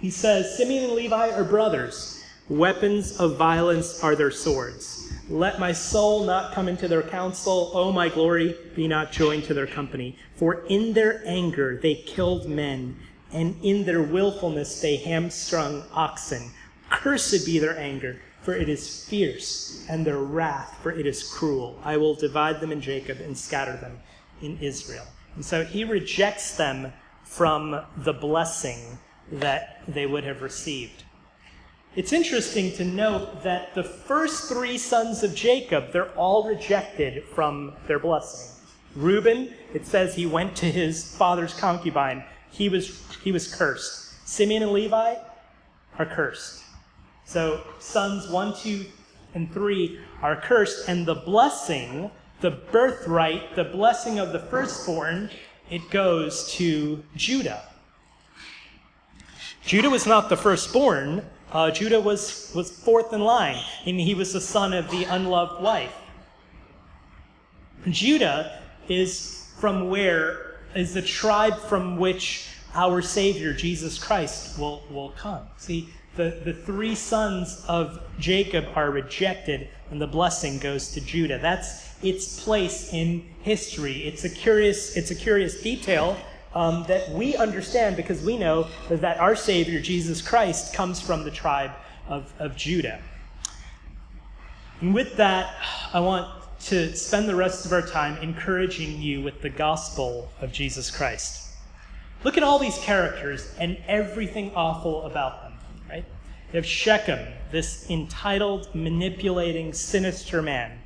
He 0.00 0.10
says, 0.10 0.56
Simeon 0.56 0.84
and 0.84 0.92
Levi 0.94 1.30
are 1.30 1.44
brothers. 1.44 2.24
Weapons 2.48 3.20
of 3.20 3.36
violence 3.36 4.02
are 4.02 4.16
their 4.16 4.30
swords. 4.30 5.12
Let 5.28 5.60
my 5.60 5.72
soul 5.72 6.24
not 6.24 6.54
come 6.54 6.68
into 6.68 6.88
their 6.88 7.02
counsel. 7.02 7.70
O 7.74 7.92
my 7.92 8.08
glory, 8.08 8.56
be 8.74 8.88
not 8.88 9.12
joined 9.12 9.44
to 9.44 9.54
their 9.54 9.66
company. 9.66 10.16
For 10.36 10.64
in 10.68 10.94
their 10.94 11.22
anger 11.26 11.78
they 11.82 11.96
killed 11.96 12.48
men, 12.48 12.96
and 13.30 13.54
in 13.62 13.84
their 13.84 14.02
willfulness 14.02 14.80
they 14.80 14.96
hamstrung 14.96 15.84
oxen. 15.92 16.50
Cursed 16.88 17.44
be 17.44 17.58
their 17.58 17.78
anger, 17.78 18.20
for 18.40 18.54
it 18.54 18.70
is 18.70 19.04
fierce, 19.04 19.84
and 19.88 20.06
their 20.06 20.18
wrath, 20.18 20.78
for 20.82 20.90
it 20.90 21.06
is 21.06 21.22
cruel. 21.22 21.78
I 21.84 21.98
will 21.98 22.14
divide 22.14 22.60
them 22.60 22.72
in 22.72 22.80
Jacob 22.80 23.20
and 23.20 23.36
scatter 23.36 23.76
them 23.76 24.00
in 24.40 24.58
Israel. 24.60 25.06
And 25.36 25.44
so 25.44 25.62
he 25.62 25.84
rejects 25.84 26.56
them 26.56 26.94
from 27.22 27.84
the 27.98 28.14
blessing 28.14 28.98
that 29.32 29.82
they 29.86 30.06
would 30.06 30.24
have 30.24 30.42
received. 30.42 31.04
It's 31.96 32.12
interesting 32.12 32.72
to 32.76 32.84
note 32.84 33.42
that 33.42 33.74
the 33.74 33.82
first 33.82 34.48
three 34.48 34.78
sons 34.78 35.22
of 35.22 35.34
Jacob, 35.34 35.92
they're 35.92 36.12
all 36.12 36.46
rejected 36.46 37.24
from 37.24 37.72
their 37.88 37.98
blessing. 37.98 38.56
Reuben, 38.94 39.52
it 39.74 39.86
says 39.86 40.14
he 40.14 40.26
went 40.26 40.54
to 40.56 40.66
his 40.66 41.16
father's 41.16 41.54
concubine. 41.54 42.24
He 42.50 42.68
was, 42.68 43.04
he 43.22 43.32
was 43.32 43.52
cursed. 43.52 44.28
Simeon 44.28 44.62
and 44.62 44.72
Levi 44.72 45.16
are 45.98 46.06
cursed. 46.06 46.62
So 47.24 47.62
sons 47.78 48.28
one, 48.28 48.54
two, 48.56 48.86
and 49.34 49.52
three 49.52 50.00
are 50.22 50.40
cursed, 50.40 50.88
and 50.88 51.06
the 51.06 51.14
blessing, 51.14 52.10
the 52.40 52.50
birthright, 52.50 53.54
the 53.54 53.64
blessing 53.64 54.18
of 54.18 54.32
the 54.32 54.40
firstborn, 54.40 55.30
it 55.70 55.88
goes 55.90 56.52
to 56.54 57.02
Judah. 57.14 57.62
Judah 59.70 59.88
was 59.88 60.04
not 60.04 60.28
the 60.28 60.36
firstborn. 60.36 61.24
Uh, 61.52 61.70
Judah 61.70 62.00
was, 62.00 62.50
was 62.56 62.72
fourth 62.72 63.12
in 63.12 63.20
line, 63.20 63.62
and 63.86 64.00
he 64.00 64.16
was 64.16 64.32
the 64.32 64.40
son 64.40 64.72
of 64.72 64.90
the 64.90 65.04
unloved 65.04 65.62
wife. 65.62 65.94
Judah 67.88 68.62
is 68.88 69.48
from 69.60 69.88
where 69.88 70.58
is 70.74 70.94
the 70.94 71.02
tribe 71.02 71.56
from 71.56 71.98
which 71.98 72.48
our 72.74 73.00
Savior, 73.00 73.52
Jesus 73.52 73.96
Christ, 73.96 74.58
will, 74.58 74.82
will 74.90 75.10
come. 75.10 75.46
See, 75.56 75.88
the, 76.16 76.40
the 76.44 76.52
three 76.52 76.96
sons 76.96 77.64
of 77.68 78.02
Jacob 78.18 78.64
are 78.74 78.90
rejected, 78.90 79.68
and 79.92 80.02
the 80.02 80.08
blessing 80.08 80.58
goes 80.58 80.90
to 80.94 81.00
Judah. 81.00 81.38
That's 81.38 81.94
its 82.02 82.42
place 82.42 82.92
in 82.92 83.24
history. 83.42 84.02
It's 84.02 84.24
a 84.24 84.30
curious, 84.30 84.96
it's 84.96 85.12
a 85.12 85.14
curious 85.14 85.62
detail 85.62 86.16
um, 86.54 86.84
that 86.88 87.10
we 87.10 87.36
understand 87.36 87.96
because 87.96 88.22
we 88.22 88.36
know 88.36 88.66
that 88.88 89.18
our 89.18 89.36
Savior, 89.36 89.80
Jesus 89.80 90.20
Christ, 90.20 90.74
comes 90.74 91.00
from 91.00 91.24
the 91.24 91.30
tribe 91.30 91.72
of, 92.08 92.32
of 92.38 92.56
Judah. 92.56 93.00
And 94.80 94.94
with 94.94 95.16
that, 95.16 95.54
I 95.92 96.00
want 96.00 96.28
to 96.64 96.94
spend 96.94 97.28
the 97.28 97.34
rest 97.34 97.66
of 97.66 97.72
our 97.72 97.82
time 97.82 98.16
encouraging 98.22 99.00
you 99.00 99.22
with 99.22 99.40
the 99.40 99.48
gospel 99.48 100.30
of 100.40 100.52
Jesus 100.52 100.90
Christ. 100.90 101.54
Look 102.22 102.36
at 102.36 102.42
all 102.42 102.58
these 102.58 102.78
characters 102.78 103.54
and 103.58 103.78
everything 103.86 104.52
awful 104.54 105.06
about 105.06 105.42
them, 105.42 105.52
right? 105.88 106.04
You 106.52 106.56
have 106.56 106.66
Shechem, 106.66 107.32
this 107.50 107.88
entitled, 107.88 108.74
manipulating, 108.74 109.72
sinister 109.72 110.42
man. 110.42 110.78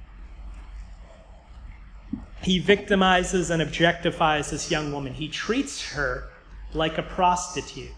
He 2.45 2.61
victimizes 2.61 3.51
and 3.51 3.63
objectifies 3.63 4.51
this 4.51 4.71
young 4.71 4.93
woman. 4.93 5.15
He 5.15 5.29
treats 5.29 5.93
her 5.93 6.29
like 6.75 6.99
a 6.99 7.03
prostitute, 7.03 7.93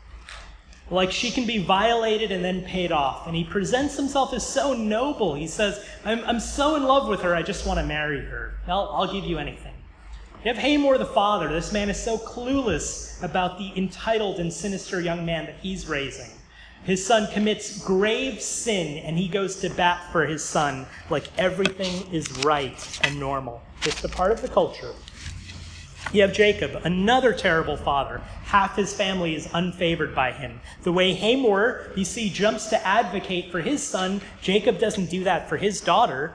like 0.88 1.10
she 1.10 1.32
can 1.32 1.46
be 1.46 1.58
violated 1.58 2.30
and 2.30 2.44
then 2.44 2.62
paid 2.62 2.92
off. 2.92 3.26
And 3.26 3.34
he 3.34 3.42
presents 3.42 3.96
himself 3.96 4.32
as 4.32 4.46
so 4.46 4.72
noble. 4.72 5.34
He 5.34 5.48
says, 5.48 5.84
I'm, 6.04 6.22
I'm 6.24 6.38
so 6.38 6.76
in 6.76 6.84
love 6.84 7.08
with 7.08 7.22
her, 7.22 7.34
I 7.34 7.42
just 7.42 7.66
want 7.66 7.80
to 7.80 7.86
marry 7.86 8.20
her. 8.20 8.60
I'll, 8.68 8.88
I'll 8.92 9.12
give 9.12 9.24
you 9.24 9.38
anything. 9.38 9.74
You 10.44 10.54
have 10.54 10.62
Hamor 10.62 10.96
the 10.96 11.06
father. 11.06 11.48
This 11.48 11.72
man 11.72 11.90
is 11.90 12.00
so 12.00 12.16
clueless 12.16 13.20
about 13.24 13.58
the 13.58 13.72
entitled 13.76 14.38
and 14.38 14.52
sinister 14.52 15.00
young 15.00 15.26
man 15.26 15.46
that 15.46 15.56
he's 15.56 15.88
raising. 15.88 16.30
His 16.84 17.04
son 17.04 17.26
commits 17.32 17.82
grave 17.82 18.40
sin 18.40 18.98
and 18.98 19.18
he 19.18 19.26
goes 19.26 19.56
to 19.56 19.70
bat 19.70 20.12
for 20.12 20.24
his 20.24 20.44
son 20.44 20.86
like 21.10 21.24
everything 21.36 22.14
is 22.14 22.30
right 22.30 23.00
and 23.02 23.18
normal. 23.18 23.65
It's 23.84 24.04
a 24.04 24.08
part 24.08 24.32
of 24.32 24.42
the 24.42 24.48
culture. 24.48 24.92
You 26.12 26.22
have 26.22 26.32
Jacob, 26.32 26.80
another 26.84 27.32
terrible 27.32 27.76
father. 27.76 28.20
Half 28.44 28.76
his 28.76 28.94
family 28.94 29.34
is 29.34 29.48
unfavored 29.48 30.14
by 30.14 30.32
him. 30.32 30.60
The 30.82 30.92
way 30.92 31.14
Hamor, 31.14 31.90
you 31.96 32.04
see, 32.04 32.30
jumps 32.30 32.66
to 32.68 32.86
advocate 32.86 33.50
for 33.50 33.60
his 33.60 33.82
son, 33.82 34.20
Jacob 34.40 34.78
doesn't 34.78 35.10
do 35.10 35.24
that 35.24 35.48
for 35.48 35.56
his 35.56 35.80
daughter. 35.80 36.34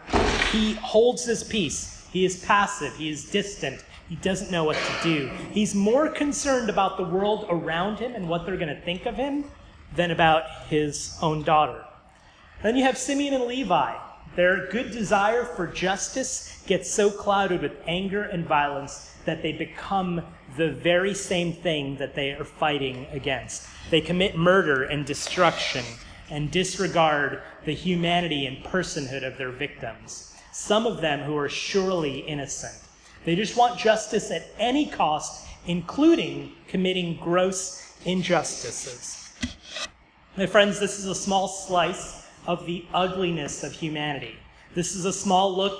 He 0.51 0.73
holds 0.73 1.25
his 1.25 1.43
peace. 1.43 2.05
He 2.11 2.25
is 2.25 2.43
passive. 2.43 2.95
He 2.97 3.09
is 3.09 3.29
distant. 3.29 3.83
He 4.09 4.17
doesn't 4.17 4.51
know 4.51 4.65
what 4.65 4.75
to 4.75 5.03
do. 5.03 5.31
He's 5.51 5.73
more 5.73 6.09
concerned 6.09 6.69
about 6.69 6.97
the 6.97 7.03
world 7.03 7.45
around 7.49 7.99
him 7.99 8.13
and 8.13 8.27
what 8.27 8.45
they're 8.45 8.57
going 8.57 8.75
to 8.75 8.81
think 8.81 9.05
of 9.05 9.15
him 9.15 9.45
than 9.95 10.11
about 10.11 10.43
his 10.67 11.17
own 11.21 11.43
daughter. 11.43 11.85
Then 12.61 12.75
you 12.75 12.83
have 12.83 12.97
Simeon 12.97 13.33
and 13.33 13.45
Levi. 13.45 13.95
Their 14.35 14.67
good 14.67 14.91
desire 14.91 15.43
for 15.43 15.67
justice 15.67 16.61
gets 16.65 16.89
so 16.89 17.11
clouded 17.11 17.61
with 17.61 17.73
anger 17.85 18.23
and 18.23 18.45
violence 18.45 19.13
that 19.25 19.41
they 19.41 19.51
become 19.51 20.21
the 20.57 20.71
very 20.71 21.13
same 21.13 21.53
thing 21.53 21.97
that 21.97 22.15
they 22.15 22.31
are 22.31 22.45
fighting 22.45 23.07
against. 23.11 23.67
They 23.89 24.01
commit 24.01 24.37
murder 24.37 24.83
and 24.83 25.05
destruction 25.05 25.83
and 26.29 26.49
disregard 26.49 27.41
the 27.65 27.73
humanity 27.73 28.45
and 28.45 28.63
personhood 28.63 29.25
of 29.25 29.37
their 29.37 29.51
victims, 29.51 30.33
some 30.53 30.87
of 30.87 31.01
them 31.01 31.19
who 31.19 31.35
are 31.37 31.49
surely 31.49 32.19
innocent. 32.19 32.75
They 33.25 33.35
just 33.35 33.57
want 33.57 33.77
justice 33.77 34.31
at 34.31 34.47
any 34.57 34.85
cost, 34.85 35.45
including 35.67 36.53
committing 36.67 37.17
gross 37.21 37.95
injustices. 38.05 39.29
My 40.37 40.45
friends, 40.45 40.79
this 40.79 40.97
is 40.97 41.05
a 41.05 41.13
small 41.13 41.49
slice 41.49 42.20
of 42.47 42.65
the 42.65 42.85
ugliness 42.93 43.63
of 43.63 43.71
humanity. 43.71 44.35
This 44.73 44.95
is 44.95 45.05
a 45.05 45.13
small 45.13 45.55
look 45.55 45.77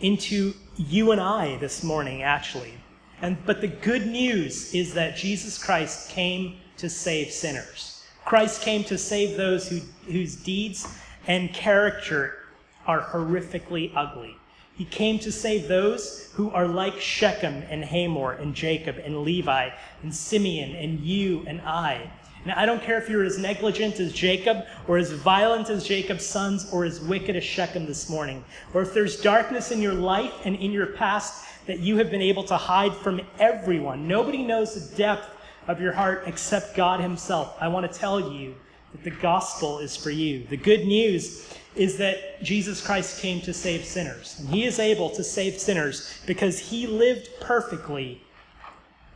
into 0.00 0.54
you 0.76 1.12
and 1.12 1.20
I 1.20 1.56
this 1.58 1.82
morning, 1.82 2.22
actually. 2.22 2.74
And, 3.22 3.36
but 3.46 3.60
the 3.60 3.68
good 3.68 4.06
news 4.06 4.74
is 4.74 4.94
that 4.94 5.16
Jesus 5.16 5.62
Christ 5.62 6.10
came 6.10 6.58
to 6.78 6.90
save 6.90 7.30
sinners. 7.30 8.04
Christ 8.24 8.62
came 8.62 8.84
to 8.84 8.98
save 8.98 9.36
those 9.36 9.68
who, 9.68 9.80
whose 10.10 10.36
deeds 10.36 10.86
and 11.26 11.52
character 11.52 12.38
are 12.86 13.00
horrifically 13.00 13.92
ugly. 13.94 14.36
He 14.76 14.84
came 14.84 15.18
to 15.20 15.30
save 15.30 15.68
those 15.68 16.30
who 16.34 16.50
are 16.50 16.66
like 16.66 17.00
Shechem 17.00 17.62
and 17.70 17.84
Hamor 17.84 18.32
and 18.32 18.54
Jacob 18.54 18.98
and 18.98 19.22
Levi 19.22 19.70
and 20.02 20.14
Simeon 20.14 20.74
and 20.74 21.00
you 21.00 21.44
and 21.46 21.60
I. 21.60 22.10
Now, 22.44 22.54
I 22.56 22.66
don't 22.66 22.82
care 22.82 22.98
if 22.98 23.08
you're 23.08 23.24
as 23.24 23.38
negligent 23.38 24.00
as 24.00 24.12
Jacob, 24.12 24.66
or 24.86 24.98
as 24.98 25.12
violent 25.12 25.70
as 25.70 25.86
Jacob's 25.86 26.26
sons, 26.26 26.70
or 26.72 26.84
as 26.84 27.00
wicked 27.00 27.36
as 27.36 27.44
Shechem 27.44 27.86
this 27.86 28.10
morning, 28.10 28.44
or 28.74 28.82
if 28.82 28.92
there's 28.92 29.20
darkness 29.20 29.70
in 29.70 29.80
your 29.80 29.94
life 29.94 30.32
and 30.44 30.56
in 30.56 30.70
your 30.70 30.86
past 30.86 31.46
that 31.66 31.80
you 31.80 31.96
have 31.96 32.10
been 32.10 32.20
able 32.20 32.44
to 32.44 32.56
hide 32.56 32.94
from 32.94 33.20
everyone. 33.38 34.06
Nobody 34.06 34.42
knows 34.42 34.74
the 34.74 34.96
depth 34.96 35.30
of 35.66 35.80
your 35.80 35.92
heart 35.92 36.24
except 36.26 36.76
God 36.76 37.00
Himself. 37.00 37.56
I 37.60 37.68
want 37.68 37.90
to 37.90 37.98
tell 37.98 38.32
you 38.32 38.54
that 38.92 39.02
the 39.02 39.10
gospel 39.10 39.78
is 39.78 39.96
for 39.96 40.10
you. 40.10 40.46
The 40.50 40.58
good 40.58 40.86
news 40.86 41.54
is 41.74 41.96
that 41.96 42.42
Jesus 42.42 42.84
Christ 42.84 43.20
came 43.20 43.40
to 43.40 43.52
save 43.52 43.84
sinners. 43.84 44.36
And 44.38 44.48
He 44.50 44.64
is 44.64 44.78
able 44.78 45.10
to 45.10 45.24
save 45.24 45.58
sinners 45.58 46.20
because 46.26 46.58
He 46.58 46.86
lived 46.86 47.30
perfectly 47.40 48.20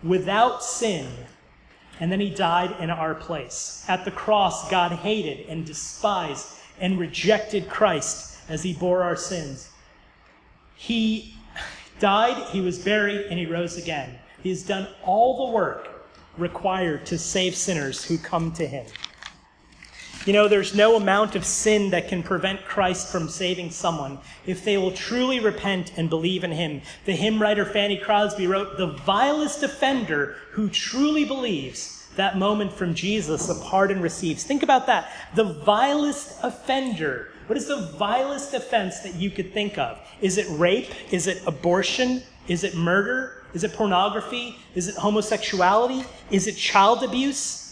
without 0.02 0.62
sin 0.62 1.06
and 2.00 2.10
then 2.10 2.20
he 2.20 2.30
died 2.30 2.74
in 2.80 2.90
our 2.90 3.14
place. 3.14 3.84
At 3.88 4.04
the 4.04 4.10
cross, 4.10 4.70
God 4.70 4.92
hated 4.92 5.46
and 5.48 5.64
despised 5.64 6.46
and 6.80 6.98
rejected 6.98 7.68
Christ 7.68 8.38
as 8.48 8.62
he 8.62 8.72
bore 8.72 9.02
our 9.02 9.16
sins. 9.16 9.70
He 10.76 11.34
died, 11.98 12.36
he 12.50 12.60
was 12.60 12.78
buried, 12.78 13.26
and 13.26 13.38
he 13.38 13.46
rose 13.46 13.76
again. 13.76 14.18
He 14.42 14.50
has 14.50 14.62
done 14.62 14.88
all 15.04 15.46
the 15.46 15.52
work 15.52 15.88
required 16.36 17.04
to 17.06 17.18
save 17.18 17.56
sinners 17.56 18.04
who 18.04 18.16
come 18.16 18.52
to 18.52 18.66
him. 18.66 18.86
You 20.26 20.32
know, 20.32 20.48
there's 20.48 20.74
no 20.74 20.96
amount 20.96 21.36
of 21.36 21.44
sin 21.44 21.90
that 21.90 22.08
can 22.08 22.22
prevent 22.22 22.64
Christ 22.64 23.10
from 23.10 23.28
saving 23.28 23.70
someone 23.70 24.18
if 24.46 24.64
they 24.64 24.76
will 24.76 24.90
truly 24.90 25.40
repent 25.40 25.92
and 25.96 26.10
believe 26.10 26.44
in 26.44 26.52
him. 26.52 26.82
The 27.04 27.12
hymn 27.12 27.40
writer 27.40 27.64
Fanny 27.64 27.96
Crosby 27.96 28.46
wrote, 28.46 28.76
The 28.76 28.88
vilest 28.88 29.62
offender 29.62 30.36
who 30.50 30.68
truly 30.68 31.24
believes 31.24 32.06
that 32.16 32.36
moment 32.36 32.72
from 32.72 32.94
Jesus 32.94 33.48
of 33.48 33.62
pardon 33.62 34.02
receives. 34.02 34.44
Think 34.44 34.62
about 34.62 34.86
that. 34.86 35.10
The 35.34 35.44
vilest 35.44 36.36
offender. 36.42 37.28
What 37.46 37.56
is 37.56 37.68
the 37.68 37.92
vilest 37.96 38.52
offense 38.54 39.00
that 39.00 39.14
you 39.14 39.30
could 39.30 39.54
think 39.54 39.78
of? 39.78 39.98
Is 40.20 40.36
it 40.36 40.46
rape? 40.58 40.90
Is 41.12 41.26
it 41.28 41.42
abortion? 41.46 42.22
Is 42.48 42.64
it 42.64 42.74
murder? 42.74 43.44
Is 43.54 43.64
it 43.64 43.72
pornography? 43.72 44.58
Is 44.74 44.88
it 44.88 44.96
homosexuality? 44.96 46.04
Is 46.30 46.46
it 46.46 46.56
child 46.56 47.02
abuse? 47.02 47.67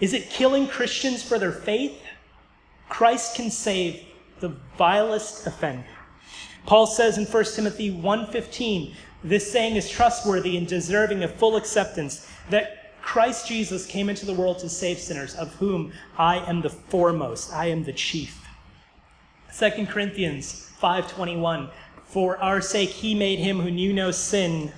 Is 0.00 0.14
it 0.14 0.30
killing 0.30 0.66
Christians 0.66 1.22
for 1.22 1.38
their 1.38 1.52
faith? 1.52 2.00
Christ 2.88 3.36
can 3.36 3.50
save 3.50 4.02
the 4.40 4.54
vilest 4.76 5.46
offender. 5.46 5.84
Paul 6.66 6.86
says 6.86 7.18
in 7.18 7.26
1 7.26 7.44
Timothy 7.54 7.90
1:15, 7.90 8.94
this 9.22 9.50
saying 9.50 9.76
is 9.76 9.88
trustworthy 9.88 10.56
and 10.56 10.66
deserving 10.66 11.22
of 11.22 11.34
full 11.34 11.56
acceptance 11.56 12.26
that 12.48 13.00
Christ 13.02 13.46
Jesus 13.46 13.86
came 13.86 14.08
into 14.08 14.24
the 14.24 14.34
world 14.34 14.58
to 14.60 14.68
save 14.68 14.98
sinners, 14.98 15.34
of 15.34 15.54
whom 15.56 15.92
I 16.18 16.38
am 16.48 16.62
the 16.62 16.70
foremost, 16.70 17.52
I 17.52 17.66
am 17.66 17.84
the 17.84 17.92
chief. 17.92 18.46
2 19.58 19.86
Corinthians 19.86 20.70
5:21 20.80 21.70
For 22.04 22.38
our 22.38 22.60
sake 22.60 22.90
he 22.90 23.14
made 23.14 23.38
him 23.38 23.60
who 23.60 23.70
knew 23.70 23.92
no 23.92 24.10
sin 24.10 24.72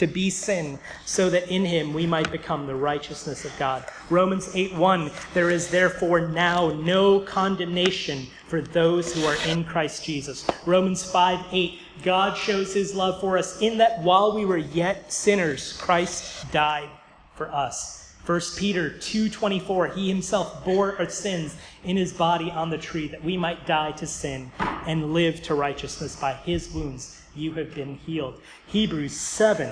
to 0.00 0.06
be 0.06 0.30
sin, 0.30 0.78
so 1.04 1.28
that 1.28 1.48
in 1.50 1.62
him 1.62 1.92
we 1.92 2.06
might 2.06 2.32
become 2.32 2.66
the 2.66 2.74
righteousness 2.74 3.44
of 3.44 3.52
God. 3.58 3.84
Romans 4.08 4.50
8 4.54 4.74
1 4.74 5.10
There 5.34 5.50
is 5.50 5.68
therefore 5.68 6.20
now 6.28 6.70
no 6.70 7.20
condemnation 7.20 8.26
for 8.46 8.62
those 8.62 9.14
who 9.14 9.26
are 9.26 9.36
in 9.46 9.62
Christ 9.62 10.02
Jesus. 10.02 10.46
Romans 10.64 11.04
5 11.04 11.44
8 11.52 11.78
God 12.02 12.36
shows 12.36 12.72
his 12.72 12.94
love 12.94 13.20
for 13.20 13.36
us 13.36 13.60
in 13.60 13.76
that 13.76 14.02
while 14.02 14.34
we 14.34 14.46
were 14.46 14.56
yet 14.56 15.12
sinners, 15.12 15.74
Christ 15.74 16.50
died 16.50 16.88
for 17.34 17.52
us. 17.52 18.14
1 18.24 18.40
Peter 18.56 18.90
2:24 18.90 19.94
He 19.94 20.08
himself 20.08 20.64
bore 20.64 20.98
our 20.98 21.10
sins 21.10 21.56
in 21.84 21.98
his 21.98 22.14
body 22.14 22.50
on 22.50 22.70
the 22.70 22.78
tree 22.78 23.08
that 23.08 23.22
we 23.22 23.36
might 23.36 23.66
die 23.66 23.92
to 23.92 24.06
sin 24.06 24.50
and 24.86 25.12
live 25.12 25.42
to 25.42 25.54
righteousness 25.54 26.16
by 26.16 26.32
his 26.32 26.70
wounds 26.70 27.19
you 27.40 27.54
have 27.54 27.74
been 27.74 27.96
healed. 27.96 28.40
Hebrews 28.66 29.16
7 29.16 29.70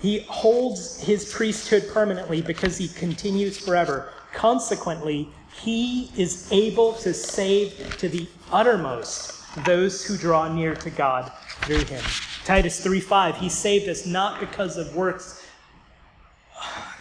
He 0.00 0.20
holds 0.20 1.00
his 1.00 1.32
priesthood 1.32 1.88
permanently 1.92 2.40
because 2.40 2.78
he 2.78 2.88
continues 2.88 3.58
forever. 3.58 4.12
Consequently, 4.32 5.32
he 5.50 6.12
is 6.16 6.50
able 6.52 6.94
to 6.94 7.12
save 7.12 7.96
to 7.98 8.08
the 8.08 8.28
uttermost 8.50 9.64
those 9.64 10.04
who 10.04 10.16
draw 10.16 10.52
near 10.52 10.74
to 10.76 10.90
God 10.90 11.32
through 11.60 11.84
him. 11.84 12.04
Titus 12.44 12.84
3:5 12.84 13.36
He 13.36 13.48
saved 13.48 13.88
us 13.88 14.06
not 14.06 14.40
because 14.40 14.76
of 14.76 14.94
works 14.94 15.44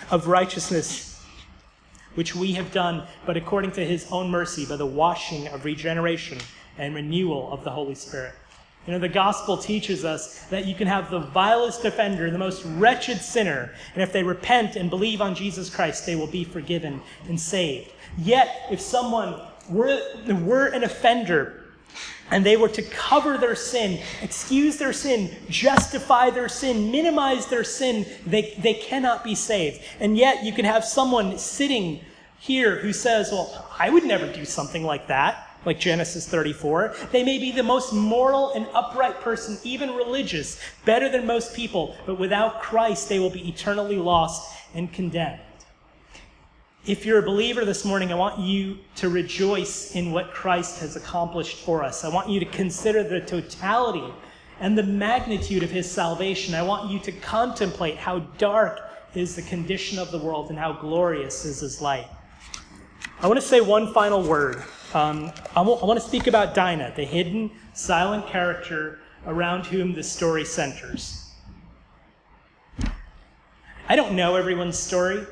of 0.09 0.27
righteousness 0.27 1.07
which 2.15 2.35
we 2.35 2.53
have 2.53 2.71
done, 2.71 3.05
but 3.27 3.37
according 3.37 3.71
to 3.71 3.85
his 3.85 4.07
own 4.11 4.29
mercy 4.31 4.65
by 4.65 4.75
the 4.75 4.85
washing 4.85 5.47
of 5.49 5.65
regeneration 5.65 6.47
and 6.75 6.95
renewal 6.95 7.51
of 7.51 7.63
the 7.63 7.69
Holy 7.69 7.93
Spirit. 7.93 8.33
You 8.87 8.93
know, 8.93 8.99
the 8.99 9.09
gospel 9.09 9.57
teaches 9.57 10.05
us 10.05 10.43
that 10.45 10.65
you 10.65 10.73
can 10.73 10.87
have 10.87 11.11
the 11.11 11.19
vilest 11.19 11.83
offender, 11.83 12.31
the 12.31 12.37
most 12.37 12.63
wretched 12.63 13.19
sinner, 13.19 13.73
and 13.93 14.01
if 14.01 14.13
they 14.13 14.23
repent 14.23 14.77
and 14.77 14.89
believe 14.89 15.21
on 15.21 15.35
Jesus 15.35 15.69
Christ, 15.69 16.05
they 16.05 16.15
will 16.15 16.27
be 16.27 16.45
forgiven 16.45 17.01
and 17.27 17.37
saved. 17.37 17.91
Yet, 18.17 18.67
if 18.71 18.79
someone 18.79 19.41
were, 19.69 20.01
were 20.41 20.67
an 20.67 20.85
offender 20.85 21.65
and 22.31 22.45
they 22.45 22.55
were 22.55 22.69
to 22.69 22.81
cover 22.81 23.37
their 23.37 23.55
sin, 23.55 23.99
excuse 24.21 24.77
their 24.77 24.93
sin, 24.93 25.35
justify 25.49 26.29
their 26.29 26.47
sin, 26.47 26.89
minimize 26.89 27.47
their 27.47 27.65
sin, 27.65 28.05
they, 28.25 28.53
they 28.59 28.73
cannot 28.73 29.21
be 29.21 29.35
saved. 29.35 29.81
And 29.99 30.17
yet, 30.17 30.45
you 30.45 30.53
can 30.53 30.63
have 30.63 30.85
someone 30.85 31.37
sitting 31.37 31.99
here 32.39 32.77
who 32.77 32.93
says, 32.93 33.31
Well, 33.33 33.67
I 33.77 33.89
would 33.89 34.05
never 34.05 34.31
do 34.31 34.45
something 34.45 34.83
like 34.83 35.07
that, 35.07 35.46
like 35.65 35.79
Genesis 35.79 36.27
34. 36.27 36.95
They 37.11 37.23
may 37.23 37.37
be 37.37 37.51
the 37.51 37.63
most 37.63 37.93
moral 37.93 38.53
and 38.53 38.67
upright 38.73 39.19
person, 39.21 39.57
even 39.63 39.95
religious, 39.95 40.59
better 40.85 41.09
than 41.09 41.25
most 41.25 41.55
people, 41.55 41.95
but 42.05 42.19
without 42.19 42.61
Christ, 42.61 43.09
they 43.09 43.19
will 43.19 43.29
be 43.29 43.47
eternally 43.49 43.97
lost 43.97 44.55
and 44.73 44.91
condemned. 44.91 45.41
If 46.85 47.05
you're 47.05 47.19
a 47.19 47.23
believer 47.23 47.65
this 47.65 47.83
morning, 47.83 48.13
I 48.13 48.15
want 48.15 48.39
you 48.39 48.77
to 48.95 49.09
rejoice 49.09 49.93
in 49.93 50.13
what 50.13 50.31
Christ 50.31 50.79
has 50.79 50.95
accomplished 50.95 51.57
for 51.57 51.83
us. 51.83 52.05
I 52.05 52.09
want 52.09 52.29
you 52.29 52.39
to 52.39 52.45
consider 52.45 53.03
the 53.03 53.19
totality 53.19 54.13
and 54.61 54.77
the 54.77 54.83
magnitude 54.83 55.63
of 55.63 55.69
his 55.69 55.89
salvation. 55.89 56.55
I 56.55 56.61
want 56.61 56.89
you 56.89 56.99
to 56.99 57.11
contemplate 57.11 57.97
how 57.97 58.19
dark 58.37 58.79
is 59.15 59.35
the 59.35 59.41
condition 59.41 59.99
of 59.99 60.11
the 60.11 60.17
world 60.17 60.49
and 60.49 60.57
how 60.57 60.73
glorious 60.73 61.43
is 61.43 61.59
his 61.59 61.81
light. 61.81 62.07
I 63.19 63.27
want 63.27 63.39
to 63.39 63.45
say 63.45 63.61
one 63.61 63.93
final 63.93 64.23
word. 64.23 64.63
Um, 64.97 65.31
I, 65.51 65.59
w- 65.59 65.77
I 65.77 65.85
want 65.85 65.99
to 65.99 66.05
speak 66.05 66.25
about 66.25 66.55
Dinah, 66.55 66.93
the 66.95 67.03
hidden, 67.05 67.51
silent 67.73 68.25
character 68.25 68.97
around 69.27 69.67
whom 69.67 69.93
the 69.93 70.01
story 70.01 70.43
centers. 70.43 71.29
I 73.87 73.95
don't 73.95 74.15
know 74.15 74.35
everyone's 74.35 74.79
story. 74.79 75.23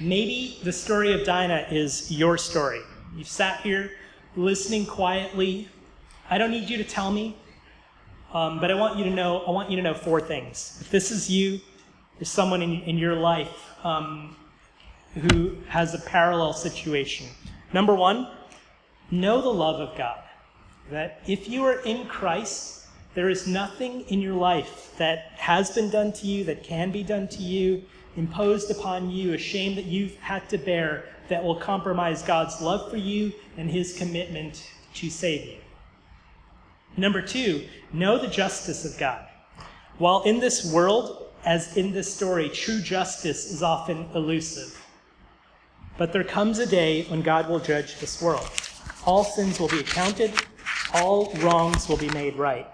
Maybe 0.00 0.58
the 0.64 0.72
story 0.72 1.12
of 1.12 1.24
Dinah 1.24 1.68
is 1.70 2.10
your 2.10 2.36
story. 2.36 2.80
You've 3.14 3.28
sat 3.28 3.60
here 3.60 3.92
listening 4.34 4.84
quietly. 4.84 5.68
I 6.28 6.36
don't 6.36 6.50
need 6.50 6.68
you 6.68 6.76
to 6.78 6.84
tell 6.84 7.12
me, 7.12 7.36
um, 8.32 8.58
but 8.58 8.72
I 8.72 8.74
want 8.74 8.98
you 8.98 9.04
to 9.04 9.10
know. 9.10 9.44
I 9.46 9.52
want 9.52 9.70
you 9.70 9.76
to 9.76 9.82
know 9.82 9.94
four 9.94 10.20
things. 10.20 10.78
If 10.80 10.90
this 10.90 11.12
is 11.12 11.30
you, 11.30 11.60
there's 12.18 12.30
someone 12.30 12.62
in, 12.62 12.80
in 12.82 12.98
your 12.98 13.14
life 13.14 13.70
um, 13.84 14.34
who 15.14 15.56
has 15.68 15.94
a 15.94 16.00
parallel 16.00 16.52
situation. 16.52 17.28
Number 17.72 17.94
one, 17.94 18.28
know 19.10 19.40
the 19.40 19.48
love 19.48 19.80
of 19.80 19.96
God. 19.96 20.22
That 20.90 21.22
if 21.26 21.48
you 21.48 21.64
are 21.64 21.80
in 21.80 22.06
Christ, 22.06 22.86
there 23.14 23.30
is 23.30 23.46
nothing 23.46 24.02
in 24.02 24.20
your 24.20 24.34
life 24.34 24.92
that 24.98 25.32
has 25.36 25.70
been 25.70 25.90
done 25.90 26.12
to 26.14 26.26
you, 26.26 26.44
that 26.44 26.62
can 26.62 26.90
be 26.90 27.02
done 27.02 27.28
to 27.28 27.42
you, 27.42 27.84
imposed 28.16 28.70
upon 28.70 29.10
you, 29.10 29.32
a 29.32 29.38
shame 29.38 29.76
that 29.76 29.84
you've 29.84 30.16
had 30.16 30.48
to 30.48 30.58
bear 30.58 31.04
that 31.28 31.42
will 31.42 31.56
compromise 31.56 32.22
God's 32.22 32.60
love 32.60 32.90
for 32.90 32.96
you 32.96 33.32
and 33.56 33.70
his 33.70 33.96
commitment 33.96 34.68
to 34.94 35.10
save 35.10 35.46
you. 35.46 35.58
Number 36.96 37.22
two, 37.22 37.66
know 37.92 38.18
the 38.18 38.28
justice 38.28 38.84
of 38.84 38.98
God. 38.98 39.26
While 39.98 40.22
in 40.22 40.40
this 40.40 40.72
world, 40.72 41.28
as 41.44 41.76
in 41.76 41.92
this 41.92 42.12
story, 42.12 42.48
true 42.48 42.80
justice 42.80 43.50
is 43.50 43.62
often 43.62 44.08
elusive. 44.14 44.80
But 45.96 46.12
there 46.12 46.24
comes 46.24 46.58
a 46.58 46.66
day 46.66 47.04
when 47.04 47.22
God 47.22 47.48
will 47.48 47.60
judge 47.60 47.98
this 48.00 48.20
world. 48.20 48.48
All 49.06 49.24
sins 49.24 49.60
will 49.60 49.68
be 49.68 49.80
accounted, 49.80 50.32
all 50.94 51.32
wrongs 51.34 51.88
will 51.88 51.96
be 51.96 52.08
made 52.10 52.36
right. 52.36 52.66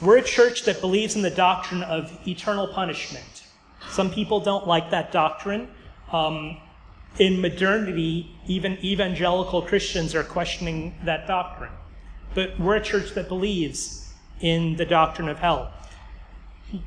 We're 0.00 0.16
a 0.16 0.22
church 0.22 0.64
that 0.64 0.80
believes 0.80 1.14
in 1.14 1.22
the 1.22 1.30
doctrine 1.30 1.82
of 1.82 2.16
eternal 2.26 2.68
punishment. 2.68 3.44
Some 3.90 4.10
people 4.10 4.40
don't 4.40 4.66
like 4.66 4.90
that 4.90 5.12
doctrine. 5.12 5.68
Um, 6.10 6.56
in 7.18 7.40
modernity, 7.40 8.34
even 8.46 8.78
evangelical 8.82 9.62
Christians 9.62 10.14
are 10.14 10.24
questioning 10.24 10.94
that 11.04 11.26
doctrine. 11.26 11.72
But 12.34 12.58
we're 12.58 12.76
a 12.76 12.82
church 12.82 13.12
that 13.14 13.28
believes 13.28 14.12
in 14.40 14.76
the 14.76 14.86
doctrine 14.86 15.28
of 15.28 15.38
hell. 15.38 15.72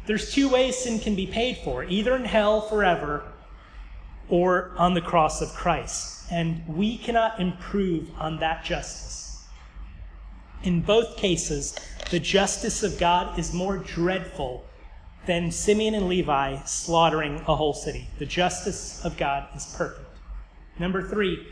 There's 0.07 0.33
two 0.33 0.49
ways 0.49 0.77
sin 0.77 0.99
can 0.99 1.13
be 1.13 1.27
paid 1.27 1.57
for 1.57 1.83
either 1.83 2.15
in 2.15 2.25
hell 2.25 2.61
forever 2.61 3.23
or 4.29 4.71
on 4.77 4.93
the 4.93 5.01
cross 5.01 5.41
of 5.41 5.49
Christ. 5.49 6.22
And 6.33 6.67
we 6.67 6.97
cannot 6.97 7.39
improve 7.39 8.09
on 8.17 8.39
that 8.39 8.65
justice. 8.65 9.45
In 10.63 10.81
both 10.81 11.15
cases, 11.15 11.75
the 12.09 12.19
justice 12.19 12.81
of 12.81 12.97
God 12.97 13.37
is 13.37 13.53
more 13.53 13.77
dreadful 13.77 14.65
than 15.27 15.51
Simeon 15.51 15.93
and 15.93 16.09
Levi 16.09 16.57
slaughtering 16.63 17.35
a 17.47 17.55
whole 17.55 17.73
city. 17.73 18.07
The 18.17 18.25
justice 18.25 19.05
of 19.05 19.15
God 19.15 19.47
is 19.55 19.75
perfect. 19.77 20.09
Number 20.79 21.07
three, 21.07 21.47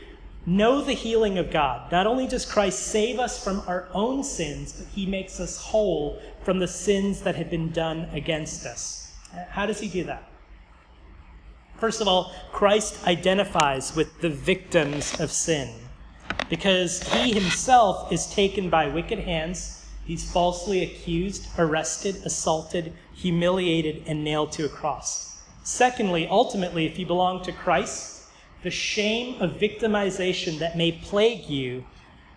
know 0.46 0.82
the 0.82 0.94
healing 0.94 1.38
of 1.38 1.52
God. 1.52 1.92
Not 1.92 2.08
only 2.08 2.26
does 2.26 2.44
Christ 2.44 2.80
save 2.80 3.20
us 3.20 3.42
from 3.42 3.62
our 3.68 3.86
own 3.94 4.24
sins, 4.24 4.72
but 4.72 4.88
he 4.88 5.06
makes 5.06 5.38
us 5.38 5.58
whole 5.58 6.20
from 6.42 6.58
the 6.58 6.66
sins 6.66 7.20
that 7.20 7.36
had 7.36 7.50
been 7.50 7.70
done 7.70 8.08
against 8.12 8.66
us. 8.66 9.12
How 9.50 9.64
does 9.64 9.78
he 9.78 9.86
do 9.86 10.02
that? 10.04 10.31
First 11.82 12.00
of 12.00 12.06
all, 12.06 12.32
Christ 12.52 13.04
identifies 13.08 13.96
with 13.96 14.20
the 14.20 14.28
victims 14.28 15.18
of 15.18 15.32
sin 15.32 15.68
because 16.48 17.02
he 17.08 17.32
himself 17.32 18.12
is 18.12 18.32
taken 18.32 18.70
by 18.70 18.86
wicked 18.86 19.18
hands. 19.18 19.84
He's 20.04 20.30
falsely 20.30 20.84
accused, 20.84 21.48
arrested, 21.58 22.22
assaulted, 22.24 22.92
humiliated, 23.12 24.04
and 24.06 24.22
nailed 24.22 24.52
to 24.52 24.64
a 24.64 24.68
cross. 24.68 25.42
Secondly, 25.64 26.28
ultimately, 26.30 26.86
if 26.86 27.00
you 27.00 27.04
belong 27.04 27.42
to 27.42 27.50
Christ, 27.50 28.28
the 28.62 28.70
shame 28.70 29.42
of 29.42 29.58
victimization 29.58 30.60
that 30.60 30.76
may 30.76 30.92
plague 30.92 31.50
you 31.50 31.84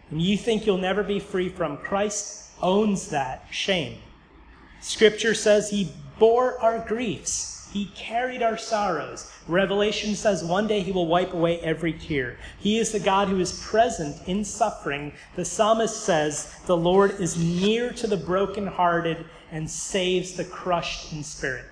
and 0.09 0.23
you 0.23 0.39
think 0.39 0.65
you'll 0.65 0.79
never 0.79 1.03
be 1.03 1.19
free 1.19 1.49
from, 1.49 1.77
Christ 1.77 2.49
owns 2.63 3.09
that 3.09 3.45
shame. 3.51 3.99
Scripture 4.81 5.35
says 5.35 5.69
he 5.69 5.91
bore 6.17 6.59
our 6.63 6.79
griefs. 6.79 7.55
He 7.75 7.91
carried 7.93 8.41
our 8.41 8.55
sorrows. 8.55 9.29
Revelation 9.49 10.15
says 10.15 10.45
one 10.45 10.65
day 10.65 10.79
he 10.79 10.93
will 10.93 11.07
wipe 11.07 11.33
away 11.33 11.59
every 11.59 11.91
tear. 11.91 12.37
He 12.57 12.79
is 12.79 12.93
the 12.93 13.01
God 13.01 13.27
who 13.27 13.41
is 13.41 13.59
present 13.65 14.15
in 14.29 14.45
suffering. 14.45 15.11
The 15.35 15.43
psalmist 15.43 16.05
says, 16.05 16.55
The 16.67 16.77
Lord 16.77 17.19
is 17.19 17.37
near 17.37 17.91
to 17.91 18.07
the 18.07 18.15
brokenhearted 18.15 19.25
and 19.51 19.69
saves 19.69 20.37
the 20.37 20.45
crushed 20.45 21.11
in 21.11 21.21
spirit. 21.21 21.65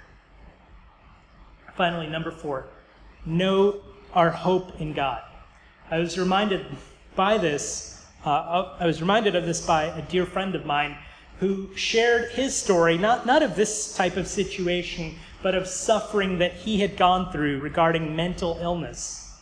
Finally, 1.74 2.08
number 2.08 2.32
four, 2.32 2.66
know 3.26 3.80
our 4.14 4.30
hope 4.30 4.82
in 4.82 4.92
God. 4.92 5.22
I 5.90 6.00
was 6.00 6.20
reminded 6.20 6.66
by 7.16 7.38
this, 7.38 8.06
uh, 8.26 8.74
I 8.78 8.86
was 8.86 9.00
reminded 9.00 9.38
of 9.38 9.46
this 9.46 9.66
by 9.66 9.86
a 9.86 10.02
dear 10.02 10.26
friend 10.26 10.54
of 10.54 10.66
mine 10.66 10.98
who 11.40 11.74
shared 11.78 12.32
his 12.32 12.54
story, 12.54 12.98
not, 12.98 13.26
not 13.26 13.42
of 13.42 13.56
this 13.56 13.96
type 13.96 14.18
of 14.18 14.28
situation, 14.28 15.16
but 15.44 15.54
of 15.54 15.68
suffering 15.68 16.40
that 16.40 16.54
he 16.54 16.80
had 16.80 16.98
gone 16.98 17.32
through 17.32 17.60
regarding 17.60 18.16
mental 18.16 18.58
illness. 18.62 19.38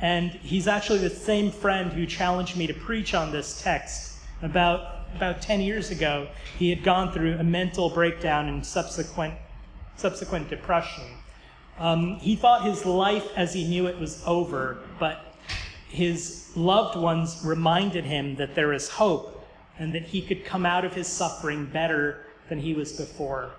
And 0.00 0.30
he's 0.30 0.68
actually 0.68 1.00
the 1.00 1.10
same 1.10 1.50
friend 1.50 1.92
who 1.92 2.06
challenged 2.06 2.56
me 2.56 2.68
to 2.68 2.74
preach 2.74 3.14
on 3.14 3.32
this 3.32 3.60
text 3.60 4.18
about 4.42 4.94
about 5.16 5.40
10 5.40 5.62
years 5.62 5.90
ago, 5.90 6.28
he 6.58 6.68
had 6.68 6.84
gone 6.84 7.12
through 7.12 7.38
a 7.38 7.42
mental 7.42 7.88
breakdown 7.88 8.48
and 8.48 8.64
subsequent 8.64 9.34
subsequent 9.96 10.48
depression. 10.48 11.04
Um, 11.78 12.16
he 12.16 12.36
thought 12.36 12.64
his 12.64 12.84
life 12.84 13.26
as 13.36 13.54
he 13.54 13.66
knew 13.66 13.86
it 13.86 13.98
was 13.98 14.22
over, 14.26 14.78
but 15.00 15.34
his 15.88 16.52
loved 16.54 16.96
ones 16.96 17.40
reminded 17.44 18.04
him 18.04 18.36
that 18.36 18.54
there 18.54 18.72
is 18.72 18.88
hope 18.88 19.46
and 19.78 19.92
that 19.94 20.02
he 20.02 20.20
could 20.20 20.44
come 20.44 20.66
out 20.66 20.84
of 20.84 20.92
his 20.92 21.06
suffering 21.06 21.66
better 21.66 22.26
than 22.48 22.58
he 22.60 22.74
was 22.74 22.92
before. 22.92 23.50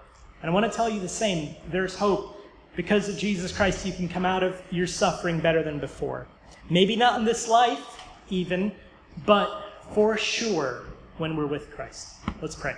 And 0.41 0.49
I 0.49 0.53
want 0.53 0.69
to 0.69 0.75
tell 0.75 0.89
you 0.89 0.99
the 0.99 1.09
same 1.09 1.55
there's 1.69 1.95
hope. 1.95 2.35
Because 2.75 3.09
of 3.09 3.17
Jesus 3.17 3.51
Christ, 3.51 3.85
you 3.85 3.91
can 3.91 4.07
come 4.07 4.25
out 4.25 4.41
of 4.41 4.61
your 4.71 4.87
suffering 4.87 5.39
better 5.39 5.63
than 5.63 5.79
before. 5.79 6.27
Maybe 6.69 6.95
not 6.95 7.19
in 7.19 7.25
this 7.25 7.47
life, 7.47 8.01
even, 8.29 8.71
but 9.25 9.49
for 9.91 10.17
sure 10.17 10.83
when 11.17 11.35
we're 11.35 11.47
with 11.47 11.71
Christ. 11.71 12.15
Let's 12.41 12.55
pray. 12.55 12.75